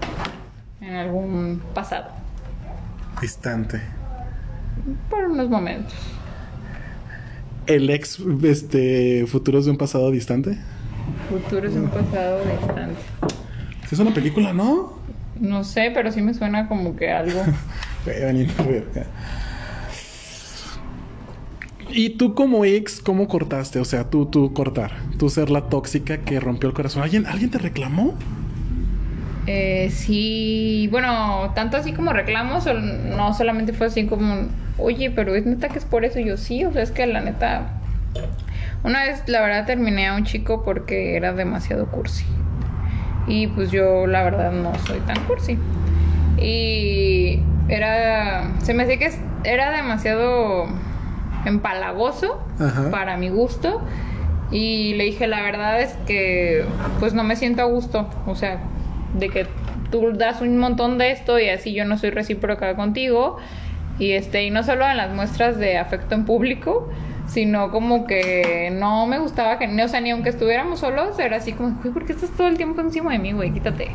en 0.81 0.95
algún 0.95 1.61
pasado, 1.73 2.11
Distante. 3.21 3.81
por 5.09 5.25
unos 5.25 5.49
momentos. 5.49 5.95
¿El 7.65 7.89
ex, 7.89 8.19
este, 8.43 9.25
futuros 9.27 9.65
de 9.65 9.71
un 9.71 9.77
pasado 9.77 10.11
distante? 10.11 10.57
Futuro 11.29 11.67
es 11.67 11.73
un 11.73 11.89
pasado 11.89 12.39
distante. 12.45 13.01
Es 13.91 13.99
una 13.99 14.13
película, 14.13 14.53
¿no? 14.53 14.97
No 15.39 15.63
sé, 15.63 15.91
pero 15.93 16.11
sí 16.11 16.21
me 16.21 16.33
suena 16.33 16.67
como 16.67 16.95
que 16.95 17.11
algo. 17.11 17.41
Verga. 18.07 19.05
¿Y 21.89 22.11
tú 22.11 22.35
como 22.35 22.65
ex, 22.65 22.99
cómo 22.99 23.27
cortaste? 23.27 23.79
O 23.79 23.85
sea, 23.85 24.09
tú, 24.09 24.25
tú 24.25 24.53
cortar. 24.53 24.91
Tú 25.17 25.29
ser 25.29 25.49
la 25.49 25.69
tóxica 25.69 26.17
que 26.19 26.39
rompió 26.39 26.69
el 26.69 26.75
corazón. 26.75 27.03
¿Alguien, 27.03 27.25
¿alguien 27.25 27.49
te 27.49 27.57
reclamó? 27.57 28.13
Eh, 29.47 29.89
sí, 29.91 30.89
bueno, 30.91 31.53
tanto 31.55 31.77
así 31.77 31.93
como 31.93 32.11
reclamos, 32.11 32.65
no 32.65 33.33
solamente 33.33 33.71
fue 33.71 33.87
así 33.87 34.05
como, 34.05 34.47
oye, 34.77 35.09
pero 35.09 35.35
es 35.35 35.45
neta 35.45 35.69
que 35.69 35.79
es 35.79 35.85
por 35.85 36.03
eso. 36.03 36.19
Y 36.19 36.25
yo 36.25 36.37
sí, 36.37 36.65
o 36.65 36.73
sea, 36.73 36.83
es 36.83 36.91
que 36.91 37.07
la 37.07 37.21
neta. 37.21 37.79
Una 38.83 39.05
vez, 39.05 39.23
la 39.27 39.41
verdad, 39.41 39.65
terminé 39.65 40.07
a 40.07 40.15
un 40.15 40.25
chico 40.25 40.63
porque 40.63 41.15
era 41.15 41.33
demasiado 41.33 41.87
cursi. 41.87 42.25
Y 43.27 43.47
pues 43.47 43.71
yo, 43.71 44.05
la 44.07 44.23
verdad, 44.23 44.51
no 44.51 44.73
soy 44.85 44.99
tan 44.99 45.19
cursi. 45.25 45.57
Y 46.37 47.39
era. 47.69 48.51
Se 48.61 48.73
me 48.73 48.83
hacía 48.83 48.97
que 48.97 49.11
era 49.43 49.71
demasiado 49.71 50.65
empalagoso 51.45 52.39
Ajá. 52.59 52.89
para 52.91 53.17
mi 53.17 53.29
gusto. 53.29 53.81
Y 54.51 54.93
le 54.93 55.05
dije, 55.05 55.27
la 55.27 55.41
verdad 55.41 55.81
es 55.81 55.93
que 56.05 56.63
pues 56.99 57.13
no 57.13 57.23
me 57.23 57.35
siento 57.35 57.61
a 57.61 57.65
gusto. 57.65 58.07
O 58.25 58.35
sea, 58.35 58.59
de 59.13 59.29
que 59.29 59.47
tú 59.91 60.13
das 60.13 60.41
un 60.41 60.57
montón 60.57 60.97
de 60.97 61.11
esto 61.11 61.39
y 61.39 61.49
así 61.49 61.73
yo 61.73 61.85
no 61.85 61.97
soy 61.97 62.11
recíproca 62.11 62.75
contigo. 62.75 63.37
Y 63.99 64.11
este, 64.11 64.43
y 64.43 64.51
no 64.51 64.63
solo 64.63 64.87
en 64.87 64.97
las 64.97 65.11
muestras 65.13 65.57
de 65.57 65.77
afecto 65.77 66.13
en 66.13 66.25
público, 66.25 66.87
sino 67.27 67.71
como 67.71 68.05
que 68.05 68.69
no 68.71 69.07
me 69.07 69.19
gustaba 69.19 69.57
que, 69.57 69.65
o 69.65 69.87
sea, 69.87 70.01
ni 70.01 70.11
aunque 70.11 70.29
estuviéramos 70.29 70.79
solos, 70.79 71.17
era 71.19 71.37
así 71.37 71.53
como, 71.53 71.77
güey, 71.81 71.93
¿por 71.93 72.05
qué 72.05 72.13
estás 72.13 72.29
todo 72.31 72.47
el 72.47 72.57
tiempo 72.57 72.79
encima 72.81 73.11
de 73.11 73.19
mí, 73.19 73.31
güey? 73.33 73.51
Quítate. 73.51 73.89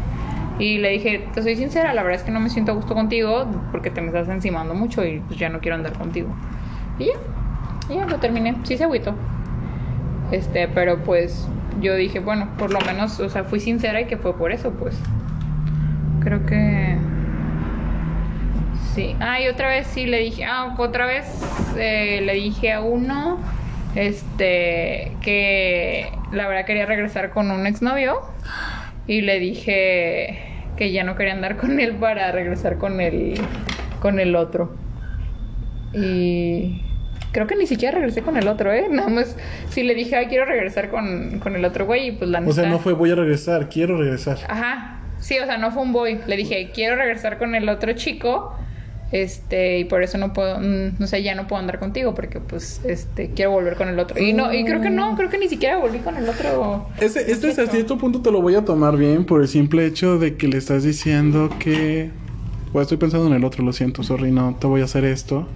Y 0.62 0.78
le 0.78 0.90
dije, 0.90 1.26
te 1.34 1.42
soy 1.42 1.56
sincera, 1.56 1.92
la 1.92 2.04
verdad 2.04 2.20
es 2.20 2.24
que 2.24 2.30
no 2.30 2.38
me 2.38 2.48
siento 2.48 2.70
a 2.70 2.76
gusto 2.76 2.94
contigo 2.94 3.50
porque 3.72 3.90
te 3.90 4.00
me 4.00 4.06
estás 4.06 4.28
encimando 4.28 4.74
mucho 4.74 5.04
y 5.04 5.18
pues 5.18 5.36
ya 5.36 5.48
no 5.48 5.58
quiero 5.58 5.74
andar 5.74 5.92
contigo. 5.94 6.28
Y 7.00 7.06
ya, 7.06 7.14
y 7.88 7.96
ya 7.96 8.06
lo 8.06 8.20
terminé. 8.20 8.54
Sí 8.62 8.76
se 8.76 8.84
agüitó. 8.84 9.12
Este, 10.30 10.68
pero 10.68 11.02
pues 11.02 11.48
yo 11.80 11.96
dije, 11.96 12.20
bueno, 12.20 12.48
por 12.58 12.72
lo 12.72 12.80
menos, 12.82 13.18
o 13.18 13.28
sea, 13.28 13.42
fui 13.42 13.58
sincera 13.58 14.02
y 14.02 14.04
que 14.04 14.16
fue 14.16 14.38
por 14.38 14.52
eso, 14.52 14.70
pues. 14.70 14.96
Creo 16.20 16.46
que. 16.46 16.96
Sí. 18.94 19.16
Ah, 19.18 19.40
y 19.40 19.48
otra 19.48 19.66
vez 19.66 19.88
sí 19.88 20.06
le 20.06 20.18
dije, 20.20 20.44
ah, 20.44 20.76
otra 20.78 21.06
vez 21.06 21.26
eh, 21.76 22.20
le 22.22 22.34
dije 22.34 22.72
a 22.72 22.82
uno, 22.82 23.40
este, 23.96 25.10
que 25.22 26.12
la 26.30 26.46
verdad 26.46 26.66
quería 26.66 26.86
regresar 26.86 27.30
con 27.30 27.50
un 27.50 27.66
exnovio 27.66 28.20
y 29.08 29.22
le 29.22 29.40
dije 29.40 30.51
que 30.76 30.92
ya 30.92 31.04
no 31.04 31.14
quería 31.16 31.32
andar 31.34 31.56
con 31.56 31.78
él 31.80 31.96
para 31.96 32.30
regresar 32.32 32.78
con 32.78 33.00
el, 33.00 33.34
con 34.00 34.18
el 34.20 34.34
otro. 34.36 34.74
Y 35.94 36.80
creo 37.32 37.46
que 37.46 37.56
ni 37.56 37.66
siquiera 37.66 37.96
regresé 37.96 38.22
con 38.22 38.36
el 38.36 38.48
otro, 38.48 38.72
¿eh? 38.72 38.86
Nada 38.90 39.08
más 39.08 39.36
sí 39.68 39.82
le 39.82 39.94
dije, 39.94 40.16
ay, 40.16 40.26
quiero 40.26 40.44
regresar 40.46 40.88
con, 40.90 41.38
con 41.40 41.54
el 41.56 41.64
otro 41.64 41.86
güey 41.86 42.08
y 42.08 42.12
pues 42.12 42.30
la 42.30 42.40
O 42.40 42.52
sea, 42.52 42.64
neta- 42.64 42.70
no 42.72 42.78
fue 42.78 42.92
voy 42.94 43.10
a 43.10 43.14
regresar, 43.14 43.68
quiero 43.68 43.96
regresar. 43.98 44.38
Ajá, 44.48 45.00
sí, 45.18 45.38
o 45.38 45.44
sea, 45.44 45.58
no 45.58 45.70
fue 45.70 45.82
un 45.82 45.92
boy. 45.92 46.20
Le 46.26 46.36
dije, 46.36 46.70
quiero 46.74 46.96
regresar 46.96 47.38
con 47.38 47.54
el 47.54 47.68
otro 47.68 47.92
chico. 47.92 48.56
Este, 49.12 49.78
y 49.78 49.84
por 49.84 50.02
eso 50.02 50.16
no 50.16 50.32
puedo, 50.32 50.58
mm, 50.58 51.02
o 51.02 51.06
sea, 51.06 51.18
ya 51.18 51.34
no 51.34 51.46
puedo 51.46 51.60
andar 51.60 51.78
contigo 51.78 52.14
porque 52.14 52.40
pues, 52.40 52.80
este, 52.84 53.30
quiero 53.34 53.50
volver 53.50 53.76
con 53.76 53.88
el 53.88 53.98
otro. 53.98 54.18
Y 54.18 54.32
no, 54.32 54.52
y 54.52 54.64
creo 54.64 54.80
que 54.80 54.88
no, 54.88 55.14
creo 55.16 55.28
que 55.28 55.38
ni 55.38 55.48
siquiera 55.48 55.78
volví 55.78 55.98
con 55.98 56.16
el 56.16 56.26
otro. 56.28 56.86
Este, 56.98 57.30
este 57.30 57.50
hasta 57.50 57.66
cierto 57.66 57.98
punto 57.98 58.22
te 58.22 58.30
lo 58.30 58.40
voy 58.40 58.54
a 58.54 58.64
tomar 58.64 58.96
bien 58.96 59.26
por 59.26 59.42
el 59.42 59.48
simple 59.48 59.84
hecho 59.86 60.18
de 60.18 60.36
que 60.36 60.48
le 60.48 60.58
estás 60.58 60.82
diciendo 60.82 61.50
que... 61.58 62.10
Pues 62.72 62.84
estoy 62.84 62.96
pensando 62.96 63.26
en 63.26 63.34
el 63.34 63.44
otro, 63.44 63.62
lo 63.62 63.74
siento, 63.74 64.02
sorry, 64.02 64.32
no, 64.32 64.56
te 64.58 64.66
voy 64.66 64.80
a 64.80 64.84
hacer 64.84 65.04
esto. 65.04 65.46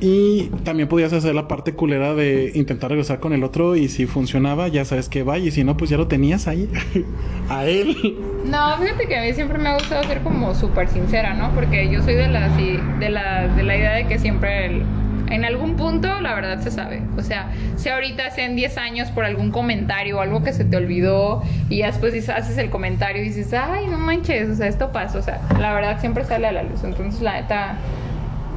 Y 0.00 0.50
también 0.64 0.88
podías 0.88 1.12
hacer 1.12 1.34
la 1.34 1.48
parte 1.48 1.74
culera 1.74 2.14
de 2.14 2.52
intentar 2.54 2.90
regresar 2.90 3.20
con 3.20 3.32
el 3.32 3.44
otro 3.44 3.76
y 3.76 3.88
si 3.88 4.06
funcionaba, 4.06 4.68
ya 4.68 4.84
sabes 4.84 5.08
que 5.08 5.22
va 5.22 5.38
y 5.38 5.50
si 5.50 5.64
no, 5.64 5.76
pues 5.76 5.90
ya 5.90 5.96
lo 5.96 6.08
tenías 6.08 6.48
ahí. 6.48 6.68
a 7.48 7.64
él. 7.64 7.96
No, 8.44 8.76
fíjate 8.78 9.06
que 9.06 9.16
a 9.16 9.22
mí 9.22 9.32
siempre 9.32 9.58
me 9.58 9.68
ha 9.68 9.74
gustado 9.74 10.04
ser 10.04 10.20
como 10.22 10.54
súper 10.54 10.88
sincera, 10.88 11.34
¿no? 11.34 11.52
Porque 11.54 11.90
yo 11.90 12.02
soy 12.02 12.14
de 12.14 12.28
la, 12.28 12.48
de 12.48 13.10
la, 13.10 13.48
de 13.48 13.62
la 13.62 13.76
idea 13.76 13.94
de 13.94 14.06
que 14.06 14.18
siempre 14.18 14.82
en 15.28 15.44
algún 15.44 15.76
punto 15.76 16.20
la 16.20 16.34
verdad 16.34 16.60
se 16.60 16.70
sabe. 16.70 17.02
O 17.16 17.22
sea, 17.22 17.50
si 17.76 17.88
ahorita 17.88 18.30
sean 18.30 18.56
10 18.56 18.78
años 18.78 19.10
por 19.10 19.24
algún 19.24 19.50
comentario 19.50 20.18
o 20.18 20.20
algo 20.20 20.42
que 20.42 20.52
se 20.52 20.64
te 20.64 20.76
olvidó 20.76 21.42
y 21.68 21.82
después 21.82 22.28
haces 22.28 22.58
el 22.58 22.70
comentario 22.70 23.22
y 23.22 23.26
dices, 23.26 23.52
ay, 23.52 23.86
no 23.86 23.98
manches, 23.98 24.48
o 24.50 24.54
sea, 24.54 24.68
esto 24.68 24.92
pasa. 24.92 25.18
O 25.18 25.22
sea, 25.22 25.40
la 25.58 25.74
verdad 25.74 26.00
siempre 26.00 26.24
sale 26.24 26.46
a 26.46 26.52
la 26.52 26.62
luz. 26.62 26.84
Entonces, 26.84 27.20
la 27.20 27.40
neta, 27.40 27.78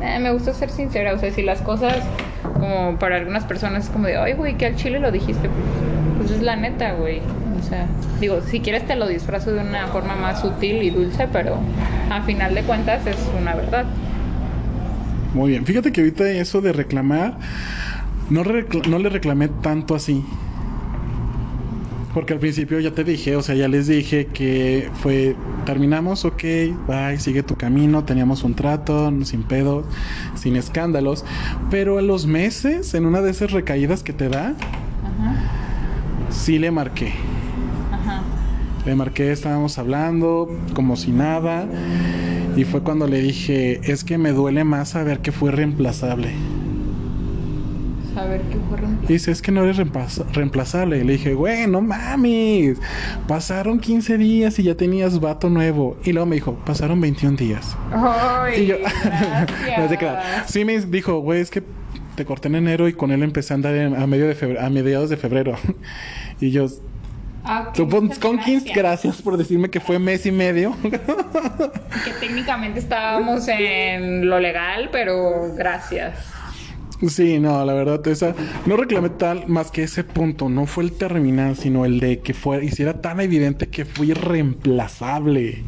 eh, 0.02 0.20
me 0.20 0.32
gusta 0.32 0.54
ser 0.54 0.70
sincera. 0.70 1.14
O 1.14 1.20
sea, 1.20 1.32
si 1.32 1.42
las 1.42 1.62
cosas, 1.62 2.04
como 2.54 2.98
para 2.98 3.18
algunas 3.18 3.44
personas, 3.46 3.86
es 3.86 3.90
como 3.90 4.08
de, 4.08 4.18
ay, 4.18 4.34
güey, 4.34 4.56
que 4.56 4.66
al 4.66 4.76
chile 4.76 5.00
lo 5.00 5.12
dijiste, 5.12 5.50
pues, 5.50 5.66
pues 6.18 6.32
es 6.32 6.42
la 6.42 6.56
neta, 6.56 6.94
güey. 6.94 7.22
O 7.60 7.64
sea, 7.64 7.86
digo, 8.20 8.40
si 8.42 8.62
quieres 8.62 8.88
te 8.88 8.96
lo 8.96 9.08
disfrazo 9.08 9.52
de 9.52 9.60
una 9.62 9.88
forma 9.88 10.16
más 10.16 10.42
sutil 10.42 10.82
y 10.84 10.90
dulce, 10.90 11.28
pero 11.32 11.58
a 12.10 12.22
final 12.22 12.56
de 12.56 12.64
cuentas 12.64 13.06
es 13.06 13.18
una 13.40 13.54
verdad. 13.56 13.86
Muy 15.34 15.52
bien, 15.52 15.66
fíjate 15.66 15.92
que 15.92 16.02
ahorita 16.02 16.28
eso 16.30 16.62
de 16.62 16.74
reclamar, 16.74 17.34
no, 18.30 18.44
recla- 18.44 18.86
no 18.88 18.98
le 18.98 19.10
reclamé 19.10 19.48
tanto 19.50 19.94
así. 19.94 20.24
Porque 22.14 22.34
al 22.34 22.40
principio 22.40 22.80
ya 22.80 22.92
te 22.92 23.04
dije, 23.04 23.36
o 23.36 23.44
sea, 23.44 23.54
ya 23.54 23.68
les 23.68 23.86
dije 23.88 24.26
que 24.28 24.90
fue, 25.02 25.36
terminamos, 25.66 26.26
ok, 26.26 26.44
bye, 26.88 27.20
sigue 27.20 27.44
tu 27.44 27.56
camino, 27.56 28.04
teníamos 28.04 28.44
un 28.44 28.56
trato, 28.56 29.14
sin 29.26 29.44
pedo, 29.44 29.84
sin 30.36 30.56
escándalos. 30.56 31.24
Pero 31.70 32.00
a 32.00 32.02
los 32.02 32.26
meses, 32.26 32.96
en 32.96 33.06
una 33.06 33.22
de 33.22 33.30
esas 33.30 33.52
recaídas 33.52 34.02
que 34.02 34.14
te 34.14 34.28
da, 34.28 34.50
Ajá, 34.50 35.36
sí 36.32 36.58
le 36.58 36.72
marqué. 36.72 37.14
ajá. 37.92 38.22
Le 38.86 38.96
marqué, 38.96 39.32
estábamos 39.32 39.78
hablando 39.78 40.50
como 40.74 40.96
si 40.96 41.12
nada. 41.12 41.68
Y 42.56 42.64
fue 42.64 42.82
cuando 42.82 43.08
le 43.08 43.22
dije, 43.22 43.80
es 43.84 44.04
que 44.04 44.18
me 44.18 44.32
duele 44.32 44.64
más 44.64 44.90
saber 44.90 45.20
que 45.20 45.32
fui 45.32 45.52
reemplazable. 45.52 46.32
Saber 48.20 48.42
qué 48.42 48.58
fue. 48.70 48.80
Dice, 49.08 49.32
es 49.32 49.42
que 49.42 49.52
no 49.52 49.64
eres 49.64 49.78
reemplaza- 49.78 50.26
reemplazable. 50.34 50.98
Y 51.00 51.04
le 51.04 51.14
dije, 51.14 51.34
güey, 51.34 51.68
no 51.68 51.82
mames. 51.82 52.78
Pasaron 53.28 53.80
15 53.80 54.18
días 54.18 54.60
y 54.60 54.64
ya 54.64 54.76
tenías 54.76 55.20
vato 55.20 55.50
nuevo. 55.50 55.98
Y 56.04 56.12
luego 56.12 56.26
me 56.26 56.36
dijo, 56.36 56.54
pasaron 56.66 57.00
21 57.02 57.38
días. 57.38 57.76
Ay, 57.92 58.64
Y 58.64 58.66
yo, 58.68 58.76
no. 59.78 60.18
Sí 60.48 60.66
me 60.66 60.80
dijo, 60.80 61.20
güey, 61.20 61.42
es 61.42 61.50
que 61.50 61.64
te 62.16 62.26
corté 62.26 62.50
en 62.50 62.56
enero 62.56 62.88
y 62.88 62.94
con 62.94 63.12
él 63.12 63.24
empecé 63.24 63.54
a 63.54 63.56
andar 63.56 63.76
en- 63.76 63.96
a, 63.96 64.06
medio 64.06 64.28
de 64.28 64.36
febrero, 64.36 64.62
a 64.66 64.70
mediados 64.70 65.10
de 65.10 65.18
febrero. 65.18 65.56
y 66.42 66.52
yo, 66.52 66.68
Ah, 67.42 67.68
ok, 67.70 67.76
supongo, 67.78 68.02
muchas 68.04 68.20
con 68.20 68.38
15, 68.38 68.74
gracias 68.76 69.22
por 69.22 69.38
decirme 69.38 69.70
que 69.70 69.80
fue 69.80 69.98
mes 69.98 70.26
y 70.26 70.32
medio. 70.32 70.76
Que 70.84 72.12
técnicamente 72.20 72.80
estábamos 72.80 73.48
en 73.48 74.28
lo 74.30 74.40
legal, 74.40 74.90
pero 74.92 75.54
gracias. 75.56 76.18
Sí, 77.08 77.40
no, 77.40 77.64
la 77.64 77.74
verdad, 77.74 78.06
esa 78.08 78.36
no 78.66 78.76
reclamé 78.76 79.10
tal 79.10 79.48
más 79.48 79.72
que 79.72 79.84
ese 79.84 80.04
punto, 80.04 80.50
no 80.50 80.66
fue 80.66 80.84
el 80.84 80.92
terminal, 80.92 81.56
sino 81.56 81.86
el 81.86 82.02
de 82.02 82.20
que 82.20 82.34
fue, 82.34 82.66
hiciera 82.66 83.02
tan 83.02 83.22
evidente 83.22 83.68
que 83.68 83.86
fui 83.86 84.14
reemplazable. 84.14 85.64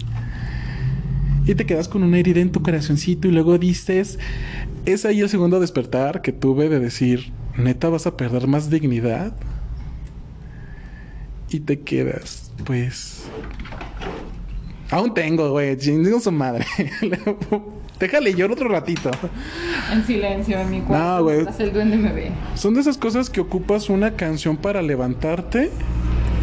Y 1.45 1.55
te 1.55 1.65
quedas 1.65 1.87
con 1.87 2.03
una 2.03 2.17
herida 2.19 2.41
en 2.41 2.51
tu 2.51 2.61
corazoncito 2.61 3.27
y 3.27 3.31
luego 3.31 3.57
dices, 3.57 4.19
es 4.85 5.05
ahí 5.05 5.21
el 5.21 5.29
segundo 5.29 5.59
despertar 5.59 6.21
que 6.21 6.33
tuve 6.33 6.67
de 6.67 6.79
decir, 6.79 7.31
neta 7.57 7.89
vas 7.89 8.07
a 8.07 8.17
perder 8.17 8.47
más 8.47 8.69
dignidad. 8.69 9.33
Y 11.49 11.61
te 11.61 11.79
quedas, 11.79 12.53
pues, 12.65 13.25
Aún 14.91 15.13
tengo, 15.13 15.51
güey. 15.51 15.77
Chingo 15.77 16.19
su 16.19 16.31
madre. 16.31 16.65
Déjale 18.01 18.33
yo 18.33 18.51
otro 18.51 18.67
ratito. 18.67 19.11
En 19.93 20.03
silencio, 20.03 20.59
en 20.59 20.71
mi 20.71 20.81
cuarto. 20.81 21.17
No, 21.17 21.23
güey. 21.23 21.45
el 21.59 21.71
duende 21.71 21.97
me 21.97 22.11
ve. 22.11 22.31
Son 22.55 22.73
de 22.73 22.81
esas 22.81 22.97
cosas 22.97 23.29
que 23.29 23.39
ocupas 23.39 23.91
una 23.91 24.15
canción 24.15 24.57
para 24.57 24.81
levantarte. 24.81 25.69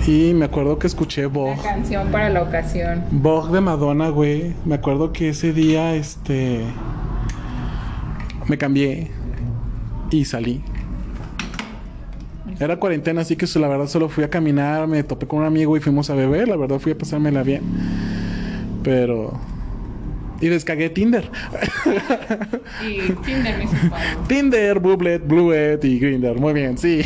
Y 0.06 0.34
me 0.34 0.44
acuerdo 0.44 0.78
que 0.78 0.86
escuché 0.86 1.26
Vogue. 1.26 1.54
Una 1.54 1.62
canción 1.62 2.08
para 2.12 2.30
la 2.30 2.42
ocasión. 2.42 3.02
Vogue 3.10 3.52
de 3.52 3.60
Madonna, 3.60 4.08
güey. 4.10 4.54
Me 4.64 4.76
acuerdo 4.76 5.12
que 5.12 5.30
ese 5.30 5.52
día, 5.52 5.96
este. 5.96 6.62
Me 8.46 8.56
cambié. 8.56 9.10
Y 10.12 10.26
salí. 10.26 10.62
Era 12.60 12.76
cuarentena, 12.76 13.22
así 13.22 13.34
que 13.34 13.46
la 13.58 13.66
verdad 13.66 13.88
solo 13.88 14.08
fui 14.08 14.22
a 14.22 14.30
caminar, 14.30 14.86
me 14.86 15.02
topé 15.02 15.26
con 15.26 15.40
un 15.40 15.44
amigo 15.44 15.76
y 15.76 15.80
fuimos 15.80 16.08
a 16.08 16.14
beber. 16.14 16.46
La 16.46 16.56
verdad 16.56 16.78
fui 16.78 16.92
a 16.92 16.98
pasármela 16.98 17.42
bien. 17.42 17.62
Pero. 18.84 19.32
Y 20.40 20.46
descargué 20.48 20.88
Tinder. 20.90 21.28
Y 22.86 23.12
Tinder 23.24 23.58
me 23.58 23.64
hizo. 23.64 23.74
Tinder, 24.28 24.78
Bublet, 24.78 25.26
Bluet 25.26 25.84
y 25.84 25.98
Grinder. 25.98 26.38
Muy 26.38 26.52
bien, 26.52 26.78
sí. 26.78 27.00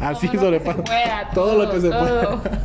Así 0.00 0.28
Todo 0.28 0.50
lo 0.50 0.58
sobre 0.58 0.60
que 0.60 0.70
se 0.72 0.82
pueda, 0.82 1.30
Todo 1.34 1.64
lo 1.64 1.70
que 1.70 1.80
se 1.80 1.88
todo. 1.90 2.42
pueda. 2.42 2.64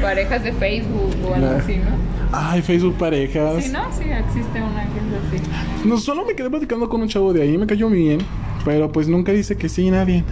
Parejas 0.00 0.44
de 0.44 0.52
Facebook 0.52 1.10
o 1.28 1.34
algo 1.34 1.46
Nah. 1.46 1.56
así, 1.58 1.76
¿no? 1.76 2.10
Ay, 2.32 2.62
Facebook 2.62 2.94
parejas. 2.96 3.64
Sí, 3.64 3.72
¿no? 3.72 3.92
Sí, 3.92 4.04
existe 4.04 4.62
una 4.62 4.84
que 4.84 5.38
es 5.38 5.40
así. 5.42 5.88
No, 5.88 5.98
solo 5.98 6.24
me 6.24 6.34
quedé 6.34 6.48
platicando 6.48 6.88
con 6.88 7.02
un 7.02 7.08
chavo 7.08 7.32
de 7.32 7.42
ahí, 7.42 7.58
me 7.58 7.66
cayó 7.66 7.88
muy 7.88 7.98
bien. 7.98 8.20
Pero 8.64 8.90
pues 8.92 9.08
nunca 9.08 9.32
dice 9.32 9.56
que 9.56 9.68
sí 9.68 9.90
nadie. 9.90 10.22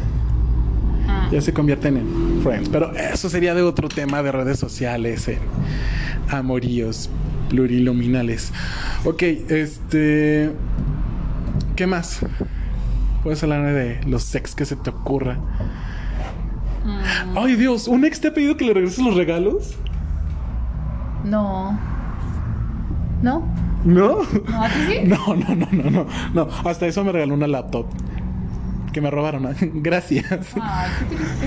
Ah. 1.09 1.29
Ya 1.33 1.41
se 1.41 1.53
convierten 1.53 1.97
en 1.97 2.41
friends. 2.43 2.69
Pero 2.69 2.93
eso 2.95 3.29
sería 3.29 3.55
de 3.55 3.63
otro 3.63 3.89
tema 3.89 4.23
de 4.23 4.31
redes 4.33 4.59
sociales, 4.59 5.27
en 5.29 5.39
amoríos 6.31 7.11
pluriluminales. 7.49 8.53
Ok, 9.05 9.23
este. 9.23 10.53
¿Qué 11.77 11.87
más? 11.87 12.21
Puedes 13.23 13.43
hablar 13.43 13.65
de 13.75 14.01
los 14.07 14.23
sex 14.25 14.55
que 14.55 14.65
se 14.65 14.77
te 14.77 14.91
ocurra. 14.91 15.39
Mm, 16.85 17.37
Ay, 17.39 17.57
Dios, 17.57 17.89
¿un 17.89 18.05
ex 18.05 18.21
te 18.21 18.29
ha 18.29 18.35
pedido 18.35 18.57
que 18.57 18.65
le 18.65 18.75
regreses 18.75 19.05
los 19.05 19.15
regalos? 19.17 19.77
no. 21.25 21.79
¿No? 23.23 23.45
¿No? 23.85 24.19
¿No? 24.49 24.63
¿A 24.63 24.69
ti 24.69 24.79
sí? 24.87 24.99
No, 25.05 25.35
no, 25.35 25.55
no, 25.55 25.69
no, 25.73 25.91
no. 25.91 26.07
No, 26.35 26.49
hasta 26.65 26.87
eso 26.87 27.03
me 27.05 27.11
regaló 27.13 27.35
una 27.35 27.49
laptop. 27.49 27.87
Que 28.99 29.03
me 29.03 29.13
robaron. 29.13 29.55
Gracias. 29.75 30.49
Ay, 30.61 30.91
qué 30.99 31.15
triste. 31.15 31.47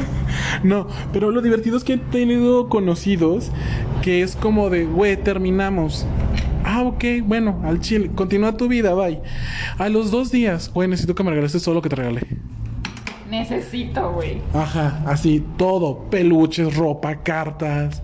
No, 0.64 0.88
pero 1.12 1.32
lo 1.32 1.42
divertido 1.42 1.76
es 1.76 1.84
que 1.84 1.96
he 1.96 1.98
tenido 1.98 2.70
conocidos 2.70 3.52
que 4.02 4.22
es 4.22 4.38
como 4.38 4.70
de, 4.70 4.86
güey, 4.86 5.18
terminamos. 5.18 6.06
Ah, 6.64 6.84
ok, 6.84 7.04
bueno, 7.26 7.62
al 7.66 7.82
chile, 7.82 8.10
continúa 8.16 8.56
tu 8.56 8.70
vida, 8.70 8.94
bye. 8.94 9.20
A 9.78 9.90
los 9.90 10.12
dos 10.12 10.32
días, 10.32 10.72
güey, 10.74 10.88
necesito 10.88 11.14
que 11.14 11.24
me 11.24 11.32
regreses 11.32 11.62
todo 11.62 11.76
lo 11.76 11.82
que 11.82 11.90
te 11.90 11.98
regalé. 11.98 12.22
Necesito, 13.30 14.14
güey. 14.14 14.38
Ajá, 14.54 15.04
así, 15.06 15.44
todo, 15.58 16.06
peluches, 16.10 16.74
ropa, 16.74 17.18
cartas. 17.18 18.02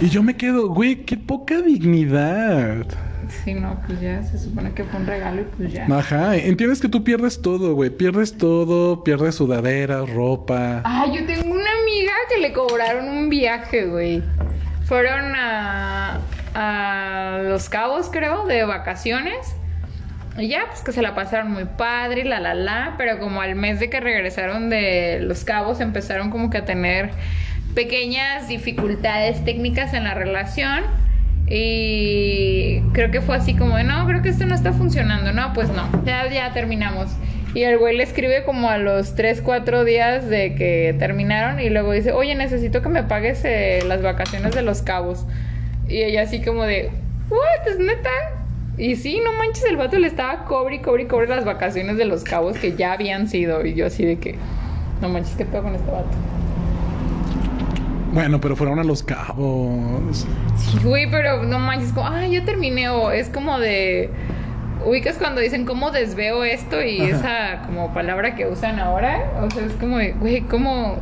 Y 0.00 0.08
yo 0.08 0.24
me 0.24 0.34
quedo, 0.36 0.68
güey, 0.68 1.04
qué 1.04 1.16
poca 1.16 1.62
dignidad. 1.62 2.86
Sí, 3.42 3.54
no, 3.54 3.80
pues 3.86 4.00
ya 4.00 4.22
se 4.22 4.38
supone 4.38 4.72
que 4.72 4.84
fue 4.84 5.00
un 5.00 5.06
regalo 5.06 5.42
y 5.42 5.44
pues 5.44 5.72
ya. 5.72 5.86
Ajá, 5.90 6.36
entiendes 6.36 6.80
que 6.80 6.88
tú 6.88 7.04
pierdes 7.04 7.42
todo, 7.42 7.74
güey. 7.74 7.90
Pierdes 7.90 8.36
todo, 8.36 9.02
pierdes 9.02 9.34
sudaderas, 9.34 10.08
ropa. 10.10 10.82
Ah, 10.84 11.06
yo 11.12 11.24
tengo 11.26 11.52
una 11.52 11.70
amiga 11.82 12.12
que 12.32 12.40
le 12.40 12.52
cobraron 12.52 13.08
un 13.08 13.28
viaje, 13.28 13.86
güey. 13.86 14.22
Fueron 14.84 15.34
a, 15.34 16.20
a 16.54 17.40
Los 17.42 17.68
Cabos, 17.68 18.08
creo, 18.10 18.46
de 18.46 18.64
vacaciones. 18.64 19.56
Y 20.36 20.48
ya, 20.48 20.66
pues 20.68 20.82
que 20.82 20.92
se 20.92 21.00
la 21.00 21.14
pasaron 21.14 21.52
muy 21.52 21.64
padre, 21.64 22.24
la 22.24 22.40
la 22.40 22.54
la. 22.54 22.94
Pero 22.98 23.18
como 23.18 23.40
al 23.40 23.54
mes 23.54 23.80
de 23.80 23.88
que 23.88 24.00
regresaron 24.00 24.68
de 24.68 25.20
Los 25.20 25.44
Cabos, 25.44 25.80
empezaron 25.80 26.30
como 26.30 26.50
que 26.50 26.58
a 26.58 26.64
tener 26.64 27.10
pequeñas 27.74 28.48
dificultades 28.48 29.44
técnicas 29.44 29.94
en 29.94 30.04
la 30.04 30.14
relación. 30.14 30.82
Y 31.48 32.80
creo 32.92 33.10
que 33.10 33.20
fue 33.20 33.36
así 33.36 33.54
como 33.54 33.76
de, 33.76 33.84
no, 33.84 34.06
creo 34.06 34.22
que 34.22 34.30
esto 34.30 34.46
no 34.46 34.54
está 34.54 34.72
funcionando. 34.72 35.32
No, 35.32 35.52
pues 35.52 35.68
no, 35.70 35.88
ya, 36.04 36.28
ya 36.30 36.52
terminamos. 36.52 37.10
Y 37.54 37.62
el 37.62 37.78
güey 37.78 37.96
le 37.96 38.02
escribe 38.02 38.44
como 38.44 38.68
a 38.68 38.78
los 38.78 39.14
3, 39.14 39.40
4 39.42 39.84
días 39.84 40.28
de 40.28 40.54
que 40.56 40.96
terminaron 40.98 41.60
y 41.60 41.70
luego 41.70 41.92
dice, 41.92 42.12
oye, 42.12 42.34
necesito 42.34 42.82
que 42.82 42.88
me 42.88 43.04
pagues 43.04 43.44
eh, 43.44 43.80
las 43.86 44.02
vacaciones 44.02 44.54
de 44.54 44.62
los 44.62 44.82
cabos. 44.82 45.24
Y 45.88 46.02
ella 46.02 46.22
así 46.22 46.42
como 46.42 46.64
de, 46.64 46.90
what, 47.28 47.68
es 47.68 47.78
neta. 47.78 48.10
Y 48.76 48.96
sí, 48.96 49.20
no 49.24 49.32
manches, 49.34 49.64
el 49.64 49.76
vato 49.76 49.98
le 49.98 50.08
estaba 50.08 50.46
cobre 50.46 50.76
y 50.76 50.78
cobre 50.80 51.06
cobre 51.06 51.28
las 51.28 51.44
vacaciones 51.44 51.96
de 51.96 52.06
los 52.06 52.24
cabos 52.24 52.56
que 52.58 52.74
ya 52.74 52.92
habían 52.92 53.28
sido. 53.28 53.64
Y 53.64 53.74
yo 53.74 53.86
así 53.86 54.04
de 54.04 54.18
que, 54.18 54.36
no 55.00 55.08
manches, 55.08 55.36
¿qué 55.36 55.44
pedo 55.44 55.62
con 55.62 55.76
este 55.76 55.90
vato? 55.92 56.08
Bueno, 58.12 58.40
pero 58.40 58.56
fueron 58.56 58.80
a 58.80 58.84
los 58.84 59.04
cabos. 59.04 60.26
Sí, 60.56 60.78
Güey, 60.82 61.10
pero 61.10 61.42
no 61.42 61.58
manches, 61.58 61.92
como, 61.92 62.06
ah, 62.06 62.26
ya 62.26 62.44
terminé. 62.44 62.88
O 62.88 63.10
es 63.10 63.28
como 63.28 63.58
de. 63.58 64.10
Ubicas 64.84 65.16
cuando 65.16 65.40
dicen 65.40 65.64
cómo 65.64 65.90
desveo 65.90 66.44
esto 66.44 66.82
y 66.82 67.00
Ajá. 67.00 67.16
esa 67.16 67.66
como 67.66 67.94
palabra 67.94 68.34
que 68.34 68.46
usan 68.46 68.78
ahora. 68.78 69.32
O 69.42 69.50
sea, 69.50 69.64
es 69.64 69.72
como 69.74 69.96
güey, 70.20 70.42
¿cómo? 70.42 70.96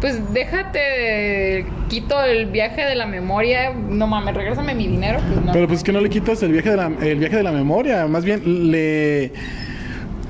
Pues 0.00 0.32
déjate, 0.32 1.64
quito 1.88 2.22
el 2.22 2.46
viaje 2.46 2.84
de 2.84 2.94
la 2.94 3.06
memoria. 3.06 3.72
No 3.72 4.06
mames, 4.06 4.34
regrésame 4.34 4.74
mi 4.74 4.86
dinero. 4.86 5.18
Pues 5.26 5.44
no. 5.44 5.52
Pero 5.52 5.66
pues 5.66 5.82
que 5.82 5.92
no 5.92 6.00
le 6.00 6.10
quitas 6.10 6.42
el 6.42 6.52
viaje 6.52 6.70
de 6.70 6.76
la, 6.76 6.92
el 7.00 7.18
viaje 7.18 7.36
de 7.36 7.42
la 7.42 7.52
memoria. 7.52 8.06
Más 8.06 8.24
bien 8.24 8.70
le. 8.70 9.32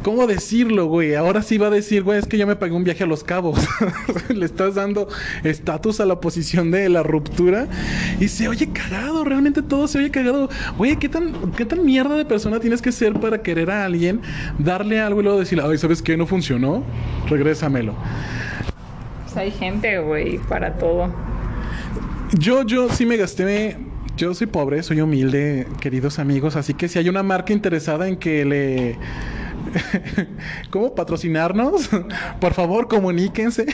¿Cómo 0.07 0.29
decirlo, 0.29 0.87
güey? 0.87 1.17
Ahora 1.17 1.43
sí 1.43 1.59
va 1.59 1.67
a 1.67 1.71
decir, 1.71 2.05
güey, 2.05 2.21
es 2.21 2.29
que 2.29 2.39
yo 2.39 2.47
me 2.47 2.55
pagué 2.55 2.73
un 2.73 2.85
viaje 2.85 3.03
a 3.03 3.09
los 3.09 3.25
cabos. 3.25 3.59
le 4.29 4.47
estás 4.47 4.77
dando 4.77 5.09
estatus 5.43 5.99
a 5.99 6.07
la 6.07 6.21
posición 6.21 6.71
de 6.71 6.89
la 6.89 7.03
ruptura. 7.03 7.67
Y 8.21 8.29
se 8.29 8.47
oye 8.47 8.69
cagado, 8.69 9.25
realmente 9.25 9.63
todo 9.63 9.89
se 9.89 9.99
oye 9.99 10.13
cagado. 10.13 10.49
Güey, 10.79 10.95
¿qué 10.95 11.09
tan, 11.09 11.51
¿qué 11.57 11.65
tan 11.65 11.85
mierda 11.85 12.15
de 12.15 12.25
persona 12.25 12.61
tienes 12.61 12.83
que 12.83 12.93
ser 12.93 13.15
para 13.15 13.43
querer 13.43 13.69
a 13.69 13.85
alguien, 13.85 14.21
darle 14.61 15.01
algo 15.01 15.19
y 15.19 15.25
luego 15.25 15.41
decirle, 15.41 15.65
ay, 15.67 15.77
¿sabes 15.77 16.03
qué? 16.03 16.17
No 16.17 16.25
funcionó. 16.25 16.85
Regrésamelo. 17.29 17.93
Pues 19.25 19.37
hay 19.37 19.51
gente, 19.51 19.99
güey, 19.99 20.39
para 20.39 20.79
todo. 20.79 21.13
Yo, 22.39 22.63
yo 22.63 22.89
sí 22.91 23.07
me 23.07 23.17
gasté. 23.17 23.77
Yo 24.17 24.35
soy 24.35 24.47
pobre, 24.47 24.85
soy 24.85 25.01
humilde, 25.01 25.67
queridos 25.81 26.21
amigos. 26.21 26.55
Así 26.55 26.75
que 26.75 26.87
si 26.87 27.01
hay 27.01 27.09
una 27.09 27.25
marca 27.25 27.53
interesada 27.53 28.07
en 28.07 28.17
que 28.17 28.45
le. 28.45 28.99
¿Cómo 30.71 30.95
patrocinarnos? 30.95 31.89
Por 32.41 32.55
favor, 32.55 32.89
comuníquense 32.89 33.67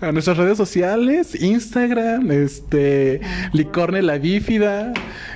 a 0.00 0.12
nuestras 0.12 0.36
redes 0.36 0.56
sociales, 0.56 1.40
Instagram, 1.40 2.30
este, 2.30 3.20
Licorne 3.52 4.02
la 4.02 4.18
bífida, 4.18 4.92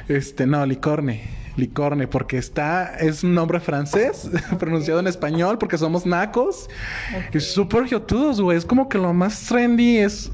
este, 0.08 0.46
no, 0.46 0.64
Licorne, 0.66 1.22
Licorne, 1.56 2.06
porque 2.06 2.38
está, 2.38 2.96
es 2.98 3.24
un 3.24 3.34
nombre 3.34 3.60
francés, 3.60 4.30
pronunciado 4.58 5.00
en 5.00 5.06
español, 5.06 5.58
porque 5.58 5.78
somos 5.78 6.06
nacos, 6.06 6.68
y 7.32 7.40
súper 7.40 7.86
yotudos, 7.86 8.40
güey, 8.40 8.58
es 8.58 8.64
como 8.64 8.88
que 8.88 8.98
lo 8.98 9.12
más 9.12 9.46
trendy 9.46 9.98
es 9.98 10.30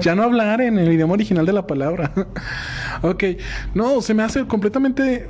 ya 0.00 0.14
no 0.14 0.22
hablar 0.22 0.60
en 0.60 0.78
el 0.78 0.92
idioma 0.92 1.14
original 1.14 1.46
de 1.46 1.52
la 1.52 1.66
palabra. 1.66 2.12
ok. 3.02 3.24
No, 3.74 4.00
se 4.00 4.14
me 4.14 4.22
hace 4.22 4.46
completamente 4.46 5.28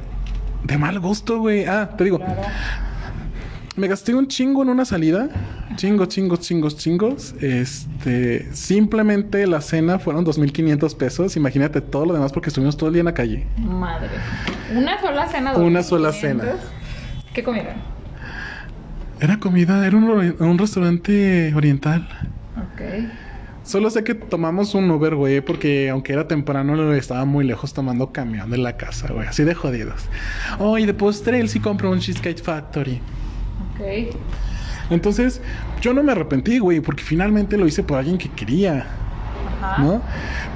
de 0.64 0.78
mal 0.78 0.98
gusto, 1.00 1.38
güey. 1.38 1.64
Ah, 1.64 1.90
te 1.96 2.04
digo. 2.04 2.18
Claro. 2.18 2.42
Me 3.76 3.86
gasté 3.86 4.12
un 4.14 4.26
chingo 4.26 4.62
en 4.62 4.70
una 4.70 4.84
salida. 4.84 5.28
Chingos, 5.76 6.08
chingos, 6.08 6.40
chingos, 6.40 6.76
chingos. 6.76 7.34
Este, 7.40 8.52
simplemente 8.52 9.46
la 9.46 9.60
cena 9.60 10.00
fueron 10.00 10.24
2.500 10.26 10.96
pesos. 10.96 11.36
Imagínate 11.36 11.80
todo 11.80 12.06
lo 12.06 12.14
demás 12.14 12.32
porque 12.32 12.48
estuvimos 12.48 12.76
todo 12.76 12.88
el 12.88 12.94
día 12.94 13.00
en 13.02 13.06
la 13.06 13.14
calle. 13.14 13.46
Madre. 13.56 14.08
Una 14.74 15.00
sola 15.00 15.28
cena. 15.28 15.54
Una 15.56 15.82
sola 15.84 16.08
2500. 16.08 16.46
cena. 16.48 16.60
¿Qué 17.32 17.44
comieron? 17.44 17.74
Era 19.20 19.38
comida, 19.38 19.86
era 19.86 19.96
un, 19.96 20.36
un 20.38 20.58
restaurante 20.58 21.52
oriental. 21.54 22.08
Ok. 22.56 22.80
Solo 23.68 23.90
sé 23.90 24.02
que 24.02 24.14
tomamos 24.14 24.74
un 24.74 24.90
Uber, 24.90 25.14
güey, 25.14 25.42
porque 25.42 25.90
aunque 25.90 26.14
era 26.14 26.26
temprano, 26.26 26.94
estaba 26.94 27.26
muy 27.26 27.44
lejos 27.44 27.74
tomando 27.74 28.12
camión 28.14 28.50
de 28.50 28.56
la 28.56 28.78
casa, 28.78 29.12
güey, 29.12 29.28
así 29.28 29.44
de 29.44 29.54
jodidos. 29.54 30.06
Oh, 30.58 30.78
y 30.78 30.86
de 30.86 30.94
postre 30.94 31.38
él 31.38 31.50
sí 31.50 31.60
compró 31.60 31.90
un 31.90 31.98
Cheesecake 31.98 32.42
Factory. 32.42 32.98
Ok. 33.74 34.16
Entonces, 34.88 35.42
yo 35.82 35.92
no 35.92 36.02
me 36.02 36.12
arrepentí, 36.12 36.58
güey, 36.60 36.80
porque 36.80 37.02
finalmente 37.02 37.58
lo 37.58 37.66
hice 37.66 37.82
por 37.82 37.98
alguien 37.98 38.16
que 38.16 38.30
quería, 38.30 38.86
Ajá. 39.60 39.82
¿no? 39.82 40.00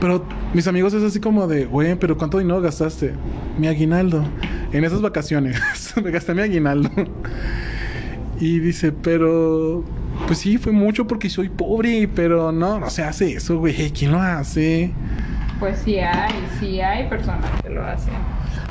Pero 0.00 0.24
mis 0.54 0.66
amigos 0.66 0.94
es 0.94 1.02
así 1.02 1.20
como 1.20 1.46
de, 1.46 1.66
güey, 1.66 1.94
pero 1.96 2.16
¿cuánto 2.16 2.38
dinero 2.38 2.62
gastaste? 2.62 3.12
Mi 3.58 3.66
aguinaldo. 3.66 4.24
En 4.72 4.84
esas 4.84 5.02
vacaciones, 5.02 5.60
me 6.02 6.10
gasté 6.10 6.32
mi 6.32 6.40
aguinaldo. 6.40 6.88
Y 8.40 8.58
dice, 8.60 8.90
pero, 8.90 9.84
pues 10.26 10.38
sí, 10.38 10.58
fue 10.58 10.72
mucho 10.72 11.06
porque 11.06 11.28
soy 11.28 11.48
pobre, 11.48 12.08
pero 12.14 12.52
no, 12.52 12.78
no 12.78 12.90
se 12.90 13.02
hace 13.02 13.32
eso, 13.34 13.58
güey. 13.58 13.90
¿Quién 13.90 14.12
lo 14.12 14.20
hace? 14.20 14.90
Pues 15.58 15.78
sí 15.84 15.98
hay, 15.98 16.32
sí 16.58 16.80
hay 16.80 17.08
personas 17.08 17.50
que 17.62 17.70
lo 17.70 17.84
hacen. 17.84 18.14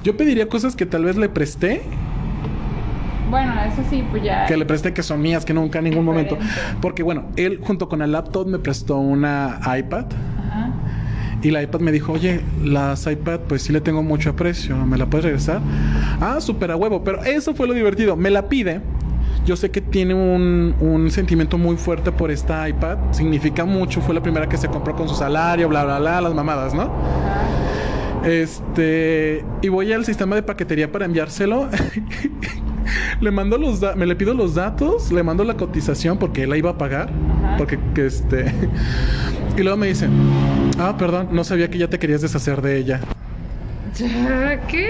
Yo 0.04 0.18
pediría 0.18 0.48
cosas 0.50 0.76
que 0.76 0.86
tal 0.86 1.06
vez 1.06 1.16
le 1.16 1.30
presté, 1.30 1.82
Bueno, 3.30 3.54
eso 3.64 3.82
sí, 3.89 4.04
pues 4.12 4.24
ya. 4.24 4.46
que 4.46 4.58
le 4.58 4.66
presté 4.66 4.94
que 4.94 5.04
son 5.04 5.22
mías, 5.22 5.46
que 5.46 5.54
nunca 5.54 5.80
en 5.80 5.86
ningún 5.86 6.04
momento. 6.04 6.38
Porque 6.82 7.02
bueno, 7.04 7.26
él 7.38 7.60
junto 7.64 7.88
con 7.88 8.02
el 8.02 8.12
laptop 8.12 8.48
me 8.48 8.60
prestó 8.60 8.98
una 8.98 9.60
iPad. 9.78 10.06
Ajá. 10.50 10.70
Y 11.42 11.50
la 11.52 11.64
iPad 11.64 11.80
me 11.80 11.92
dijo, 11.92 12.12
oye, 12.12 12.42
las 12.64 13.08
iPad 13.08 13.39
pues 13.48 13.64
sí 13.64 13.72
le 13.74 13.80
tengo 13.82 14.04
mucho 14.04 14.32
aprecio, 14.32 14.76
¿me 14.86 14.98
la 14.98 15.06
puedes 15.08 15.26
regresar? 15.26 15.62
Ah, 16.20 16.38
súper 16.42 16.72
a 16.72 16.76
huevo, 16.76 17.04
pero 17.04 17.24
eso 17.24 17.56
fue 17.56 17.68
lo 17.68 17.74
divertido, 17.74 18.16
me 18.16 18.30
la 18.30 18.48
pide. 18.50 18.82
Yo 19.46 19.56
sé 19.56 19.72
que 19.72 19.82
tiene 19.82 20.14
un, 20.14 20.76
un 20.80 21.10
sentimiento 21.10 21.58
muy 21.58 21.76
fuerte 21.76 22.12
por 22.12 22.30
esta 22.30 22.70
iPad, 22.70 22.98
significa 23.12 23.66
mucho, 23.66 24.00
fue 24.02 24.14
la 24.14 24.22
primera 24.22 24.48
que 24.48 24.58
se 24.58 24.68
compró 24.68 24.96
con 24.96 25.10
su 25.10 25.16
salario, 25.16 25.68
bla, 25.68 25.84
bla, 25.84 26.00
bla, 26.00 26.22
las 26.22 26.34
mamadas, 26.34 26.74
¿no? 26.76 26.92
Este, 28.24 29.44
y 29.62 29.70
voy 29.70 29.92
al 29.94 30.06
sistema 30.06 30.36
de 30.36 30.44
paquetería 30.44 30.92
para 30.92 31.06
enviárselo. 31.06 31.68
le 33.22 33.32
mando 33.32 33.58
los 33.58 33.80
da- 33.80 33.96
me 33.96 34.06
le 34.06 34.16
pido 34.16 34.34
los 34.34 34.54
datos, 34.56 35.12
le 35.12 35.24
mando 35.24 35.44
la 35.44 35.56
cotización 35.56 36.18
porque 36.20 36.44
él 36.44 36.50
la 36.52 36.58
iba 36.58 36.70
a 36.72 36.78
pagar, 36.78 37.10
Ajá. 37.44 37.58
porque 37.58 37.80
que 37.96 38.06
este 38.06 38.46
y 39.58 39.62
luego 39.64 39.78
me 39.78 39.88
dice, 39.88 40.08
"Ah, 40.78 40.96
perdón, 40.98 41.30
no 41.32 41.44
sabía 41.44 41.70
que 41.70 41.78
ya 41.80 41.89
te 41.89 41.98
querías 41.98 42.22
deshacer 42.22 42.62
de 42.62 42.78
ella." 42.78 43.00
Ya, 43.96 44.62
¿Qué? 44.68 44.88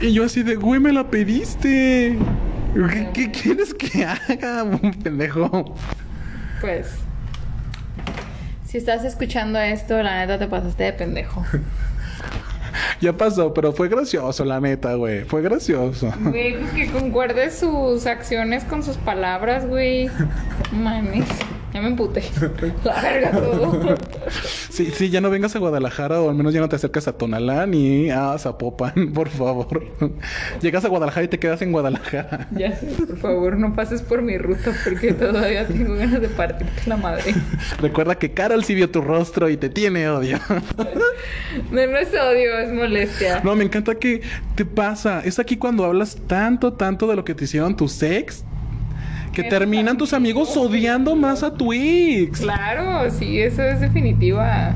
Y 0.00 0.12
yo 0.12 0.24
así 0.24 0.42
de, 0.42 0.56
"Güey, 0.56 0.78
me 0.80 0.92
la 0.92 1.08
pediste." 1.08 2.18
¿Qué, 2.74 3.08
qué 3.12 3.30
quieres 3.30 3.72
que 3.72 4.04
haga, 4.04 4.66
pendejo? 5.02 5.74
Pues. 6.60 6.88
Si 8.66 8.78
estás 8.78 9.04
escuchando 9.04 9.60
esto, 9.60 10.02
la 10.02 10.18
neta 10.18 10.38
te 10.38 10.48
pasaste 10.48 10.84
de 10.84 10.92
pendejo. 10.92 11.44
Ya 13.00 13.12
pasó, 13.12 13.52
pero 13.54 13.72
fue 13.72 13.88
gracioso, 13.88 14.44
la 14.44 14.60
neta, 14.60 14.94
güey. 14.94 15.24
Fue 15.24 15.42
gracioso. 15.42 16.12
Güey, 16.20 16.58
pues 16.58 16.72
que 16.72 16.90
concuerde 16.90 17.50
sus 17.50 18.06
acciones 18.06 18.64
con 18.64 18.82
sus 18.82 18.96
palabras, 18.96 19.66
güey. 19.66 20.10
Mames. 20.72 21.28
Ya 21.72 21.80
me 21.80 21.88
emputé. 21.88 22.22
La 22.84 23.00
verga 23.00 23.30
todo. 23.32 23.96
Sí, 24.74 24.90
sí, 24.92 25.08
ya 25.08 25.20
no 25.20 25.30
vengas 25.30 25.54
a 25.54 25.60
Guadalajara 25.60 26.20
o 26.20 26.28
al 26.28 26.34
menos 26.34 26.52
ya 26.52 26.58
no 26.58 26.68
te 26.68 26.74
acercas 26.74 27.06
a 27.06 27.16
Tonalá 27.16 27.64
ni 27.64 28.10
a 28.10 28.36
Zapopan, 28.36 29.12
por 29.14 29.28
favor. 29.28 29.84
Llegas 30.60 30.84
a 30.84 30.88
Guadalajara 30.88 31.26
y 31.26 31.28
te 31.28 31.38
quedas 31.38 31.62
en 31.62 31.70
Guadalajara. 31.70 32.48
Ya 32.50 32.74
sé, 32.74 32.86
por 32.86 33.16
favor, 33.18 33.56
no 33.56 33.72
pases 33.76 34.02
por 34.02 34.20
mi 34.20 34.36
ruta 34.36 34.72
porque 34.82 35.12
todavía 35.12 35.64
tengo 35.68 35.94
ganas 35.94 36.20
de 36.20 36.26
partirte 36.26 36.82
la 36.86 36.96
madre. 36.96 37.36
Recuerda 37.80 38.16
que 38.16 38.32
Carol 38.32 38.64
sí 38.64 38.74
vio 38.74 38.90
tu 38.90 39.00
rostro 39.00 39.48
y 39.48 39.56
te 39.56 39.68
tiene 39.68 40.08
odio. 40.08 40.40
No, 41.70 41.86
no 41.86 41.96
es 41.96 42.08
odio, 42.08 42.58
es 42.58 42.72
molestia. 42.72 43.42
No, 43.44 43.54
me 43.54 43.62
encanta 43.62 43.94
que 43.94 44.22
te 44.56 44.64
pasa. 44.64 45.20
Es 45.20 45.38
aquí 45.38 45.56
cuando 45.56 45.84
hablas 45.84 46.18
tanto, 46.26 46.72
tanto 46.72 47.06
de 47.06 47.14
lo 47.14 47.24
que 47.24 47.36
te 47.36 47.44
hicieron 47.44 47.76
tus 47.76 48.02
ex, 48.02 48.44
que 49.34 49.42
terminan 49.44 49.96
tus 49.98 50.12
amigos 50.12 50.56
odiando 50.56 51.14
más 51.16 51.42
a 51.42 51.52
tu 51.54 51.72
ex. 51.72 52.40
Claro, 52.40 53.10
sí, 53.10 53.40
eso 53.40 53.62
es 53.62 53.80
definitiva. 53.80 54.72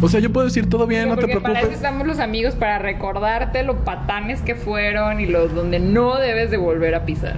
O 0.00 0.08
sea, 0.08 0.20
yo 0.20 0.32
puedo 0.32 0.46
decir 0.46 0.68
todo 0.68 0.86
bien, 0.86 1.08
no 1.08 1.14
te 1.16 1.22
Porque 1.22 1.40
para 1.40 1.60
eso 1.60 1.68
preocupes. 1.68 1.76
estamos 1.76 2.06
los 2.06 2.18
amigos, 2.18 2.54
para 2.54 2.78
recordarte 2.78 3.62
los 3.62 3.76
patanes 3.76 4.40
que 4.42 4.54
fueron 4.56 5.20
y 5.20 5.26
los 5.26 5.54
donde 5.54 5.78
no 5.78 6.18
debes 6.18 6.50
de 6.50 6.56
volver 6.56 6.94
a 6.94 7.04
pisar. 7.04 7.36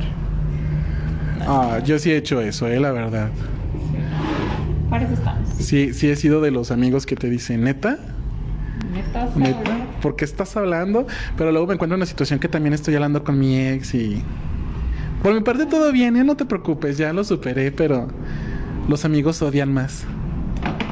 Ah, 1.47 1.81
yo 1.85 1.99
sí 1.99 2.11
he 2.11 2.17
hecho 2.17 2.41
eso, 2.41 2.69
eh, 2.69 2.81
la 2.81 2.91
verdad. 2.93 3.29
Para 4.89 5.05
eso 5.05 5.15
estamos. 5.15 5.49
Sí, 5.59 5.93
sí 5.93 6.09
he 6.09 6.17
sido 6.17 6.41
de 6.41 6.51
los 6.51 6.71
amigos 6.71 7.05
que 7.07 7.17
te 7.17 7.29
dicen, 7.29 7.65
neta, 7.65 7.99
Neta, 8.95 9.29
neta, 9.35 9.77
¿por 10.01 10.15
qué 10.15 10.25
estás 10.25 10.57
hablando? 10.57 11.07
Pero 11.37 11.51
luego 11.51 11.67
me 11.67 11.75
encuentro 11.75 11.97
en 11.97 11.99
una 11.99 12.07
situación 12.07 12.39
que 12.39 12.49
también 12.49 12.73
estoy 12.75 12.95
hablando 12.95 13.25
con 13.25 13.39
mi 13.39 13.59
ex 13.59 13.95
y... 13.95 14.23
Por 15.25 15.33
mi 15.33 15.41
parte 15.41 15.65
todo 15.65 15.91
bien. 15.91 16.27
No 16.27 16.37
te 16.37 16.45
preocupes, 16.45 16.99
ya 16.99 17.15
lo 17.15 17.25
superé, 17.25 17.73
pero 17.73 18.09
los 18.91 19.07
amigos 19.07 19.41
odian 19.41 19.73
más. 19.73 20.05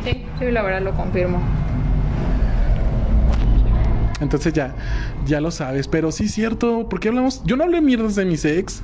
Sí, 0.05 0.25
sí, 0.39 0.51
la 0.51 0.63
verdad 0.63 0.81
lo 0.81 0.97
confirmo. 0.97 1.39
Entonces 4.23 4.55
ya, 4.55 4.75
ya 5.27 5.43
lo 5.43 5.51
sabes. 5.51 5.87
Pero 5.87 6.11
sí 6.13 6.25
es 6.25 6.33
cierto, 6.33 6.89
¿por 6.89 6.99
qué 6.99 7.09
hablamos? 7.09 7.45
Yo 7.45 7.59
no 7.59 7.65
hablé 7.65 7.83
mierdas 7.83 8.15
de 8.15 8.25
mis 8.25 8.47
ex. 8.47 8.83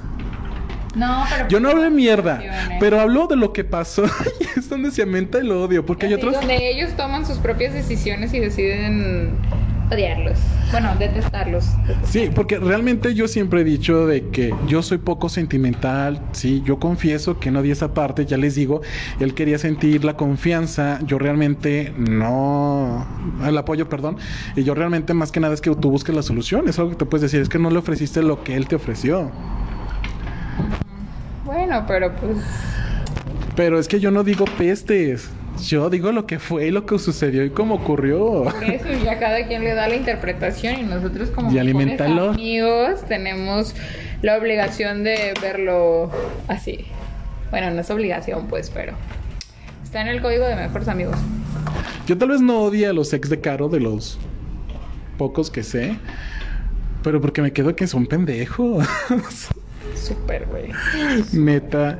No, 0.95 1.25
pero. 1.31 1.49
Yo 1.49 1.61
no 1.61 1.71
hablé 1.71 1.89
mierda, 1.89 2.43
pero 2.79 3.01
hablo 3.01 3.27
de 3.27 3.37
lo 3.37 3.55
que 3.55 3.65
pasó. 3.65 4.05
y 4.41 4.59
es 4.59 4.69
donde 4.69 4.91
se 4.91 5.01
aumenta 5.01 5.39
el 5.39 5.51
odio, 5.51 5.87
porque 5.87 6.05
hay 6.05 6.13
otros... 6.13 6.35
Donde 6.35 6.73
ellos 6.73 6.95
toman 6.95 7.25
sus 7.25 7.39
propias 7.39 7.73
decisiones 7.73 8.35
y 8.35 8.41
deciden 8.41 9.39
odiarlos. 9.91 10.39
Bueno, 10.71 10.95
detestarlos. 10.99 11.65
Sí, 12.05 12.31
porque 12.35 12.59
realmente 12.59 13.15
yo 13.15 13.27
siempre 13.27 13.63
he 13.63 13.65
dicho 13.65 14.07
de 14.07 14.29
que 14.29 14.55
yo 14.67 14.83
soy 14.83 14.99
poco 14.99 15.29
sentimental, 15.29 16.21
sí, 16.33 16.63
yo 16.65 16.79
confieso 16.79 17.39
que 17.41 17.51
no 17.51 17.63
di 17.63 17.71
esa 17.71 17.95
parte, 17.95 18.27
ya 18.27 18.37
les 18.37 18.55
digo, 18.55 18.83
él 19.19 19.35
quería 19.35 19.59
sentir 19.59 20.05
la 20.05 20.17
confianza, 20.17 20.99
yo 21.07 21.19
realmente 21.19 21.93
no, 21.97 23.07
el 23.47 23.57
apoyo, 23.57 23.89
perdón, 23.89 24.19
y 24.57 24.65
yo 24.65 24.75
realmente 24.75 25.15
más 25.15 25.33
que 25.33 25.41
nada 25.41 25.55
es 25.55 25.61
que 25.61 25.75
tú 25.75 25.91
busques 25.91 26.15
la 26.15 26.23
solución, 26.23 26.69
es 26.69 26.79
algo 26.79 26.91
que 26.91 26.97
te 26.97 27.07
puedes 27.07 27.23
decir, 27.23 27.41
es 27.41 27.49
que 27.49 27.59
no 27.59 27.71
le 27.71 27.79
ofreciste 27.79 28.23
lo 28.23 28.45
que 28.45 28.57
él 28.57 28.69
te 28.69 28.77
ofreció, 28.77 29.31
Bueno, 31.45 31.85
pero 31.87 32.15
pues. 32.17 32.37
pero 33.57 33.79
es 33.79 33.89
que 33.89 34.01
yo 34.01 34.11
no 34.11 34.23
digo 34.23 34.45
pestes, 34.59 35.31
yo 35.61 35.91
digo 35.91 36.13
lo 36.13 36.27
que 36.27 36.39
fue 36.39 36.67
y 36.67 36.71
lo 36.71 36.87
que 36.87 36.99
sucedió 36.99 37.45
y 37.45 37.51
cómo 37.51 37.77
ocurrió. 37.77 38.45
Por 38.45 38.65
eso 38.65 38.89
ya 39.05 39.19
cada 39.19 39.47
quien 39.47 39.65
le 39.65 39.75
da 39.75 39.89
la 39.89 39.97
interpretación 39.97 40.81
y 40.81 40.83
nosotros 40.83 41.31
como 41.31 41.51
Y 41.51 41.59
amigos 41.59 43.05
tenemos 43.09 43.75
la 44.23 44.37
obligación 44.37 45.05
de 45.05 45.35
verlo 45.41 46.11
así. 46.49 46.87
Bueno, 47.51 47.71
no 47.71 47.81
es 47.81 47.91
obligación 47.91 48.47
pues, 48.49 48.71
pero 48.71 48.95
está 49.83 50.01
en 50.03 50.09
el 50.09 50.21
código 50.21 50.47
de 50.47 50.57
mejores 50.57 50.89
amigos. 50.89 51.17
Yo 52.07 52.17
tal 52.17 52.31
vez 52.31 52.41
no 52.41 52.63
odie 52.63 52.87
a 52.87 52.93
los 52.93 53.13
ex 53.13 53.29
de 53.29 53.41
Caro 53.41 53.69
de 53.69 53.81
los 53.81 54.19
pocos 55.17 55.51
que 55.51 55.63
sé, 55.63 55.97
pero 57.03 57.21
porque 57.21 57.43
me 57.43 57.53
quedo 57.53 57.75
que 57.75 57.87
son 57.87 58.07
pendejos. 58.07 58.87
Súper, 59.95 60.47
güey. 60.47 60.71
Neta. 61.33 61.99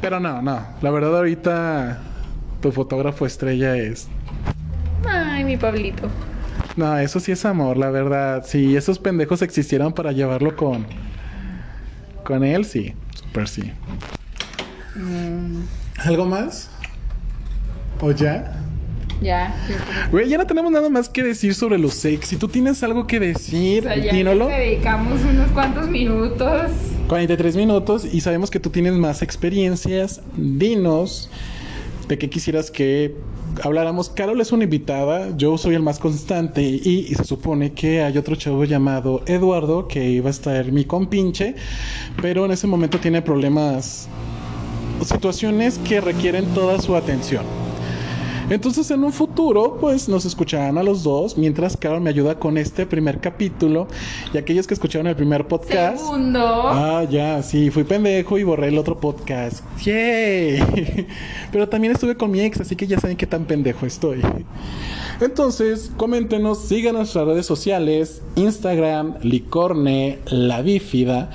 Pero 0.00 0.20
no, 0.20 0.42
no. 0.42 0.66
La 0.82 0.90
verdad 0.90 1.16
ahorita 1.16 2.00
tu 2.66 2.72
fotógrafo 2.72 3.26
estrella 3.26 3.76
es... 3.76 4.08
Ay, 5.08 5.44
mi 5.44 5.56
Pablito. 5.56 6.08
No, 6.74 6.98
eso 6.98 7.20
sí 7.20 7.30
es 7.30 7.44
amor, 7.44 7.76
la 7.76 7.90
verdad. 7.90 8.44
Si 8.44 8.74
esos 8.76 8.98
pendejos 8.98 9.40
existieran 9.40 9.92
para 9.92 10.10
llevarlo 10.10 10.56
con... 10.56 10.84
Con 12.24 12.42
él, 12.42 12.64
sí. 12.64 12.92
Super 13.14 13.46
sí. 13.46 13.70
¿Algo 15.98 16.26
más? 16.26 16.68
¿O 18.00 18.10
ya? 18.10 18.60
Ya. 19.22 19.54
Güey, 20.10 20.28
ya 20.28 20.36
no 20.36 20.46
tenemos 20.46 20.72
nada 20.72 20.90
más 20.90 21.08
que 21.08 21.22
decir 21.22 21.54
sobre 21.54 21.78
los 21.78 22.04
ex. 22.04 22.26
Si 22.26 22.36
tú 22.36 22.48
tienes 22.48 22.82
algo 22.82 23.06
que 23.06 23.20
decir, 23.20 23.86
O 23.86 23.94
sea, 23.94 23.96
ya 23.96 24.12
dedicamos 24.12 25.20
unos 25.22 25.52
cuantos 25.52 25.88
minutos. 25.88 26.72
43 27.06 27.54
minutos 27.54 28.04
y 28.04 28.22
sabemos 28.22 28.50
que 28.50 28.58
tú 28.58 28.70
tienes 28.70 28.94
más 28.94 29.22
experiencias. 29.22 30.20
Dinos 30.36 31.30
de 32.08 32.18
qué 32.18 32.30
quisieras 32.30 32.70
que 32.70 33.16
habláramos. 33.62 34.10
Carol 34.10 34.40
es 34.40 34.52
una 34.52 34.64
invitada, 34.64 35.36
yo 35.36 35.58
soy 35.58 35.74
el 35.74 35.82
más 35.82 35.98
constante 35.98 36.62
y, 36.62 37.06
y 37.08 37.14
se 37.14 37.24
supone 37.24 37.72
que 37.72 38.02
hay 38.02 38.16
otro 38.18 38.36
chavo 38.36 38.64
llamado 38.64 39.22
Eduardo 39.26 39.88
que 39.88 40.08
iba 40.08 40.28
a 40.28 40.30
estar 40.30 40.70
mi 40.72 40.84
compinche, 40.84 41.54
pero 42.22 42.44
en 42.44 42.52
ese 42.52 42.66
momento 42.66 42.98
tiene 42.98 43.22
problemas, 43.22 44.08
situaciones 45.04 45.78
que 45.78 46.00
requieren 46.00 46.46
toda 46.54 46.80
su 46.80 46.96
atención. 46.96 47.65
Entonces 48.48 48.88
en 48.92 49.02
un 49.02 49.12
futuro 49.12 49.78
pues 49.80 50.08
nos 50.08 50.24
escucharán 50.24 50.78
a 50.78 50.84
los 50.84 51.02
dos 51.02 51.36
mientras 51.36 51.76
Carol 51.76 52.00
me 52.00 52.10
ayuda 52.10 52.38
con 52.38 52.58
este 52.58 52.86
primer 52.86 53.20
capítulo 53.20 53.88
y 54.32 54.38
aquellos 54.38 54.68
que 54.68 54.74
escucharon 54.74 55.08
el 55.08 55.16
primer 55.16 55.48
podcast. 55.48 55.98
Segundo. 55.98 56.38
Ah, 56.40 57.04
ya, 57.10 57.42
sí, 57.42 57.70
fui 57.70 57.82
pendejo 57.82 58.38
y 58.38 58.44
borré 58.44 58.68
el 58.68 58.78
otro 58.78 59.00
podcast. 59.00 59.64
¡Yay! 59.82 61.06
Pero 61.52 61.68
también 61.68 61.92
estuve 61.92 62.16
con 62.16 62.30
mi 62.30 62.40
ex, 62.40 62.60
así 62.60 62.76
que 62.76 62.86
ya 62.86 63.00
saben 63.00 63.16
qué 63.16 63.26
tan 63.26 63.46
pendejo 63.46 63.84
estoy. 63.84 64.22
Entonces, 65.20 65.90
coméntenos, 65.96 66.60
sigan 66.66 66.94
nuestras 66.94 67.26
redes 67.26 67.46
sociales, 67.46 68.22
Instagram, 68.36 69.16
Licorne, 69.22 70.18
La 70.26 70.62
Bífida, 70.62 71.30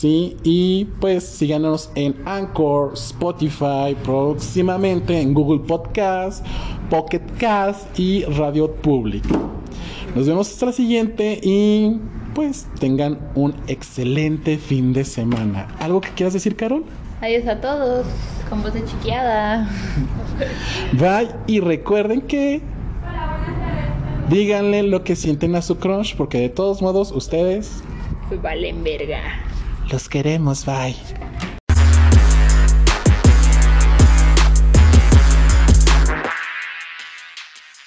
sí, 0.00 0.36
y 0.44 0.86
pues 0.98 1.24
síganos 1.24 1.90
en 1.94 2.16
Anchor, 2.24 2.94
Spotify, 2.94 3.94
próximamente 4.02 5.20
en 5.20 5.34
Google 5.34 5.60
Podcast, 5.66 6.44
Pocket 6.88 7.22
Cast 7.38 7.98
y 7.98 8.24
Radio 8.24 8.72
Public. 8.72 9.24
Nos 10.14 10.26
vemos 10.26 10.50
hasta 10.50 10.66
la 10.66 10.72
siguiente 10.72 11.38
y 11.42 11.98
pues 12.34 12.66
tengan 12.78 13.18
un 13.34 13.54
excelente 13.66 14.56
fin 14.56 14.94
de 14.94 15.04
semana. 15.04 15.68
¿Algo 15.80 16.00
que 16.00 16.08
quieras 16.10 16.32
decir, 16.32 16.56
Carol? 16.56 16.84
Adiós 17.20 17.46
a 17.46 17.60
todos. 17.60 18.06
Con 18.48 18.62
voz 18.62 18.72
de 18.72 18.84
chiqueada. 18.84 19.68
Bye 20.92 21.28
y 21.46 21.60
recuerden 21.60 22.22
que 22.22 22.62
Díganle 24.30 24.84
lo 24.84 25.02
que 25.02 25.16
sienten 25.16 25.56
a 25.56 25.62
su 25.62 25.78
crush, 25.78 26.14
porque 26.14 26.38
de 26.38 26.48
todos 26.48 26.80
modos 26.80 27.10
ustedes 27.10 27.82
valen 28.40 28.84
verga. 28.84 29.20
Los 29.90 30.08
queremos. 30.08 30.64
Bye. 30.64 30.96